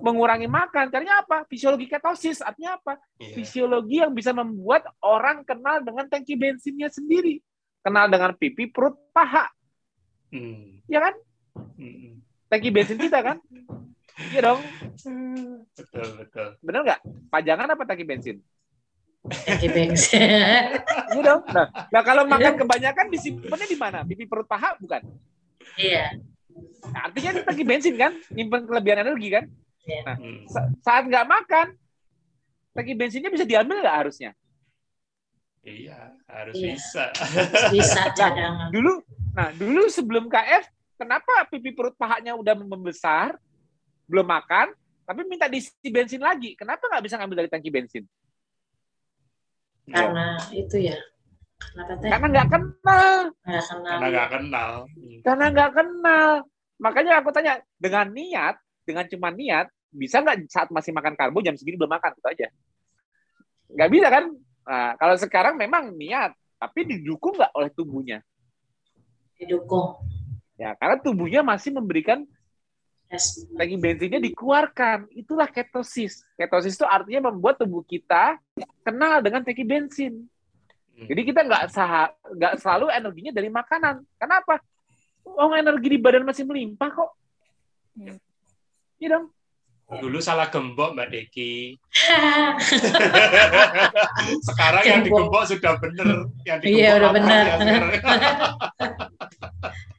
[0.00, 0.88] mengurangi makan.
[0.88, 1.44] Caranya apa?
[1.46, 2.40] Fisiologi ketosis.
[2.40, 2.98] Artinya apa?
[3.20, 3.36] Yeah.
[3.36, 7.38] Fisiologi yang bisa membuat orang kenal dengan tangki bensinnya sendiri.
[7.80, 9.48] Kenal dengan pipi, perut, paha.
[10.32, 10.84] Hmm.
[10.88, 11.14] Ya kan?
[11.76, 12.20] Hmm.
[12.50, 13.38] Tangki bensin kita kan?
[14.18, 14.60] Iya dong.
[15.76, 16.46] Betul, betul.
[16.64, 17.00] Benar nggak?
[17.30, 18.36] Pajangan apa tangki bensin?
[19.28, 20.78] Tangki bensin.
[21.10, 21.42] Iya dong.
[21.50, 23.98] Nah, nah kalau makan kebanyakan disimpannya di mana?
[24.06, 25.02] Pipi perut paha bukan?
[25.74, 26.14] Iya.
[26.90, 29.44] Nah, artinya itu tangki bensin kan, nyimpan kelebihan energi kan?
[29.86, 30.00] Iya.
[30.06, 30.16] Nah,
[30.86, 31.66] saat nggak makan,
[32.74, 34.30] tangki bensinnya bisa diambil nggak harusnya?
[35.60, 36.78] Iya, harus iya.
[36.78, 37.04] bisa.
[37.74, 38.92] Bisa Nah, dulu,
[39.36, 40.64] nah dulu sebelum KF,
[40.96, 43.36] kenapa pipi perut pahanya udah membesar,
[44.10, 44.74] belum makan,
[45.06, 46.58] tapi minta diisi bensin lagi?
[46.58, 48.04] Kenapa nggak bisa ngambil dari tangki bensin?
[49.90, 50.54] karena ya.
[50.54, 50.98] itu ya
[51.60, 52.08] Kenapa teh?
[52.08, 53.16] Karena nggak kenal.
[53.44, 53.98] Nggak kenal.
[54.00, 54.70] Karena nggak kenal.
[55.20, 56.30] Karena nggak kenal.
[56.80, 58.54] Makanya aku tanya, dengan niat,
[58.88, 62.16] dengan cuma niat, bisa nggak saat masih makan karbo jam segini belum makan?
[62.16, 62.48] Itu aja.
[63.76, 64.24] Nggak bisa kan?
[64.64, 68.18] Nah, kalau sekarang memang niat, tapi didukung nggak oleh tubuhnya?
[69.36, 70.00] Didukung.
[70.56, 72.24] Ya, karena tubuhnya masih memberikan
[73.58, 75.10] lagi bensinnya dikeluarkan.
[75.10, 76.22] Itulah ketosis.
[76.38, 78.38] Ketosis itu artinya membuat tubuh kita
[78.86, 80.30] kenal dengan tangki bensin.
[80.94, 81.06] Hmm.
[81.10, 84.06] Jadi kita nggak sah nggak selalu energinya dari makanan.
[84.14, 84.62] Kenapa?
[85.26, 87.10] Oh energi di badan masih melimpah kok.
[87.98, 88.14] Hmm.
[89.02, 89.26] Iya dong.
[89.90, 91.74] Dulu salah gembok Mbak Deki.
[94.46, 96.30] Sekarang yang digembok sudah benar.
[96.46, 97.58] Yang digembok iya udah benar.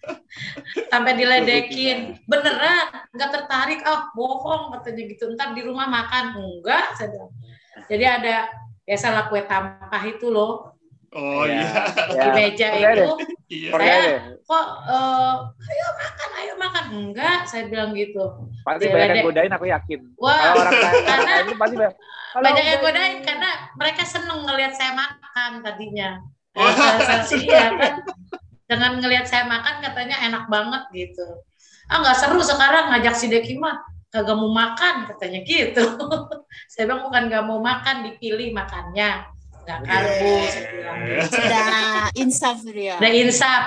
[0.92, 2.20] sampai diledekin.
[2.26, 3.80] beneran nggak tertarik.
[3.84, 5.32] Ah oh, bohong katanya gitu.
[5.36, 6.40] Ntar di rumah makan.
[6.40, 7.28] Enggak saya
[7.88, 8.36] jadi ada
[8.88, 10.76] biasalah kue tampah itu loh.
[11.12, 11.68] Oh iya.
[12.08, 12.32] di ya.
[12.32, 12.90] meja ya.
[12.96, 13.08] itu.
[13.52, 13.72] iya.
[13.76, 14.04] saya
[14.48, 16.86] kok uh, ayo makan ayo makan.
[16.96, 18.48] Enggak saya bilang gitu.
[18.64, 20.00] Pasti banyak yang godain aku yakin.
[20.16, 20.56] Wah.
[20.56, 21.96] Orang karena itu pasti banyak,
[22.40, 26.24] banyak yang godain karena mereka seneng ngelihat saya makan tadinya.
[26.52, 26.68] Oh.
[26.68, 28.04] saya, saya, iya kan
[28.72, 31.44] dengan ngelihat saya makan katanya enak banget gitu.
[31.92, 35.84] Ah nggak seru sekarang ngajak si Deki mah kagak mau makan katanya gitu.
[36.72, 39.28] Saya bilang bukan nggak mau makan dipilih makannya.
[39.62, 41.36] Nggak karbo saya bilang gitu.
[41.38, 41.68] sudah
[42.16, 42.96] insaf dia.
[42.96, 43.64] Udah insaf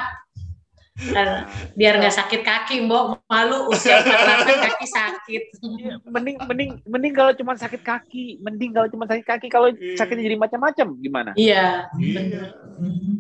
[1.75, 3.27] biar nggak sakit kaki mbok.
[3.27, 5.43] Malu usia 48 kaki sakit.
[5.59, 9.99] Iya, mending mending mending kalau cuma sakit kaki mending kalau cuma sakit kaki kalau iya.
[9.99, 11.31] sakitnya jadi macam-macam gimana?
[11.35, 12.55] Iya benar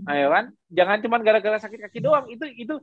[0.09, 0.45] ayo kan?
[0.71, 2.31] Jangan cuma gara-gara sakit kaki doang.
[2.31, 2.75] Itu itu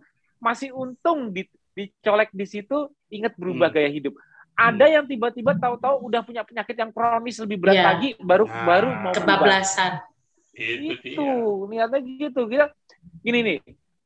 [0.42, 1.46] masih untung di,
[1.78, 3.76] dicolek di situ ingat berubah hmm.
[3.78, 4.14] gaya hidup.
[4.58, 4.94] Ada hmm.
[5.00, 7.88] yang tiba-tiba tahu-tahu udah punya penyakit yang kronis lebih berat yeah.
[7.88, 8.66] lagi baru nah.
[8.68, 10.04] baru mau kebablasan.
[10.52, 11.26] Itu, itu
[11.72, 12.44] niatnya gitu.
[12.50, 12.76] Kita
[13.24, 13.58] gini nih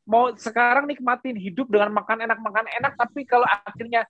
[0.05, 4.05] mau sekarang nikmatin hidup dengan makan enak makan enak tapi kalau akhirnya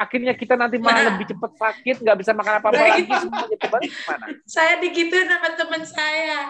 [0.00, 1.06] akhirnya kita nanti malah nah.
[1.12, 4.24] lebih cepat sakit nggak bisa makan apa-apa lagi semuanya kembali gimana?
[4.48, 6.40] Saya digituin sama teman saya.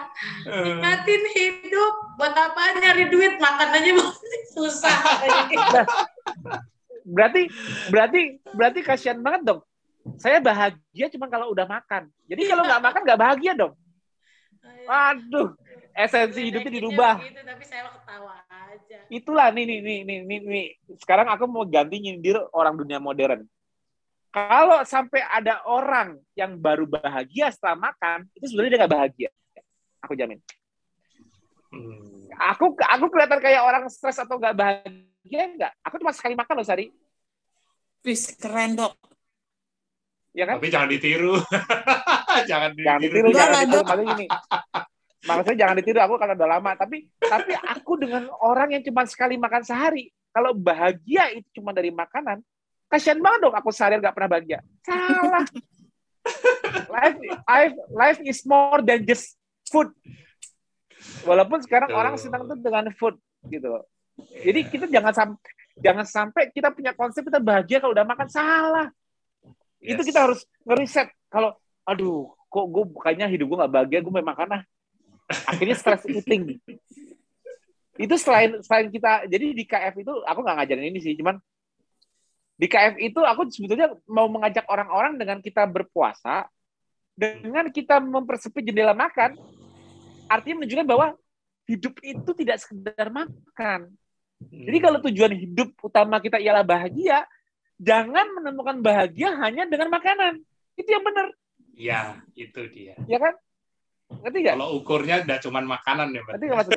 [0.47, 0.63] Eh.
[0.71, 3.35] nikmatin hidup buat apa nyari duit?
[3.41, 3.91] Makan aja
[4.55, 4.97] susah.
[5.73, 5.85] Nah,
[7.03, 7.51] berarti
[7.91, 8.21] berarti
[8.55, 9.61] berarti kasihan banget dong.
[10.15, 12.07] Saya bahagia cuma kalau udah makan.
[12.31, 13.73] Jadi kalau nggak makan nggak bahagia dong.
[14.87, 15.53] Waduh,
[16.01, 17.15] esensi hidupnya dirubah.
[17.21, 18.99] Begitu, tapi saya ketawa aja.
[19.11, 20.67] Itulah nih nih nih nih nih, nih.
[20.97, 23.45] Sekarang aku mau ganti nyindir orang dunia modern.
[24.31, 29.29] Kalau sampai ada orang yang baru bahagia setelah makan, itu sebenarnya dia nggak bahagia.
[30.07, 30.39] Aku jamin.
[31.71, 32.31] Hmm.
[32.55, 35.73] Aku aku kelihatan kayak orang stres atau nggak bahagia nggak?
[35.83, 36.89] Aku cuma sekali makan loh Sari.
[38.07, 38.95] Wis keren dok.
[40.31, 40.63] Ya kan?
[40.63, 41.35] Tapi jangan ditiru.
[42.49, 42.87] jangan ditiru.
[42.87, 43.83] Jangan ditiru, jangan ditiru.
[43.83, 44.27] Paling gini
[45.25, 46.71] maksudnya jangan ditiru aku karena udah lama.
[46.77, 51.91] Tapi tapi aku dengan orang yang cuma sekali makan sehari kalau bahagia itu cuma dari
[51.91, 52.39] makanan
[52.91, 54.59] kasihan banget dong aku sehari nggak pernah bahagia.
[54.83, 55.45] Salah.
[56.91, 57.17] Life
[57.49, 59.37] life life is more than just
[59.67, 59.89] food.
[61.25, 63.17] Walaupun sekarang orang senang tuh dengan food
[63.49, 63.81] gitu
[64.29, 68.87] jadi kita jangan sampai jangan sampai kita punya konsep kita bahagia kalau udah makan salah.
[69.81, 69.97] Yes.
[69.97, 71.57] itu kita harus ngeriset kalau
[71.89, 74.61] aduh kok gue bukannya hidup gue nggak bahagia gue memang karena
[75.47, 76.59] akhirnya stress eating
[77.99, 81.37] itu selain selain kita jadi di KF itu aku nggak ngajarin ini sih cuman
[82.61, 86.45] di KF itu aku sebetulnya mau mengajak orang-orang dengan kita berpuasa,
[87.17, 89.33] dengan kita mempersempit jendela makan,
[90.29, 91.17] artinya menunjukkan bahwa
[91.65, 93.89] hidup itu tidak sekedar makan.
[94.45, 97.25] Jadi kalau tujuan hidup utama kita ialah bahagia,
[97.81, 100.45] jangan menemukan bahagia hanya dengan makanan.
[100.77, 101.33] Itu yang benar.
[101.73, 102.93] Ya, itu dia.
[103.09, 103.41] Ya kan?
[104.19, 104.55] Ngerti gak?
[104.59, 106.73] Kalau ukurnya udah cuma makanan ya, Ngerti gak maksud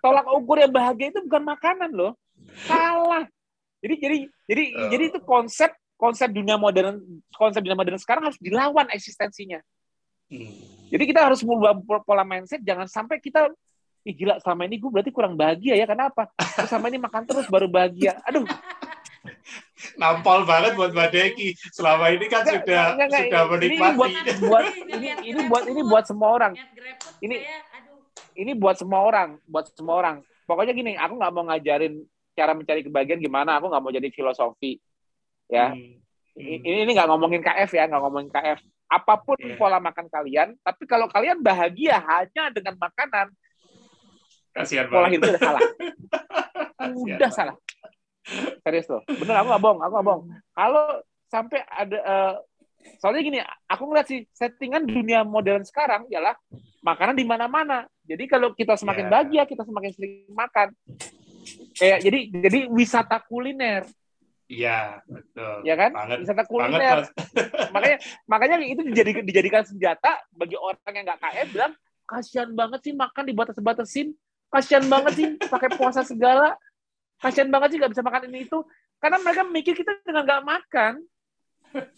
[0.00, 2.12] Tolak ukur yang bahagia itu bukan makanan loh.
[2.64, 3.28] Salah.
[3.84, 4.18] Jadi jadi
[4.48, 4.88] jadi uh.
[4.92, 5.70] jadi itu konsep
[6.00, 7.04] konsep dunia modern
[7.36, 9.60] konsep dunia modern sekarang harus dilawan eksistensinya.
[10.32, 10.56] Hmm.
[10.88, 13.52] Jadi kita harus mengubah pola mindset jangan sampai kita
[14.00, 16.32] Ih gila selama ini gue berarti kurang bahagia ya kenapa?
[16.32, 18.16] Terus sama ini makan terus baru bahagia.
[18.24, 18.48] Aduh.
[20.00, 21.48] Nampol banget buat Mbak Deki.
[21.72, 23.76] Selama ini kan enggak, sudah enggak, enggak, sudah menikmati.
[23.76, 24.10] Ini buat,
[24.40, 26.52] buat ini ini buat ini buat semua orang.
[27.20, 27.36] Ini
[28.40, 30.16] ini buat semua orang, buat semua orang.
[30.48, 32.00] Pokoknya gini, aku nggak mau ngajarin
[32.40, 34.78] cara mencari kebahagiaan gimana aku nggak mau jadi filosofi
[35.50, 35.98] ya hmm.
[36.38, 36.66] Hmm.
[36.66, 38.58] ini ini nggak ngomongin KF ya nggak ngomongin KF
[38.90, 39.58] apa pun yeah.
[39.58, 43.28] pola makan kalian tapi kalau kalian bahagia hanya dengan makanan
[44.50, 45.60] Kasihan pola hidup udah salah
[46.80, 47.56] udah salah
[48.62, 50.24] serius loh bener aku nggak bohong aku nggak bohong
[50.54, 50.86] kalau
[51.30, 52.34] sampai ada uh,
[52.98, 53.38] soalnya gini
[53.68, 56.34] aku ngeliat sih settingan dunia modern sekarang ialah
[56.80, 59.12] makanan di mana-mana jadi kalau kita semakin yeah.
[59.12, 60.68] bahagia kita semakin sering makan
[61.76, 63.84] kayak jadi jadi wisata kuliner
[64.50, 65.62] Iya, betul.
[65.62, 65.94] Ya kan?
[65.94, 66.26] Banget.
[66.26, 67.06] Wisata kuliner.
[67.06, 72.82] Banget, makanya makanya itu dijadikan dijadikan senjata bagi orang yang nggak KF bilang kasihan banget
[72.82, 74.10] sih makan dibatas-batasin.
[74.50, 76.58] Kasihan banget sih pakai puasa segala.
[77.20, 78.58] Kasihan banget sih nggak bisa makan ini itu.
[79.00, 80.92] Karena mereka mikir kita dengan nggak makan,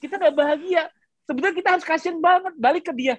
[0.03, 0.91] kita nggak bahagia.
[1.27, 3.17] Sebetulnya kita harus kasihan banget balik ke dia.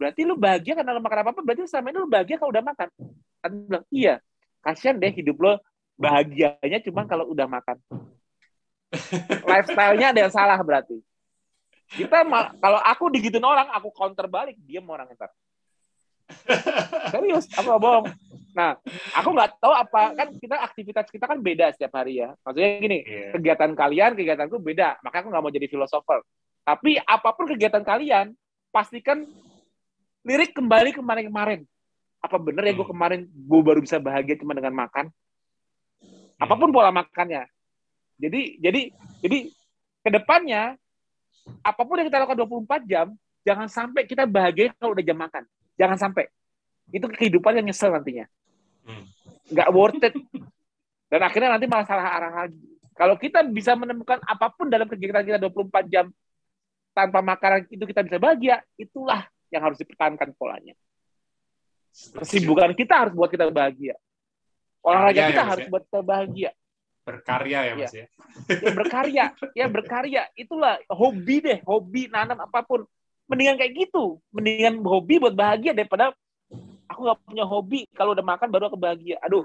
[0.00, 2.88] Berarti lu bahagia karena lu makan apa-apa, berarti selama ini lu bahagia kalau udah makan.
[3.44, 4.20] Kan bilang, iya
[4.62, 5.52] kasihan deh hidup lo
[5.98, 7.76] bahagianya cuma kalau udah makan.
[9.44, 10.96] Lifestyle-nya ada yang salah berarti.
[11.88, 12.20] Kita
[12.60, 15.32] kalau aku digituin orang, aku counter balik, dia mau orang ntar.
[17.08, 18.12] Serius, gak bohong.
[18.58, 18.74] Nah,
[19.14, 22.34] aku nggak tahu apa kan kita aktivitas kita kan beda setiap hari ya.
[22.42, 23.30] Maksudnya gini, yeah.
[23.30, 24.98] kegiatan kalian, kegiatanku beda.
[25.06, 26.18] Makanya aku nggak mau jadi filosofer.
[26.66, 28.34] Tapi apa pun kegiatan kalian,
[28.74, 29.22] pastikan
[30.26, 31.62] lirik kembali kemarin-kemarin
[32.18, 32.92] apa bener ya gue hmm.
[32.98, 35.06] kemarin gue baru bisa bahagia cuma dengan makan
[36.02, 36.42] hmm.
[36.42, 37.46] apa pun pola makannya
[38.18, 38.80] jadi jadi
[39.22, 39.38] jadi
[40.02, 40.74] ke depannya
[41.62, 43.06] apa pun yang kita lakukan 24 jam
[43.46, 45.46] jangan sampai kita bahagia kalau udah jam makan
[45.78, 46.26] jangan sampai
[46.92, 48.24] itu kehidupan yang nyesel nantinya.
[49.52, 50.14] Nggak worth it
[51.08, 52.60] dan akhirnya nanti malah salah arah lagi
[52.96, 56.06] kalau kita bisa menemukan apa pun dalam kegiatan kita 24 jam
[56.92, 60.74] tanpa makanan itu kita bisa bahagia itulah yang harus dipertahankan polanya
[61.92, 63.98] Kesibukan kita harus buat kita bahagia.
[64.84, 65.70] Olahraga kita ya, harus ya?
[65.70, 66.50] buat kita bahagia.
[67.02, 68.04] Berkarya ya Mas ya.
[68.04, 68.06] ya.
[68.76, 69.24] berkarya,
[69.56, 70.22] ya berkarya.
[70.36, 72.84] Itulah hobi deh, hobi nanam apa pun.
[73.26, 74.22] Mendingan kayak gitu.
[74.30, 76.14] Mendingan hobi buat bahagia daripada
[76.88, 77.84] aku nggak punya hobi.
[77.92, 79.20] Kalau udah makan baru aku bahagia.
[79.22, 79.44] Aduh,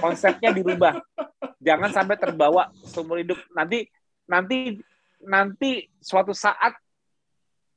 [0.00, 0.98] konsepnya dirubah.
[1.62, 3.38] Jangan sampai terbawa seumur hidup.
[3.54, 3.86] Nanti
[4.26, 4.80] nanti
[5.22, 6.74] nanti suatu saat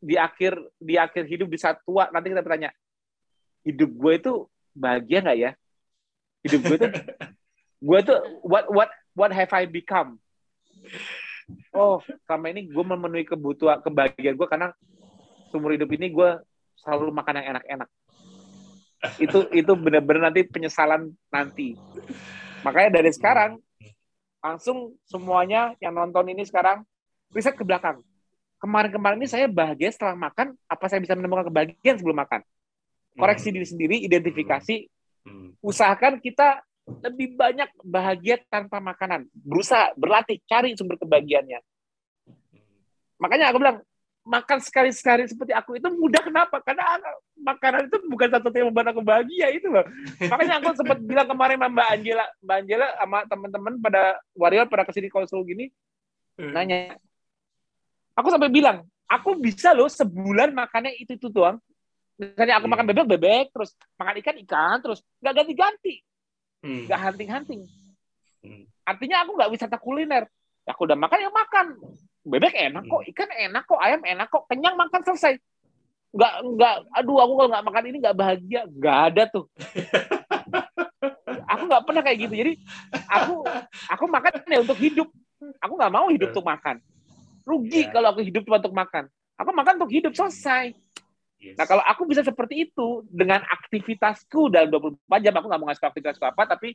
[0.02, 2.70] di akhir di akhir hidup di saat tua nanti kita bertanya
[3.66, 4.34] hidup gue itu
[4.74, 5.52] bahagia nggak ya?
[6.46, 6.92] Hidup gue tuh
[7.86, 10.18] gue tuh what what what have I become?
[11.76, 14.74] Oh, selama ini gue memenuhi kebutuhan kebahagiaan gue karena
[15.54, 16.30] seumur hidup ini gue
[16.82, 17.90] selalu makan yang enak-enak.
[19.18, 21.78] Itu itu benar-benar nanti penyesalan nanti.
[22.66, 23.62] Makanya dari sekarang
[24.42, 26.86] langsung semuanya yang nonton ini sekarang
[27.34, 28.02] riset ke belakang.
[28.62, 32.42] Kemarin-kemarin ini saya bahagia setelah makan, apa saya bisa menemukan kebahagiaan sebelum makan?
[33.16, 33.56] koreksi hmm.
[33.56, 34.76] diri sendiri, identifikasi,
[35.26, 35.64] hmm.
[35.64, 36.62] usahakan kita
[37.02, 39.26] lebih banyak bahagia tanpa makanan.
[39.34, 41.60] Berusaha, berlatih, cari sumber kebahagiaannya.
[43.18, 43.82] Makanya aku bilang,
[44.26, 46.58] makan sekali-sekali seperti aku itu mudah kenapa?
[46.66, 46.98] Karena
[47.38, 49.86] makanan itu bukan satu yang membuat aku bahagia itu loh.
[50.18, 54.02] Makanya aku sempat bilang kemarin sama Mbak Angela, Mbak Angela sama teman-teman pada
[54.34, 55.70] warrior pada ke sini konsul gini,
[56.42, 56.52] hmm.
[56.58, 56.98] nanya,
[58.18, 61.62] aku sampai bilang, aku bisa loh sebulan makannya itu itu doang.
[62.18, 62.74] Misalnya aku hmm.
[62.74, 65.96] makan bebek, bebek, terus makan ikan, ikan, terus nggak ganti-ganti.
[66.66, 66.90] Hmm.
[66.90, 67.62] Nggak hunting-hunting.
[68.42, 68.64] Hmm.
[68.90, 70.26] Artinya aku nggak wisata kuliner.
[70.66, 71.78] Aku udah makan, ya makan.
[72.26, 73.10] Bebek enak kok, hmm.
[73.14, 75.38] ikan enak kok, ayam enak kok, kenyang makan selesai.
[76.16, 78.62] Nggak, nggak, aduh aku kalau nggak makan ini nggak bahagia.
[78.66, 79.46] Nggak ada tuh.
[81.54, 82.34] aku nggak pernah kayak gitu.
[82.34, 82.52] Jadi
[83.06, 83.36] aku
[83.94, 85.08] aku makan ya untuk hidup.
[85.62, 86.82] Aku nggak mau hidup untuk makan.
[87.46, 87.94] Rugi yeah.
[87.94, 89.04] kalau aku hidup cuma untuk makan.
[89.38, 90.74] Aku makan untuk hidup selesai.
[91.38, 91.56] Yes.
[91.62, 95.86] Nah kalau aku bisa seperti itu dengan aktivitasku dalam 24 jam, aku nggak mau ngasih
[95.86, 96.74] aktivitasku apa, tapi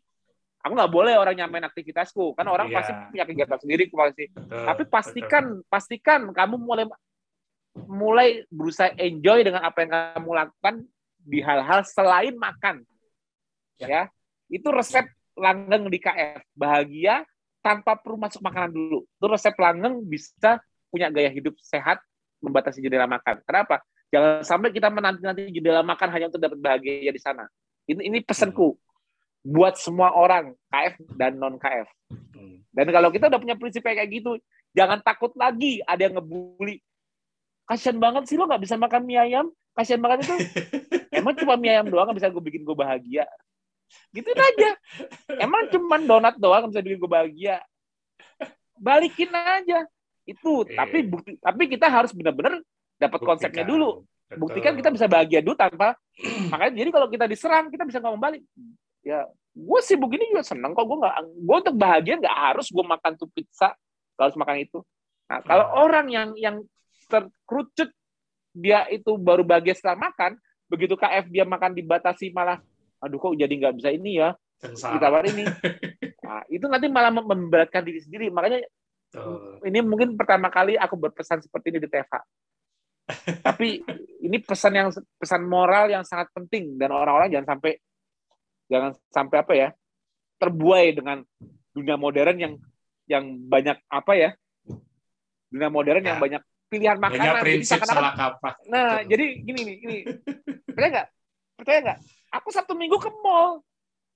[0.60, 2.76] Aku nggak boleh orang nyamain aktivitasku, kan orang yeah.
[2.76, 4.24] pasti punya kegiatan sendiri pasti.
[4.28, 5.68] Betul, Tapi pastikan betul.
[5.72, 6.84] pastikan kamu mulai
[7.88, 10.74] mulai berusaha enjoy dengan apa yang kamu lakukan
[11.24, 12.84] di hal-hal selain makan.
[13.80, 13.86] Ya.
[13.88, 14.02] ya.
[14.52, 16.44] Itu resep langgeng di KF.
[16.52, 17.24] Bahagia
[17.64, 19.08] tanpa perlu masuk makanan dulu.
[19.16, 20.60] Itu resep langgeng bisa
[20.92, 22.04] punya gaya hidup sehat,
[22.44, 23.40] membatasi jendela makan.
[23.48, 23.80] Kenapa?
[24.10, 27.46] Jangan sampai kita menanti-nanti jendela makan hanya untuk dapat bahagia di sana.
[27.88, 28.76] Ini ini pesanku
[29.40, 31.88] buat semua orang KF dan non KF.
[32.36, 32.60] Hmm.
[32.70, 34.36] Dan kalau kita udah punya prinsip kayak gitu,
[34.76, 36.84] jangan takut lagi ada yang ngebully.
[37.64, 39.46] Kasian banget sih lo nggak bisa makan mie ayam.
[39.72, 40.34] Kasian banget itu.
[41.18, 43.24] Emang cuma mie ayam doang bisa gue bikin gue bahagia.
[44.14, 44.70] Gitu aja.
[45.38, 47.62] Emang cuma donat doang bisa bikin gue bahagia.
[48.76, 49.86] Balikin aja.
[50.26, 50.66] Itu.
[50.66, 50.76] E.
[50.76, 51.38] Tapi bukti.
[51.40, 52.60] Tapi kita harus benar-benar
[53.00, 54.04] dapat konsepnya dulu.
[54.30, 55.98] Buktikan kita bisa bahagia dulu tanpa
[56.54, 58.42] makanya jadi kalau kita diserang kita bisa ngomong balik
[59.10, 60.86] ya gue sih begini juga seneng kok.
[60.86, 63.74] Gue nggak gue untuk bahagia nggak harus gue makan tuh pizza.
[64.14, 64.78] Harus makan itu.
[65.26, 65.82] Nah kalau hmm.
[65.82, 66.56] orang yang yang
[67.10, 67.90] terkerucut
[68.54, 70.38] dia itu baru bahagia setelah makan
[70.70, 72.62] begitu KF dia makan dibatasi malah
[73.02, 74.30] aduh kok jadi nggak bisa ini ya?
[74.60, 75.48] Ditawar ini
[76.26, 78.30] nah, itu nanti malah memberatkan diri sendiri.
[78.30, 78.62] Makanya
[79.18, 79.58] uh.
[79.66, 82.12] ini mungkin pertama kali aku berpesan seperti ini di TV
[83.46, 83.82] tapi
[84.22, 84.88] ini pesan yang
[85.18, 86.78] pesan moral yang sangat penting.
[86.78, 87.74] Dan orang-orang jangan sampai
[88.70, 89.68] jangan sampai apa ya
[90.38, 91.26] terbuai dengan
[91.74, 92.54] dunia modern yang
[93.10, 94.30] yang banyak apa ya
[95.50, 96.14] dunia modern ya.
[96.14, 98.54] yang banyak pilihan makanan prinsip jadi salah kaprah.
[98.70, 99.10] Nah Betul.
[99.10, 99.96] jadi gini nih ini
[100.70, 101.08] percaya nggak?
[101.58, 101.98] Percaya nggak?
[102.38, 103.66] Aku satu minggu ke mall.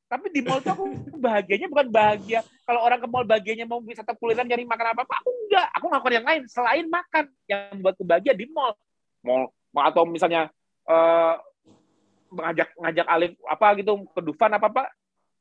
[0.06, 0.86] Tapi di mall tuh aku
[1.18, 2.46] bahagianya bukan bahagia.
[2.62, 5.84] Kalau orang ke mall bahagianya mau wisata kuliner nyari makan apa apa aku enggak aku
[5.90, 7.24] ngelakuin yang lain selain makan.
[7.50, 8.78] Yang buat bahagia di mall.
[9.26, 10.54] Mall atau misalnya
[10.86, 11.34] uh,
[12.34, 14.82] ngajak ngajak Alif apa gitu ke Dufan apa apa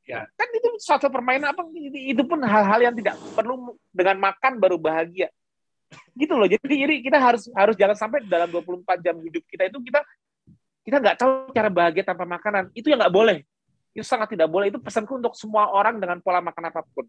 [0.06, 0.24] ya.
[0.38, 5.34] Kan itu suatu permainan apa itu pun hal-hal yang tidak perlu dengan makan baru bahagia.
[6.14, 9.78] Gitu loh jadi jadi kita harus harus jangan sampai dalam 24 jam hidup kita itu
[9.82, 10.02] kita
[10.84, 12.70] kita nggak tahu cara bahagia tanpa makanan.
[12.76, 13.38] Itu yang nggak boleh.
[13.96, 14.70] Itu sangat tidak boleh.
[14.70, 17.08] Itu pesanku untuk semua orang dengan pola makan apa pun.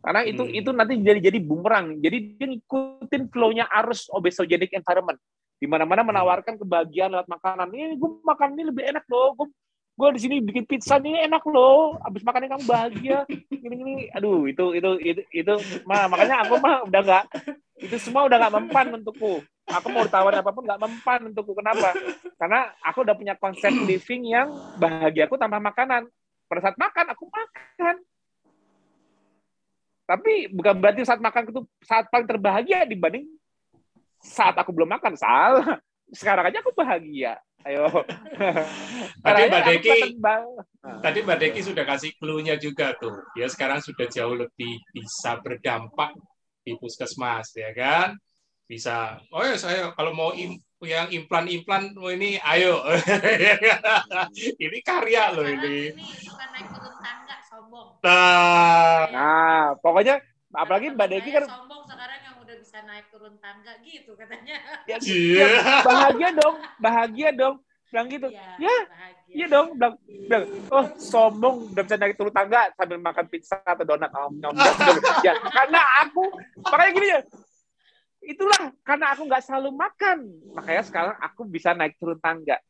[0.00, 0.58] Karena itu hmm.
[0.62, 2.00] itu nanti jadi jadi bumerang.
[2.00, 5.20] Jadi dia ngikutin flow-nya arus obesogenic environment
[5.56, 6.10] di mana-mana hmm.
[6.12, 7.68] menawarkan kebahagiaan lewat makanan.
[7.72, 9.32] Ini gue makan ini lebih enak loh.
[9.36, 9.48] Gue
[9.96, 11.96] gue di sini bikin pizza ini enak loh.
[12.04, 13.18] Abis makannya kamu bahagia.
[13.48, 13.94] Gini gini.
[14.12, 15.54] Aduh itu itu itu itu
[15.88, 17.24] mah makanya aku mah udah nggak
[17.80, 19.40] itu semua udah nggak mempan untukku.
[19.66, 21.52] Aku mau ditawarin apa pun nggak mempan untukku.
[21.56, 21.96] Kenapa?
[22.36, 26.04] Karena aku udah punya konsep living yang bahagiaku tanpa makanan.
[26.46, 27.96] Pada saat makan aku makan.
[30.06, 33.26] Tapi bukan berarti saat makan itu saat paling terbahagia dibanding
[34.22, 35.80] saat aku belum makan salah.
[36.10, 37.38] Sekarang aja aku bahagia.
[37.66, 37.90] Ayo.
[39.26, 39.98] Tadi mbak Deki
[41.02, 43.18] tadi mbak Deki sudah kasih clue-nya juga tuh.
[43.34, 46.14] Ya sekarang sudah jauh lebih bisa berdampak
[46.62, 48.14] di puskesmas ya kan?
[48.70, 50.54] Bisa oh ya saya kalau mau im,
[50.86, 52.86] yang implan-implan oh ini ayo.
[54.62, 57.88] Ini karya loh ini, ini bukan naik turun tangga sombong.
[58.06, 60.22] Nah, nah pokoknya
[60.54, 61.75] apalagi mbak Deki kan sombong
[62.76, 64.60] bisa naik turun tangga gitu katanya.
[64.84, 65.48] Ya, yeah.
[65.64, 67.56] ya bahagia dong, bahagia dong.
[67.88, 68.28] Bilang gitu.
[68.28, 68.76] Ya, ya
[69.32, 69.80] iya dong.
[69.80, 74.12] Bilang, bilang, oh sombong udah bisa naik turun tangga sambil makan pizza atau donat.
[74.12, 74.52] Oh, nom,
[75.24, 76.28] ya, karena aku,
[76.68, 77.20] makanya gini ya,
[78.28, 80.18] itulah karena aku nggak selalu makan.
[80.52, 82.60] Makanya sekarang aku bisa naik turun tangga.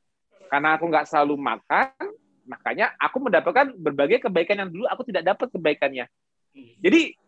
[0.46, 2.14] Karena aku nggak selalu makan,
[2.46, 6.06] makanya aku mendapatkan berbagai kebaikan yang dulu aku tidak dapat kebaikannya.
[6.78, 7.25] Jadi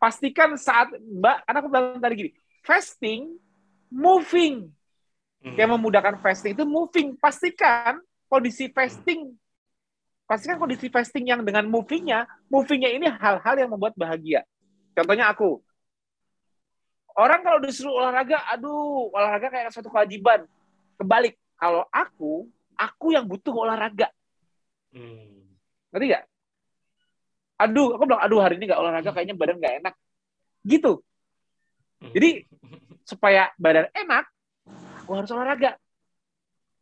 [0.00, 2.32] pastikan saat Mbak, karena aku bilang tadi gini,
[2.64, 3.36] fasting,
[3.92, 4.72] moving.
[5.40, 5.56] Hmm.
[5.56, 7.16] Yang memudahkan fasting itu moving.
[7.20, 8.00] Pastikan
[8.32, 9.36] kondisi fasting,
[10.24, 14.46] pastikan kondisi fasting yang dengan movingnya, movingnya ini hal-hal yang membuat bahagia.
[14.94, 15.58] Contohnya aku,
[17.18, 20.46] orang kalau disuruh olahraga, aduh, olahraga kayak suatu kewajiban.
[20.96, 22.46] Kebalik, kalau aku,
[22.78, 24.08] aku yang butuh olahraga.
[24.94, 25.50] Hmm.
[25.90, 26.24] Ngerti gak?
[27.60, 29.94] Aduh aku bilang aduh hari ini nggak olahraga kayaknya badan nggak enak.
[30.64, 30.92] Gitu.
[32.00, 32.12] Hmm.
[32.16, 32.48] jadi
[33.04, 34.24] supaya badan enak
[35.04, 35.76] aku harus olahraga.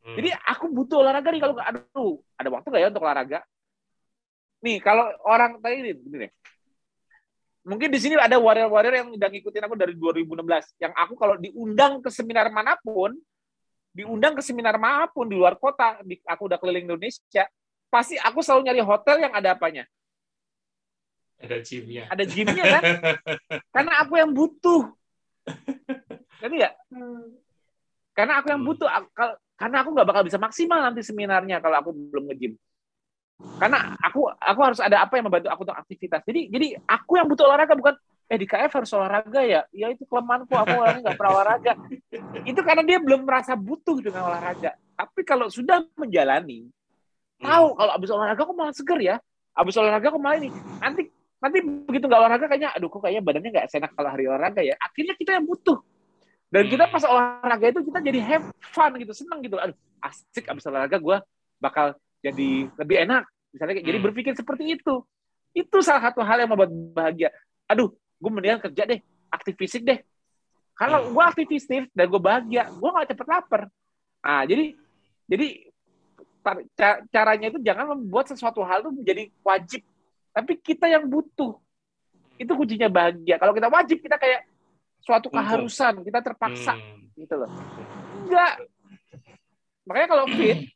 [0.07, 0.15] Hmm.
[0.15, 3.39] jadi aku butuh olahraga nih kalau nggak aduh ada waktu nggak ya untuk olahraga?
[4.63, 6.33] Nih kalau orang tadi ini gini deh.
[7.69, 12.01] Mungkin di sini ada warrior-warrior yang udah ngikutin aku dari 2016 yang aku kalau diundang
[12.01, 13.13] ke seminar mana pun
[13.93, 17.45] diundang ke seminar mana pun di luar kota aku udah keliling Indonesia
[17.91, 19.85] pasti aku selalu nyari hotel yang ada apanya
[21.39, 22.05] ada gymnya.
[22.11, 22.83] Ada gymnya kan?
[23.75, 24.83] Karena aku yang butuh.
[26.39, 26.71] Kan ya?
[28.15, 28.71] Karena aku yang hmm.
[28.75, 28.89] butuh.
[29.59, 32.55] Karena aku nggak bakal bisa maksimal nanti seminarnya kalau aku belum nge-gym.
[33.39, 37.31] karena aku aku harus ada apa yang membantu aku untuk aktivitas jadi jadi aku yang
[37.31, 37.95] butuh olahraga bukan
[38.27, 41.73] eh di KF harus olahraga ya ya itu kelemahanku aku orangnya nggak pernah olahraga
[42.43, 46.67] itu karena dia belum merasa butuh dengan olahraga tapi kalau sudah menjalani
[47.39, 47.77] tahu hmm.
[47.79, 49.17] kalau abis olahraga aku malah seger ya
[49.55, 50.51] abis olahraga aku malah ini
[50.83, 51.03] nanti
[51.39, 54.75] nanti begitu nggak olahraga kayaknya aduh kok kayaknya badannya nggak senak kalau hari olahraga ya.
[54.83, 55.79] Akhirnya kita yang butuh.
[56.49, 56.95] Dan kita hmm.
[56.97, 59.57] pas olahraga itu kita jadi have fun gitu seneng gitu.
[59.61, 61.17] Aduh asik abis olahraga gue
[61.63, 61.95] bakal
[62.25, 63.25] jadi lebih enak.
[63.55, 64.07] Misalnya jadi hmm.
[64.11, 64.95] berpikir seperti itu.
[65.55, 67.31] Itu salah satu hal yang membuat bahagia.
[67.71, 68.99] Aduh gue mendingan kerja deh
[69.31, 70.03] aktif fisik deh.
[70.75, 71.11] Kalau hmm.
[71.15, 73.63] gue aktif fisik dan gue bahagia gue gak cepet lapar.
[74.25, 74.75] Ah jadi
[75.29, 75.69] jadi
[77.13, 79.85] caranya itu jangan membuat sesuatu hal itu menjadi wajib
[80.39, 81.59] tapi kita yang butuh.
[82.39, 83.43] Itu kuncinya bahagia.
[83.43, 84.47] Kalau kita wajib kita kayak
[85.03, 86.07] suatu keharusan.
[86.07, 86.79] Kita terpaksa.
[86.79, 87.11] Hmm.
[87.19, 87.51] gitu loh.
[88.23, 88.63] Enggak.
[89.83, 90.71] Makanya kalau fit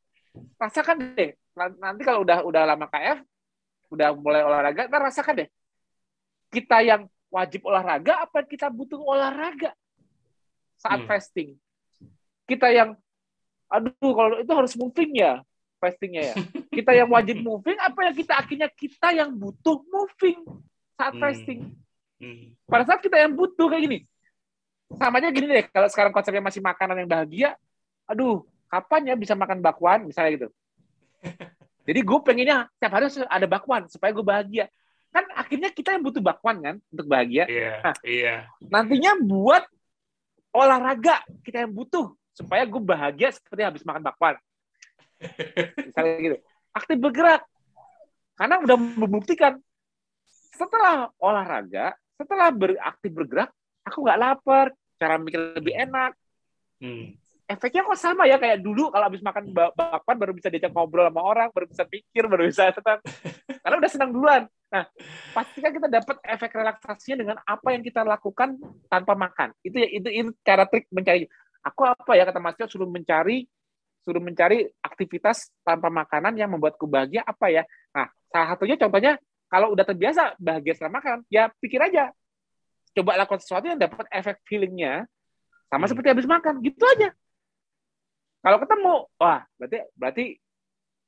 [0.59, 1.39] rasakan deh.
[1.79, 3.23] Nanti kalau udah udah lama KF
[3.93, 5.49] udah mulai olahraga kita rasakan deh.
[6.51, 9.71] Kita yang wajib olahraga apa kita butuh olahraga?
[10.83, 11.09] Saat hmm.
[11.09, 11.55] fasting.
[12.51, 12.99] Kita yang
[13.71, 15.39] aduh kalau itu harus moving ya
[15.83, 16.35] fastingnya ya?
[16.71, 20.47] Kita yang wajib moving apa yang kita akhirnya kita yang butuh moving
[20.95, 21.23] saat hmm.
[21.23, 21.61] fasting
[22.23, 22.55] hmm.
[22.71, 23.99] pada saat kita yang butuh kayak gini.
[24.95, 27.51] Sama aja gini deh kalau sekarang konsepnya masih makanan yang bahagia
[28.07, 30.49] aduh kapan ya bisa makan bakwan misalnya gitu?
[31.91, 34.71] Jadi gue pengennya setiap hari ada bakwan supaya gue bahagia.
[35.11, 37.45] Kan akhirnya kita yang butuh bakwan kan untuk bahagia.
[37.51, 38.35] Iya nah, iya.
[38.63, 39.67] nantinya buat
[40.55, 44.37] olahraga kita yang butuh supaya gue bahagia seperti habis makan bakwan
[45.89, 46.37] misalnya gitu
[46.73, 47.43] aktif bergerak
[48.37, 49.53] karena udah membuktikan
[50.53, 53.51] setelah olahraga setelah beraktif bergerak
[53.83, 54.67] aku nggak lapar
[54.99, 56.13] cara mikir lebih enak
[56.83, 57.23] hmm
[57.53, 61.21] efeknya kok sama ya kayak dulu kalau habis makan bakwan baru bisa diajak ngobrol sama
[61.21, 63.01] orang, baru bisa pikir, baru bisa tenang.
[63.61, 64.43] Karena udah senang duluan.
[64.73, 64.89] Nah,
[65.37, 68.57] pastikan kita dapat efek relaksasinya dengan apa yang kita lakukan
[68.89, 69.53] tanpa makan.
[69.61, 71.29] Itu ya itu, itu cara trik mencari.
[71.63, 73.45] Aku apa ya kata Mas Tio suruh mencari
[74.03, 77.63] suruh mencari aktivitas tanpa makanan yang membuatku bahagia apa ya.
[77.95, 82.11] Nah, salah satunya contohnya kalau udah terbiasa bahagia setelah makan, ya pikir aja.
[82.93, 85.05] Coba lakukan sesuatu yang dapat efek feelingnya
[85.69, 85.91] sama hmm.
[85.93, 87.13] seperti habis makan, gitu aja.
[88.43, 90.25] Kalau ketemu, wah berarti berarti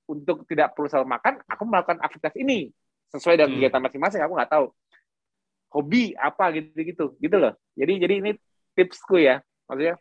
[0.07, 2.69] untuk tidak perlu selalu makan, aku melakukan aktivitas ini
[3.13, 3.57] sesuai dengan hmm.
[3.59, 4.21] kegiatan masing-masing.
[4.23, 4.67] Aku nggak tahu
[5.75, 7.53] hobi apa gitu-gitu, gitu loh.
[7.75, 8.31] Jadi jadi ini
[8.79, 9.97] tipsku ya, maksudnya.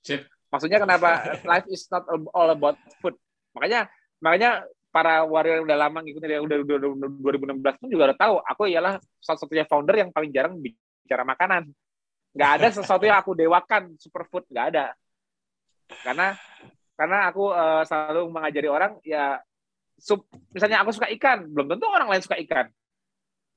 [0.00, 0.33] Sip.
[0.54, 3.18] Maksudnya kenapa life is not all about food.
[3.58, 3.90] Makanya
[4.22, 4.62] makanya
[4.94, 7.10] para warrior yang udah lama ngikutin dari udah, udah, udah
[7.58, 11.66] 2016 pun juga udah tahu aku ialah satu-satunya founder yang paling jarang bicara makanan.
[12.30, 14.94] Nggak ada sesuatu yang aku dewakan superfood, nggak ada
[16.02, 16.32] karena
[16.94, 19.38] karena aku uh, selalu mengajari orang ya
[19.98, 22.66] sub misalnya aku suka ikan belum tentu orang lain suka ikan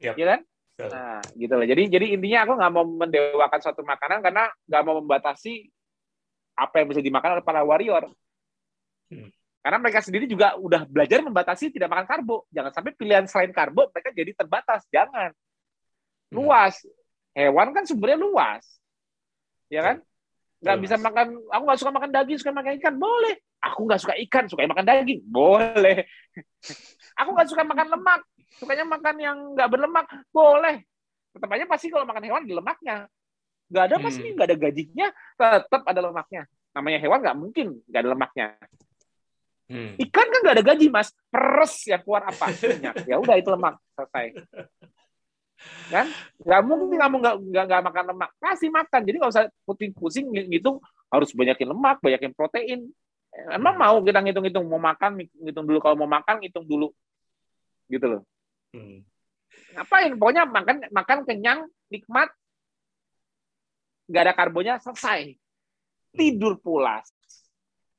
[0.02, 0.18] yep.
[0.18, 0.42] ya kan
[0.78, 5.02] nah gitu loh jadi jadi intinya aku nggak mau mendewakan suatu makanan karena nggak mau
[5.02, 5.66] membatasi
[6.58, 8.10] apa yang bisa dimakan oleh para warrior.
[9.08, 9.32] Hmm.
[9.64, 12.48] karena mereka sendiri juga udah belajar membatasi tidak makan karbo.
[12.56, 14.88] Jangan sampai pilihan selain karbo mereka jadi terbatas.
[14.88, 15.32] Jangan.
[15.32, 16.34] Hmm.
[16.34, 16.76] luas.
[17.36, 18.64] Hewan kan sumbernya luas.
[19.68, 19.98] Ya kan?
[20.64, 22.96] Nggak bisa makan aku nggak suka makan daging suka makan ikan.
[22.96, 23.36] Boleh.
[23.60, 25.22] Aku nggak suka ikan suka makan daging.
[25.28, 26.08] Boleh.
[27.20, 28.22] Aku nggak suka makan lemak.
[28.56, 30.08] Sukanya makan yang nggak berlemak.
[30.32, 30.86] Boleh.
[31.36, 33.10] Tetap aja pasti kalau makan hewan di lemaknya
[33.68, 34.36] nggak ada pasti hmm.
[34.40, 36.44] nggak ada gajinya tetap ada lemaknya.
[36.72, 38.48] Namanya hewan nggak mungkin nggak ada lemaknya.
[39.68, 40.00] Hmm.
[40.00, 41.12] ikan kan nggak ada gaji mas.
[41.28, 42.48] Peres yang keluar apa?
[43.10, 43.76] Ya udah itu lemak.
[44.00, 44.26] Selesai.
[45.92, 46.08] Kan?
[46.40, 48.30] Nggak mungkin kamu nggak nggak nggak makan lemak.
[48.40, 49.02] Kasih makan.
[49.04, 50.80] Jadi nggak usah pusing-pusing gitu
[51.12, 52.80] harus banyakin lemak banyakin protein.
[53.52, 53.84] Emang hmm.
[53.84, 55.84] mau kita ngitung-ngitung mau makan ngitung dulu.
[55.84, 56.88] Kalau mau makan ngitung dulu.
[57.92, 58.24] Gitu loh.
[58.72, 59.04] Hmm.
[59.76, 60.12] ngapain?
[60.16, 61.60] Pokoknya makan makan kenyang
[61.92, 62.32] nikmat
[64.08, 65.36] nggak ada karbonnya selesai
[66.16, 67.12] tidur pulas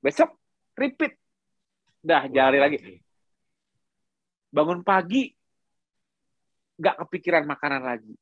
[0.01, 0.35] besok
[0.75, 1.15] repeat
[2.01, 2.79] dah jari lagi
[4.49, 5.29] bangun pagi
[6.79, 8.15] nggak kepikiran makanan lagi.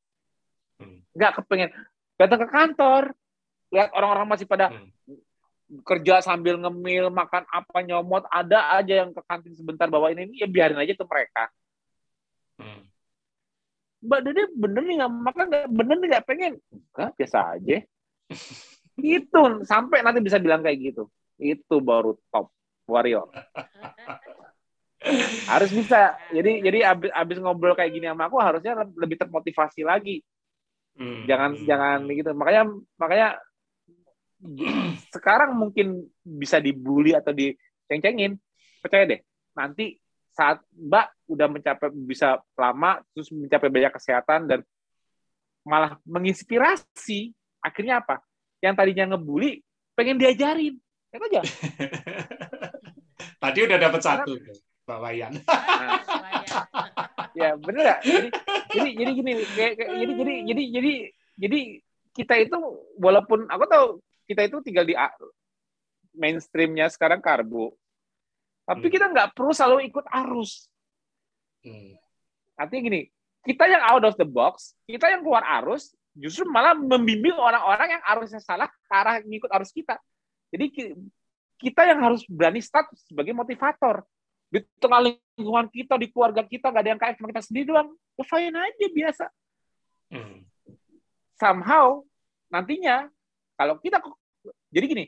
[0.81, 1.05] Hmm.
[1.13, 1.71] Nggak kepengen
[2.17, 3.03] datang ke kantor,
[3.71, 5.85] lihat orang-orang masih pada hmm.
[5.85, 10.49] kerja sambil ngemil, makan apa nyomot, ada aja yang ke kantin sebentar bawa ini, ya
[10.49, 11.53] biarin aja tuh mereka.
[12.57, 12.86] Hmm.
[14.07, 16.53] Mbak Dede bener nih nggak makan, nggak bener nih nggak pengen,
[16.95, 17.77] enggak biasa aja.
[18.97, 21.11] itu sampai nanti bisa bilang kayak gitu.
[21.37, 22.49] Itu baru top
[22.89, 23.29] warrior.
[25.47, 30.25] harus bisa jadi jadi abis, abis ngobrol kayak gini sama aku harusnya lebih termotivasi lagi
[30.99, 31.29] hmm.
[31.31, 31.67] jangan hmm.
[31.69, 32.63] jangan gitu makanya
[32.99, 33.29] makanya
[35.15, 38.35] sekarang mungkin bisa dibully atau diceng-cengin
[38.83, 39.21] percaya deh
[39.57, 39.97] nanti
[40.37, 44.61] saat Mbak udah mencapai bisa lama terus mencapai banyak kesehatan dan
[45.65, 47.33] malah menginspirasi.
[47.65, 48.21] Akhirnya apa?
[48.61, 49.65] Yang tadinya ngebully
[49.97, 50.77] pengen diajarin.
[51.11, 51.41] Itu aja
[53.43, 54.33] tadi udah dapat satu
[54.87, 55.35] Mbak Wayan.
[57.07, 58.01] Nah, ya bener gak?
[58.01, 58.29] jadi
[58.73, 60.93] jadi jadi gini kayak, kayak, jadi jadi jadi jadi
[61.37, 61.61] jadi
[62.17, 62.57] kita itu
[62.97, 63.87] walaupun aku tahu
[64.25, 64.97] kita itu tinggal di
[66.17, 67.77] mainstreamnya sekarang karbo
[68.67, 68.95] tapi hmm.
[68.99, 70.67] kita nggak perlu selalu ikut arus.
[71.63, 71.95] Hmm.
[72.59, 73.01] Artinya gini,
[73.47, 78.03] kita yang out of the box, kita yang keluar arus, justru malah membimbing orang-orang yang
[78.03, 79.95] arusnya salah ke arah ngikut arus kita.
[80.51, 80.67] Jadi
[81.63, 84.03] kita yang harus berani start sebagai motivator.
[84.51, 87.89] Di tengah lingkungan kita, di keluarga kita, nggak ada yang kayak cuma kita sendiri doang.
[88.19, 89.25] Ya fine aja, biasa.
[90.11, 90.39] Hmm.
[91.39, 92.03] Somehow,
[92.51, 93.11] nantinya,
[93.55, 94.01] kalau kita,
[94.73, 95.05] jadi gini,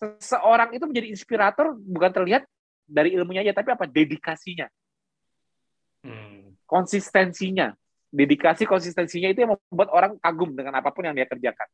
[0.00, 2.42] seseorang itu menjadi inspirator bukan terlihat
[2.88, 3.84] dari ilmunya aja, tapi apa?
[3.86, 4.66] Dedikasinya.
[6.02, 6.56] Hmm.
[6.64, 7.76] Konsistensinya.
[8.10, 11.68] Dedikasi konsistensinya itu yang membuat orang kagum dengan apa pun yang dia kerjakan.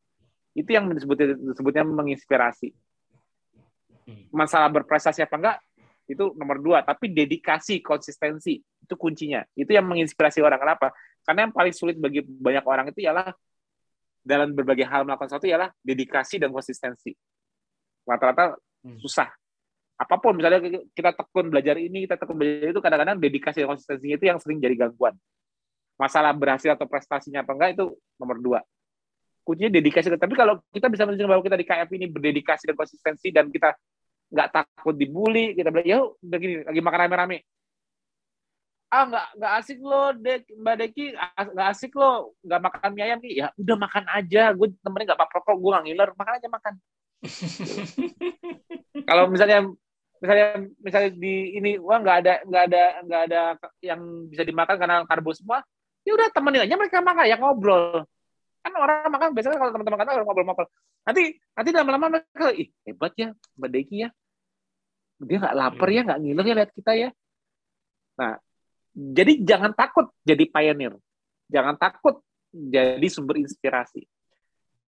[0.52, 2.74] Itu yang disebutnya, disebutnya menginspirasi.
[4.04, 4.24] Hmm.
[4.34, 5.56] Masalah berprestasi apa enggak,
[6.10, 6.84] itu nomor dua.
[6.84, 9.40] Tapi dedikasi, konsistensi, itu kuncinya.
[9.56, 10.60] Itu yang menginspirasi orang.
[10.60, 10.92] Kenapa?
[11.24, 13.32] Karena yang paling sulit bagi banyak orang itu ialah
[14.26, 17.14] dalam berbagai hal melakukan sesuatu ialah dedikasi dan konsistensi
[18.06, 18.54] rata-rata
[18.86, 19.02] hmm.
[19.02, 19.28] susah.
[19.96, 20.60] Apa pun misalnya
[20.92, 24.62] kita tekun belajar ini kita tekun belajar itu kadang-kadang dedikasi dan konsistensinya itu yang sering
[24.62, 25.16] jadi gangguan.
[25.96, 27.84] Masalah berhasil atau prestasinya apa enggak itu
[28.20, 28.60] nomor dua.
[29.42, 33.28] Kuncinya dedikasi tapi kalau kita bisa menunjukkan bahwa kita di KF ini berdedikasi dan konsistensi
[33.32, 33.72] dan kita
[34.26, 37.38] nggak takut dibully kita bilang ya begini lagi makan rame-rame.
[38.86, 41.04] Ah nggak nggak asik lo dek mbak Deki
[41.56, 45.38] nggak asik lo nggak makan mie ayam ya udah makan aja gue temennya nggak apa-apa
[45.42, 46.74] kok gue nggak ngiler makan aja makan
[49.08, 49.66] kalau misalnya
[50.20, 50.46] misalnya
[50.80, 53.40] misalnya di ini wah nggak ada nggak ada nggak ada
[53.84, 54.00] yang
[54.32, 55.60] bisa dimakan karena karbo semua
[56.06, 58.06] ya udah temenin aja mereka makan ya ngobrol.
[58.62, 60.68] Kan orang makan biasanya kalau teman-teman kata ngobrol-ngobrol.
[61.02, 63.28] Nanti nanti lama-lama mereka ih hebat ya
[63.58, 64.08] mbak Deki ya.
[65.18, 67.10] Dia nggak lapar ya nggak ngiler ya lihat kita ya.
[68.16, 68.38] Nah
[68.94, 70.94] jadi jangan takut jadi pioneer.
[71.50, 72.22] Jangan takut
[72.54, 74.06] jadi sumber inspirasi.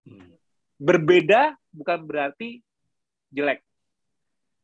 [0.07, 0.39] Hmm.
[0.79, 2.59] Berbeda bukan berarti
[3.31, 3.63] jelek.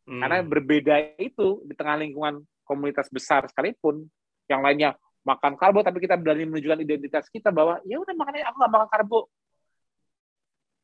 [0.05, 0.20] Hmm.
[0.20, 4.05] Karena berbeda itu di tengah lingkungan komunitas besar sekalipun,
[4.51, 8.57] yang lainnya makan karbo tapi kita berani menunjukkan identitas kita bahwa ya udah makanya aku
[8.61, 9.20] nggak makan karbo.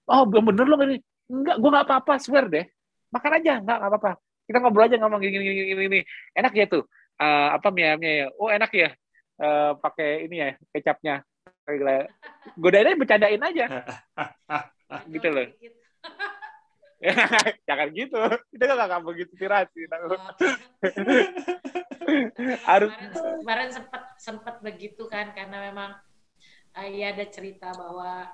[0.09, 0.97] Oh bener loh ini.
[1.29, 2.65] Enggak gue nggak apa-apa swear deh.
[3.13, 3.61] Makan aja.
[3.61, 4.13] Nggak nggak apa-apa.
[4.49, 6.01] Kita ngobrol aja ngomong gini gini gini, gini.
[6.35, 6.85] enak ya tuh.
[7.21, 8.27] Uh, apa mie ya?
[8.41, 8.89] Oh enak ya
[9.45, 11.21] uh, pakai ini ya kecapnya.
[12.57, 13.65] Godainnya bercandain aja.
[15.13, 15.47] Gitu loh
[17.69, 18.21] jangan gitu.
[18.53, 19.81] Kita kan nggak begitu inspirasi
[22.71, 22.91] harus.
[23.41, 25.91] kemarin sempat sempat begitu kan karena memang
[26.77, 28.29] uh, ya ada cerita bahwa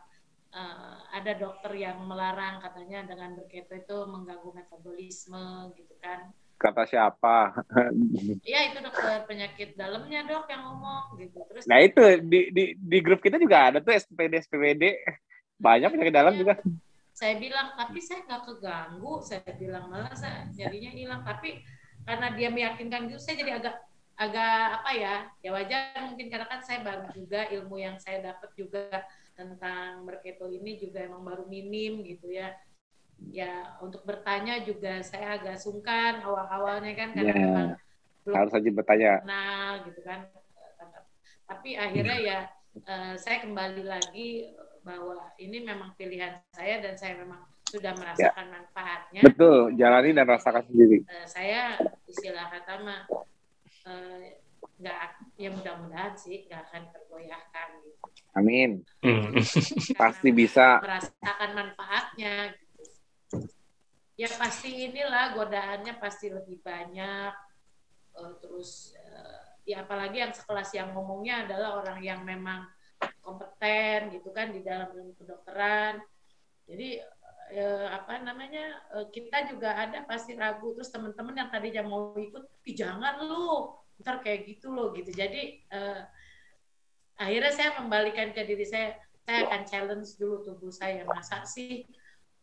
[0.51, 6.33] uh, ada dokter yang melarang katanya dengan berketo itu mengganggu metabolisme gitu kan.
[6.57, 7.53] Kata siapa?
[8.49, 11.39] Iya itu dokter penyakit dalamnya dok yang ngomong gitu.
[11.53, 14.83] Terus nah itu di di di grup kita juga ada tuh SPPD SPPD
[15.61, 16.57] banyak penyakit dalam juga
[17.17, 19.25] saya bilang tapi saya nggak keganggu.
[19.25, 21.25] Saya bilang malah saya jadinya hilang.
[21.25, 21.65] Tapi
[22.05, 23.75] karena dia meyakinkan gitu saya jadi agak
[24.17, 25.15] agak apa ya
[25.45, 29.05] ya wajar mungkin karena kan saya baru juga ilmu yang saya dapat juga
[29.37, 32.53] tentang berketo ini juga emang baru minim gitu ya.
[33.33, 37.41] Ya untuk bertanya juga saya agak sungkan awal-awalnya kan karena yeah.
[37.41, 37.69] memang
[38.29, 39.13] belum harus saja bertanya.
[39.25, 40.29] nah gitu kan.
[41.49, 42.39] Tapi akhirnya ya
[42.85, 44.53] uh, saya kembali lagi
[44.87, 47.99] bahwa ini memang pilihan saya dan saya memang sudah ya.
[47.99, 48.53] merasakan ya.
[48.55, 49.21] manfaatnya.
[49.27, 51.03] Betul, jalani dan rasakan sendiri.
[51.11, 51.75] Uh, saya
[52.07, 53.01] istilah kata mah
[53.91, 54.23] uh,
[54.77, 54.99] nggak
[55.41, 58.07] ya mudah-mudahan sih nggak akan tergoyahkan gitu.
[58.39, 58.71] Amin.
[60.01, 62.55] pasti bisa merasakan manfaatnya.
[62.55, 62.85] Gitu.
[64.17, 67.35] Ya pasti inilah godaannya pasti lebih banyak.
[68.15, 72.71] Uh, terus uh, ya apalagi yang sekelas yang ngomongnya adalah orang yang memang
[73.21, 76.01] kompeten gitu kan di dalam ilmu kedokteran.
[76.67, 76.99] Jadi
[77.55, 82.45] eh, apa namanya eh, kita juga ada pasti ragu terus teman-teman yang tadinya mau ikut,
[82.67, 85.11] Ih, jangan lu ntar kayak gitu loh gitu.
[85.11, 86.03] Jadi eh,
[87.17, 88.95] akhirnya saya membalikan ke diri saya,
[89.25, 91.83] saya akan challenge dulu tubuh saya masa sih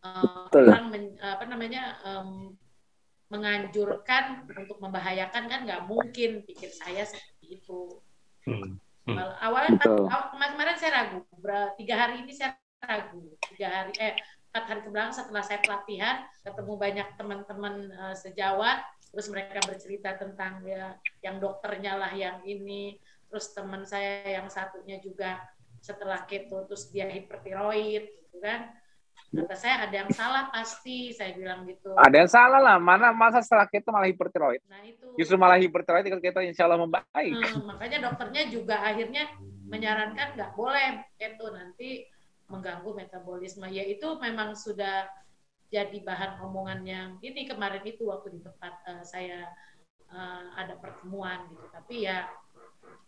[0.03, 2.57] uh, orang men, apa namanya um,
[3.31, 8.01] menganjurkan untuk membahayakan kan nggak mungkin pikir saya seperti itu.
[8.45, 8.82] Hmm.
[9.03, 9.19] Hmm.
[9.19, 11.19] Awalnya pas, kemarin saya ragu,
[11.75, 14.15] tiga hari ini saya ragu, tiga hari eh
[14.53, 18.85] empat hari ke belakang setelah saya pelatihan ketemu banyak teman-teman uh, sejawat.
[19.09, 20.93] Terus mereka bercerita tentang ya
[21.25, 23.01] yang dokternya lah yang ini.
[23.27, 25.41] Terus teman saya yang satunya juga
[25.83, 28.71] setelah keto terus dia hipertiroid gitu kan
[29.33, 31.97] kata saya ada yang salah pasti saya bilang gitu.
[31.97, 32.77] Ada yang salah lah.
[32.77, 34.61] Mana masa setelah keto malah hipertiroid?
[34.69, 35.09] Nah itu.
[35.17, 37.33] Justru malah hipertiroid kalau keto insya Allah membaik.
[37.33, 39.33] Hmm, makanya dokternya juga akhirnya
[39.65, 42.05] menyarankan nggak boleh keto nanti
[42.45, 43.65] mengganggu metabolisme.
[43.73, 45.09] Ya itu memang sudah
[45.73, 49.49] jadi bahan omongan yang ini kemarin itu waktu di tempat uh, saya
[50.13, 51.65] uh, ada pertemuan gitu.
[51.73, 52.29] Tapi ya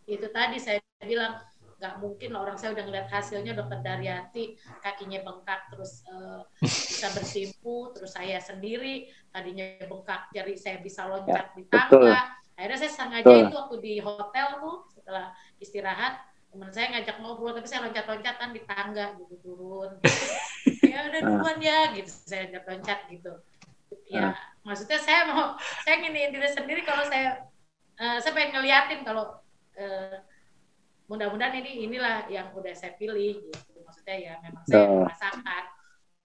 [0.09, 1.37] itu tadi saya bilang
[1.85, 7.93] nggak mungkin orang saya udah ngeliat hasilnya dokter Daryati kakinya bengkak terus uh, bisa bersimpu
[7.93, 12.57] terus saya sendiri tadinya bengkak jadi saya bisa loncat ya, di tangga betul.
[12.57, 13.45] akhirnya saya sengaja betul.
[13.45, 15.25] itu waktu di hotel tuh setelah
[15.61, 16.13] istirahat
[16.49, 19.91] teman saya ngajak ngobrol tapi saya loncat-loncatan di tangga gitu turun
[20.89, 21.27] ya udah ah.
[21.29, 23.31] duluan ya gitu saya loncat-loncat gitu
[24.09, 24.35] ya uh.
[24.65, 25.53] maksudnya saya mau
[25.85, 27.45] saya ngini diri sendiri kalau saya
[28.01, 29.37] uh, saya pengen ngeliatin kalau
[29.77, 30.17] uh,
[31.05, 33.77] mudah-mudahan ini inilah yang udah saya pilih gitu.
[33.85, 35.63] Maksudnya ya memang saya merasakan.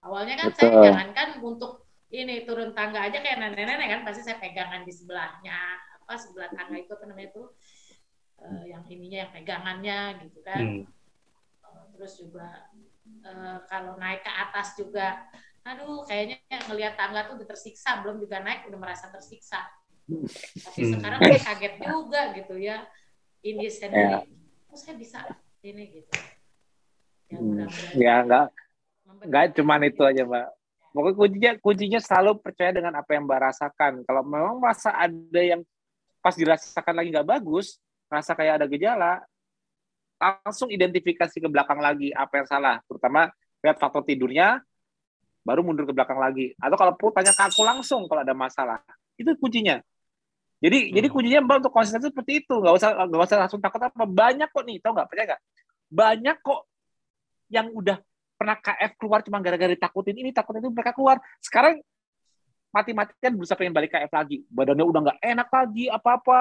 [0.01, 0.57] Awalnya kan Betul.
[0.57, 1.71] saya jangankan untuk
[2.11, 5.59] ini turun tangga aja kayak nenek-nenek kan pasti saya pegangan di sebelahnya.
[6.01, 7.43] Apa sebelah tangga itu apa namanya itu?
[8.41, 10.61] Uh, yang ininya yang pegangannya gitu kan.
[10.61, 10.83] Hmm.
[11.61, 12.73] uh, terus juga
[13.21, 15.29] uh, kalau naik ke atas juga
[15.61, 19.61] aduh kayaknya ngelihat tangga tuh udah tersiksa belum juga naik udah merasa tersiksa.
[20.65, 20.91] Tapi hmm.
[20.97, 22.81] sekarang saya kaget juga gitu ya.
[23.45, 24.25] Ini sendiri.
[24.25, 24.40] Yeah.
[24.71, 25.19] Oh saya bisa
[25.61, 26.11] ini gitu
[27.29, 27.67] ya, hmm.
[27.99, 28.45] ya enggak
[29.27, 30.47] enggak cuman itu aja mbak
[30.91, 35.61] pokoknya kuncinya kuncinya selalu percaya dengan apa yang mbak rasakan kalau memang masa ada yang
[36.23, 37.77] pas dirasakan lagi nggak bagus
[38.11, 39.23] rasa kayak ada gejala,
[40.19, 42.83] langsung identifikasi ke belakang lagi apa yang salah.
[42.83, 43.31] Terutama
[43.63, 44.59] lihat faktor tidurnya,
[45.47, 46.51] baru mundur ke belakang lagi.
[46.59, 48.83] Atau kalau perlu tanya ke aku langsung kalau ada masalah.
[49.15, 49.79] Itu kuncinya.
[50.61, 50.91] Jadi hmm.
[50.93, 52.55] jadi kuncinya mbak untuk konsistensi seperti itu.
[52.61, 54.05] Nggak usah nggak usah langsung takut apa.
[54.05, 55.07] Banyak kok nih, tau nggak?
[55.09, 55.41] Percaya nggak?
[55.91, 56.61] Banyak kok
[57.51, 57.97] yang udah
[58.37, 61.17] pernah KF keluar cuma gara-gara ditakutin ini takutin itu mereka keluar.
[61.41, 61.81] Sekarang
[62.71, 64.45] mati-matian berusaha pengen balik KF lagi.
[64.47, 66.37] Badannya udah nggak enak lagi, apa-apa.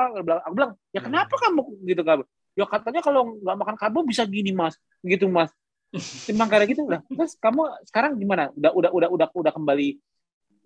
[0.47, 1.07] Aku bilang, ya hmm.
[1.11, 2.23] kenapa kamu gitu kamu?
[2.55, 5.51] Ya katanya kalau nggak makan karbo bisa gini mas, gitu mas.
[6.29, 7.03] Timbang kayak gitu udah.
[7.09, 8.53] Terus kamu sekarang gimana?
[8.55, 9.99] Udah udah udah udah udah kembali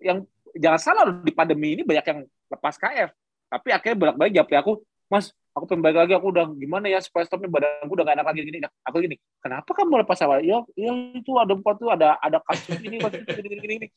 [0.03, 2.19] yang jangan salah di pandemi ini banyak yang
[2.51, 3.09] lepas KF.
[3.49, 4.73] Tapi akhirnya bolak-balik jawab aku,
[5.05, 8.27] Mas, aku pengen balik lagi, aku udah gimana ya supaya stopnya badanku udah gak enak
[8.27, 8.57] lagi gini.
[8.83, 10.43] Aku gini, kenapa kamu lepas awal?
[10.43, 13.87] Ya, ya itu ada empat tuh ada ada kasus ini, kasus ini, gini, gini, gini.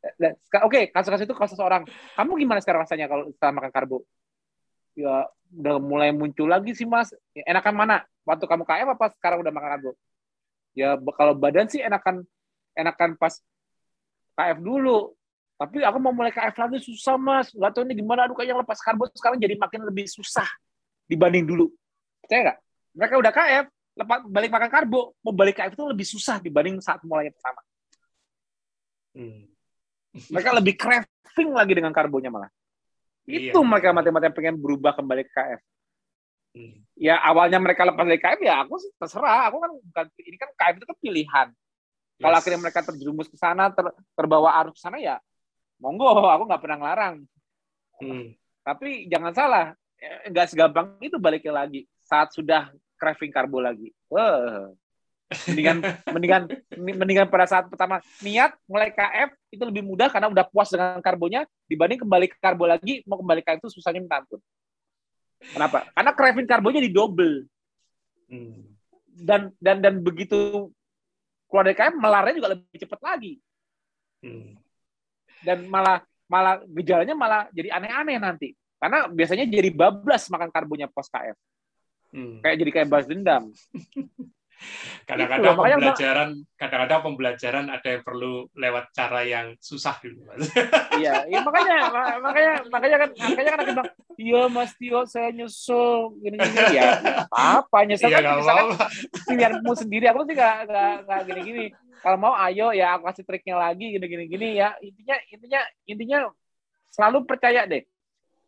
[0.00, 0.32] Oke,
[0.64, 1.84] okay, kasus-kasus itu kasus orang.
[2.16, 3.98] Kamu gimana sekarang rasanya kalau setelah makan karbo?
[4.96, 7.12] Ya udah mulai muncul lagi sih mas.
[7.36, 7.96] Ya, enakan mana?
[8.24, 9.90] Waktu kamu KF apa sekarang udah makan karbo?
[10.72, 12.24] Ya kalau badan sih enakan
[12.78, 13.42] enakan pas
[14.38, 15.12] KF dulu.
[15.60, 17.52] Tapi aku mau mulai KF lagi susah mas.
[17.52, 18.24] Gak tahu ini gimana.
[18.24, 20.48] Aduh kayaknya lepas karbo sekarang jadi makin lebih susah
[21.04, 21.68] dibanding dulu.
[22.24, 22.58] Percaya nggak?
[22.96, 23.64] Mereka udah KF,
[24.00, 27.60] lepas balik makan karbo, mau balik KF itu lebih susah dibanding saat mulainya pertama.
[29.12, 29.44] Hmm.
[30.32, 32.50] Mereka lebih craving lagi dengan karbonya malah.
[33.28, 33.52] Iya.
[33.52, 35.60] Itu mereka mati-mati pengen berubah kembali ke KF.
[36.56, 36.74] Hmm.
[36.96, 39.52] Ya awalnya mereka lepas dari KF ya aku terserah.
[39.52, 41.48] Aku kan bukan ini kan KF itu kan pilihan.
[41.52, 42.22] Yes.
[42.24, 45.20] Kalau akhirnya mereka terjerumus ke sana, ter, terbawa arus ke sana ya
[45.80, 47.16] monggo, aku nggak pernah ngelarang.
[47.98, 48.36] Hmm.
[48.60, 49.66] Tapi jangan salah,
[50.28, 52.68] nggak segampang itu baliknya lagi saat sudah
[53.00, 53.90] craving karbo lagi.
[54.12, 54.68] Wah,
[55.48, 55.76] mendingan
[56.14, 56.42] mendingan
[56.74, 61.46] mendingan pada saat pertama niat mulai KF itu lebih mudah karena udah puas dengan karbonya
[61.70, 64.42] dibanding kembali ke karbo lagi mau kembali ke itu susahnya minta ampun.
[65.40, 65.88] Kenapa?
[65.96, 67.48] Karena craving karbonya di double.
[68.28, 68.76] Hmm.
[69.10, 70.68] Dan dan dan begitu
[71.46, 73.32] keluar dari KF melarnya juga lebih cepat lagi.
[74.20, 74.58] Hmm.
[75.40, 78.48] Dan malah malah gejalanya malah jadi aneh-aneh nanti.
[78.80, 81.36] Karena biasanya jadi bablas makan karbonya pos KF.
[82.10, 82.42] Hmm.
[82.42, 83.44] Kayak jadi kayak balas dendam.
[85.08, 90.52] kadang-kadang pembelajaran kadang-kadang pembelajaran ada yang perlu lewat cara yang susah dulu mas
[91.00, 91.76] iya iya makanya
[92.22, 93.90] makanya makanya kan makanya kan aku bilang
[94.20, 96.90] iya mas Tio saya nyusul gini gini ya
[97.32, 98.68] apa nyusul iya, kan misalkan
[99.26, 101.64] pilihanmu sendiri aku sih gak gak gak gini gini
[102.00, 104.72] kalau mau ayo ya aku kasih triknya lagi gini gini gini ya.
[104.80, 106.18] Intinya intinya intinya
[106.88, 107.84] selalu percaya deh.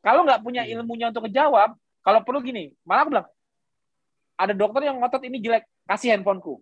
[0.02, 0.80] Kalau nggak punya iya.
[0.80, 3.28] ilmunya untuk ngejawab kalau perlu gini malah aku bilang
[4.34, 6.58] ada dokter yang ngotot ini jelek kasih handphoneku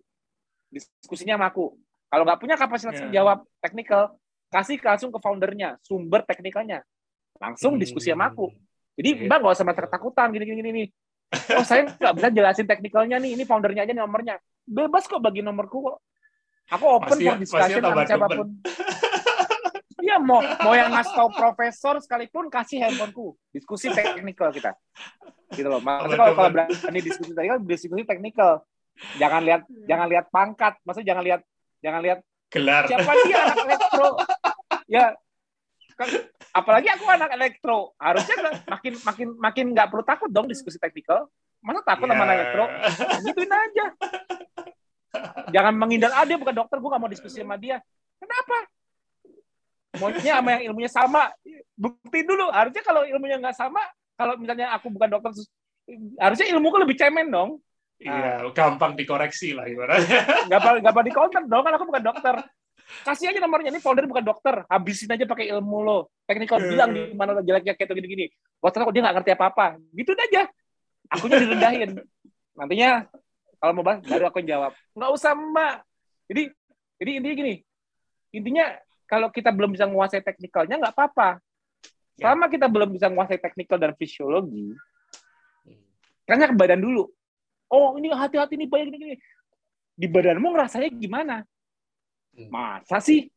[0.69, 1.75] diskusinya sama aku.
[2.11, 3.23] Kalau nggak punya kapasitas yeah.
[3.23, 4.19] jawab teknikal
[4.51, 6.83] kasih langsung ke foundernya sumber teknikalnya.
[7.39, 7.81] Langsung hmm.
[7.81, 8.51] diskusi sama aku.
[8.99, 9.27] Jadi yeah.
[9.31, 10.85] mbak nggak usah merasa ketakutan gini gini gini
[11.31, 14.35] oh saya nggak bisa jelasin teknikalnya nih ini foundernya aja nomornya.
[14.67, 15.97] Bebas kok bagi nomorku kok
[16.71, 18.47] aku open kok diskusi sama siapa pun.
[18.63, 24.71] Diskusinya mau mau yang ngasih tahu profesor sekalipun kasih handphoneku diskusi teknikal kita.
[25.51, 25.83] Gitu loh.
[25.83, 28.51] Maksudnya kalau kalau berani diskusi teknikal diskusi teknikal.
[29.19, 30.73] Jangan lihat jangan lihat pangkat.
[30.87, 31.41] Maksudnya jangan lihat
[31.83, 32.19] jangan lihat
[32.51, 32.83] gelar.
[32.87, 34.07] siapa dia anak elektro.
[34.87, 35.05] Ya
[35.95, 36.09] kan,
[36.55, 37.77] apalagi aku anak elektro.
[37.99, 38.35] Harusnya
[38.67, 41.27] makin makin makin nggak perlu takut dong diskusi teknikal.
[41.61, 42.15] Masa takut yeah.
[42.15, 42.65] sama anak elektro?
[43.27, 43.85] Gituin aja
[45.55, 47.83] jangan menghindar ah dia bukan dokter gue gak mau diskusi sama dia
[48.17, 48.57] kenapa
[49.99, 51.21] maunya sama yang ilmunya sama
[51.75, 53.83] bukti dulu harusnya kalau ilmunya nggak sama
[54.15, 55.31] kalau misalnya aku bukan dokter
[56.15, 57.59] harusnya ilmuku lebih cemen dong
[58.01, 58.49] Iya, nah.
[58.49, 60.25] gampang dikoreksi lah ibaratnya.
[60.49, 62.35] Gampang gampang di counter dong, kan aku bukan dokter.
[63.05, 64.65] Kasih aja nomornya, ini folder bukan dokter.
[64.65, 66.09] Habisin aja pakai ilmu lo.
[66.25, 68.33] Teknikal bilang di mana jeleknya kayak gini-gini.
[68.57, 69.77] Buat kok dia nggak ngerti apa-apa.
[69.93, 70.49] Gitu aja.
[71.13, 72.01] Akunya direndahin.
[72.57, 73.05] Nantinya
[73.61, 74.73] kalau mau bahas, baru aku jawab.
[74.97, 75.75] Nggak usah, Mbak.
[76.33, 76.43] Jadi,
[76.97, 77.55] jadi intinya gini.
[78.33, 78.65] Intinya,
[79.05, 81.37] kalau kita belum bisa menguasai teknikalnya, nggak apa-apa.
[82.17, 82.33] Ya.
[82.33, 84.73] Selama kita belum bisa menguasai teknikal dan fisiologi,
[86.31, 87.11] tanya ke badan dulu
[87.71, 89.15] oh ini hati-hati nih banyak gini,
[89.95, 91.35] di badanmu ngerasanya gimana
[92.35, 92.47] hmm.
[92.51, 93.27] masa sih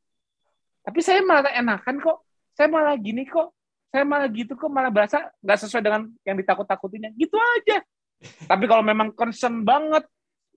[0.84, 2.18] tapi saya malah enakan kok
[2.54, 3.50] saya malah gini kok
[3.90, 7.82] saya malah gitu kok malah berasa nggak sesuai dengan yang ditakut-takutinya gitu aja
[8.50, 10.06] tapi kalau memang concern banget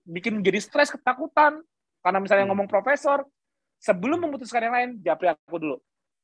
[0.08, 1.60] bikin jadi stres ketakutan
[2.00, 2.52] karena misalnya hmm.
[2.56, 3.28] ngomong profesor
[3.76, 5.76] sebelum memutuskan yang lain japri aku dulu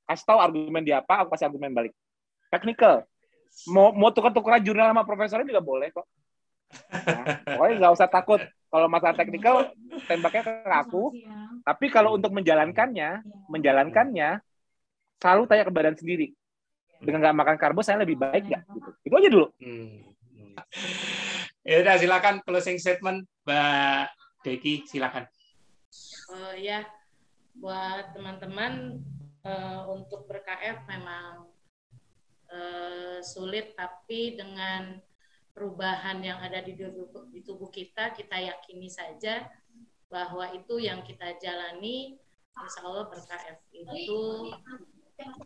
[0.09, 1.93] kasih tahu argumen dia apa aku kasih argumen balik
[2.48, 3.05] technical
[3.70, 6.09] mau mau tukar-tukaran jurnal sama profesornya juga boleh kok
[6.90, 8.40] Nah, pokoknya nggak usah takut
[8.70, 9.70] kalau masalah teknikal
[10.11, 11.15] tembaknya ke aku.
[11.65, 14.43] Tapi kalau untuk menjalankannya, menjalankannya
[15.23, 16.35] selalu tanya ke badan sendiri.
[17.01, 18.62] Dengan nggak makan karbo saya lebih baik nggak?
[18.66, 18.90] Gitu.
[19.09, 19.47] Itu aja dulu.
[19.61, 20.02] Hmm.
[21.65, 24.09] Ya udah silakan closing statement Mbak
[24.41, 25.29] Deki silakan.
[26.33, 26.81] Uh, ya
[27.61, 29.05] buat teman-teman
[29.45, 31.45] uh, untuk berKF memang
[32.49, 34.97] uh, sulit tapi dengan
[35.53, 39.45] perubahan yang ada di tubuh, di tubuh kita, kita yakini saja
[40.09, 42.16] bahwa itu yang kita jalani,
[42.57, 44.21] insya Allah berKF itu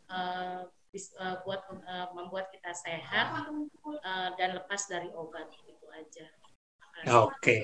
[0.06, 0.62] uh,
[1.42, 1.60] buat
[2.14, 3.52] membuat kita sehat
[4.38, 6.37] dan lepas dari obat itu aja.
[7.06, 7.60] Oke, oke, okay.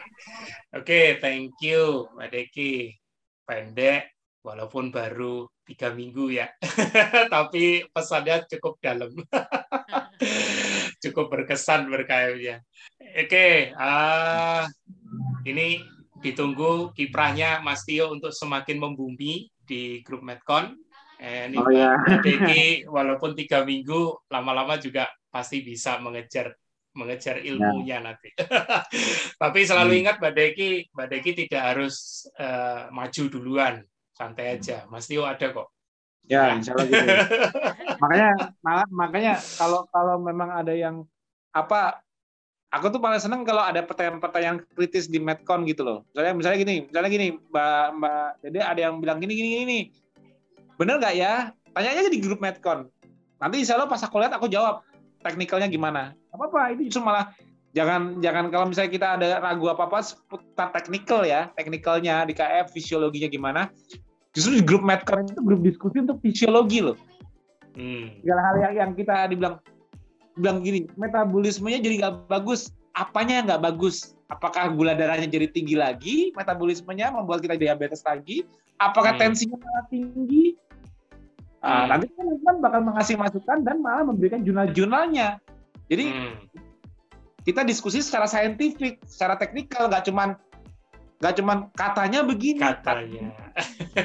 [0.70, 2.94] okay, thank you, Mbak Deki.
[3.44, 4.14] Pendek,
[4.46, 6.48] walaupun baru tiga minggu ya,
[7.34, 9.10] tapi pesannya cukup dalam.
[11.02, 12.62] cukup berkesan berkayanya.
[13.02, 14.64] Oke, uh,
[15.44, 15.82] ini
[16.22, 20.78] ditunggu kiprahnya Mas Tio untuk semakin membumi di grup Medcon.
[21.18, 21.98] Ini oh, ya.
[22.22, 26.54] Deki walaupun tiga minggu lama-lama juga pasti bisa mengejar
[26.94, 28.06] mengejar ilmunya ya.
[28.06, 28.30] nanti.
[29.42, 30.00] Tapi selalu hmm.
[30.06, 33.74] ingat Mbak Deki, Mbak Deki tidak harus uh, maju duluan,
[34.14, 34.86] santai aja.
[34.86, 35.74] Mas Tio ada kok
[36.24, 37.04] Ya, insya Allah gitu.
[38.02, 38.28] makanya
[38.64, 41.04] malah makanya kalau kalau memang ada yang
[41.52, 42.00] apa
[42.72, 46.08] aku tuh paling seneng kalau ada pertanyaan-pertanyaan kritis di Medcon gitu loh.
[46.16, 49.80] Misalnya misalnya gini, misalnya gini, Mbak Mbak Dede ada yang bilang gini gini gini.
[50.80, 51.52] Bener nggak ya?
[51.76, 52.88] Tanya aja di grup Medcon.
[53.36, 54.80] Nanti insya Allah pas aku lihat aku jawab
[55.24, 56.12] teknikalnya gimana.
[56.30, 57.32] Apa apa itu justru malah
[57.72, 62.70] jangan jangan kalau misalnya kita ada ragu apa apa seputar teknikal ya, teknikalnya di KF
[62.70, 63.72] fisiologinya gimana
[64.34, 66.98] Justru di grup Medcon itu grup diskusi untuk fisiologi loh.
[67.78, 68.18] Hmm.
[68.22, 69.62] Segala hal yang, yang kita dibilang
[70.34, 72.74] bilang gini, metabolismenya jadi nggak bagus.
[72.98, 74.18] Apanya nggak bagus?
[74.26, 76.34] Apakah gula darahnya jadi tinggi lagi?
[76.34, 78.42] Metabolismenya membuat kita diabetes lagi?
[78.82, 79.22] Apakah hmm.
[79.22, 80.58] tensinya malah tinggi?
[81.64, 81.88] Nah, hmm.
[81.96, 82.06] nanti
[82.44, 85.40] kan bakal mengasih masukan dan malah memberikan jurnal-jurnalnya.
[85.88, 86.34] Jadi hmm.
[87.48, 90.36] kita diskusi secara saintifik, secara teknikal, nggak cuman
[91.24, 93.32] nggak cuman katanya begini katanya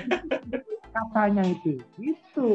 [0.95, 2.49] katanya itu itu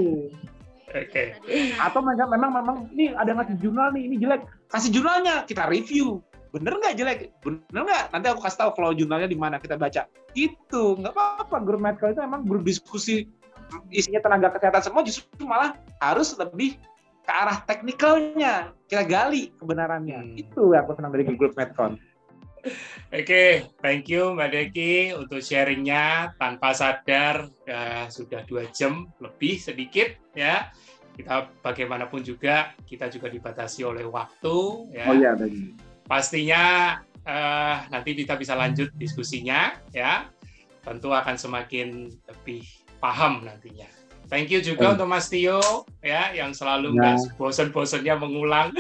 [0.95, 1.35] Oke.
[1.43, 1.75] Okay.
[1.75, 4.47] Atau memang memang memang ini ada ngasih jurnal nih, ini jelek.
[4.71, 6.23] Kasih jurnalnya, kita review.
[6.55, 7.35] Bener nggak jelek?
[7.43, 8.15] Bener nggak?
[8.15, 10.07] Nanti aku kasih tahu flow jurnalnya di mana kita baca.
[10.39, 11.57] Itu nggak apa-apa.
[11.67, 13.27] Grup medical itu emang grup diskusi
[13.91, 16.79] isinya tenaga kesehatan semua justru malah harus lebih
[17.25, 18.77] ke arah teknikalnya.
[18.85, 20.19] Kita gali kebenarannya.
[20.21, 20.37] Hmm.
[20.37, 21.97] Itu yang aku senang dari grup Medcon.
[22.65, 23.51] Oke, okay,
[23.85, 30.73] thank you Mbak Deki untuk sharingnya tanpa sadar ya, sudah dua jam lebih sedikit ya.
[31.13, 34.57] Kita bagaimanapun juga kita juga dibatasi oleh waktu
[34.97, 35.05] ya.
[35.05, 35.77] Oh iya, tadi.
[36.09, 36.65] Pastinya
[37.29, 40.33] uh, nanti kita bisa lanjut diskusinya ya.
[40.81, 42.65] Tentu akan semakin lebih
[43.05, 43.85] paham nantinya.
[44.33, 44.93] Thank you juga oh.
[44.97, 45.61] untuk Mas Tio
[46.01, 47.21] ya yang selalu ya.
[47.37, 48.73] bosan-bosannya mengulang.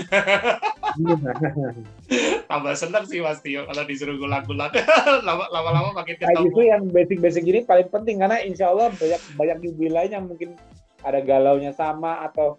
[2.50, 4.72] Tambah senang sih Mas Tio kalau disuruh ngulang-ngulang.
[5.28, 6.32] Lama-lama makin ketemu.
[6.32, 10.56] Nah, itu yang basic-basic ini paling penting karena insya Allah banyak banyak jubilah yang mungkin
[11.04, 12.56] ada galaunya sama atau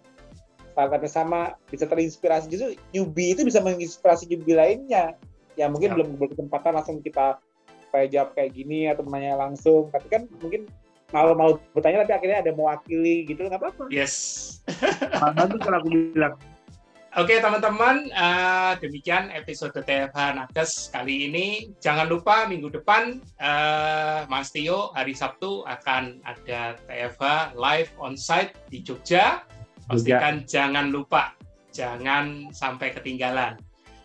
[0.70, 5.18] startupnya sama bisa terinspirasi justru newbie itu bisa menginspirasi newbie lainnya
[5.58, 5.94] yang mungkin ya.
[5.98, 7.40] belum berkesempatan langsung kita
[7.90, 10.68] kayak jawab kayak gini atau menanya langsung tapi kan mungkin
[11.14, 14.14] malu-malu bertanya tapi akhirnya ada mewakili gitu nggak apa-apa yes
[15.38, 16.34] bagus kalau aku bilang
[17.16, 21.72] Oke teman-teman, uh, demikian episode TFH Nakes kali ini.
[21.80, 28.52] Jangan lupa minggu depan uh, Mas Tio hari Sabtu akan ada TFH live on site
[28.68, 29.48] di Jogja.
[29.88, 30.60] Pastikan Jogja.
[30.60, 31.32] jangan lupa,
[31.72, 33.56] jangan sampai ketinggalan.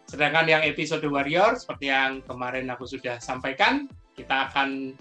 [0.07, 4.95] Sedangkan yang episode Warrior seperti yang kemarin aku sudah sampaikan, kita akan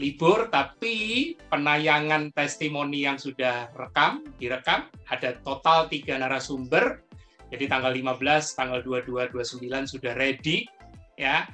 [0.00, 7.04] libur tapi penayangan testimoni yang sudah rekam direkam ada total tiga narasumber
[7.50, 8.22] jadi tanggal 15,
[8.54, 10.70] tanggal 22, 29 sudah ready
[11.18, 11.50] ya.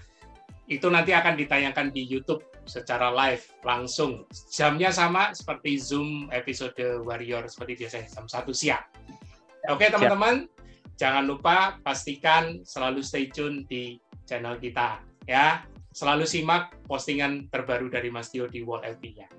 [0.69, 4.29] Itu nanti akan ditayangkan di YouTube secara live langsung.
[4.53, 8.85] Jamnya sama seperti Zoom episode Warrior seperti biasa jam 1 siang.
[9.73, 10.47] Oke, teman-teman,
[11.01, 13.97] jangan lupa pastikan selalu stay tune di
[14.29, 15.65] channel kita ya.
[15.97, 19.33] Selalu simak postingan terbaru dari Mas Tio di World LP-nya.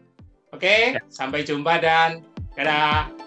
[0.50, 1.02] Oke, ya.
[1.06, 2.26] sampai jumpa dan
[2.58, 3.27] dadah.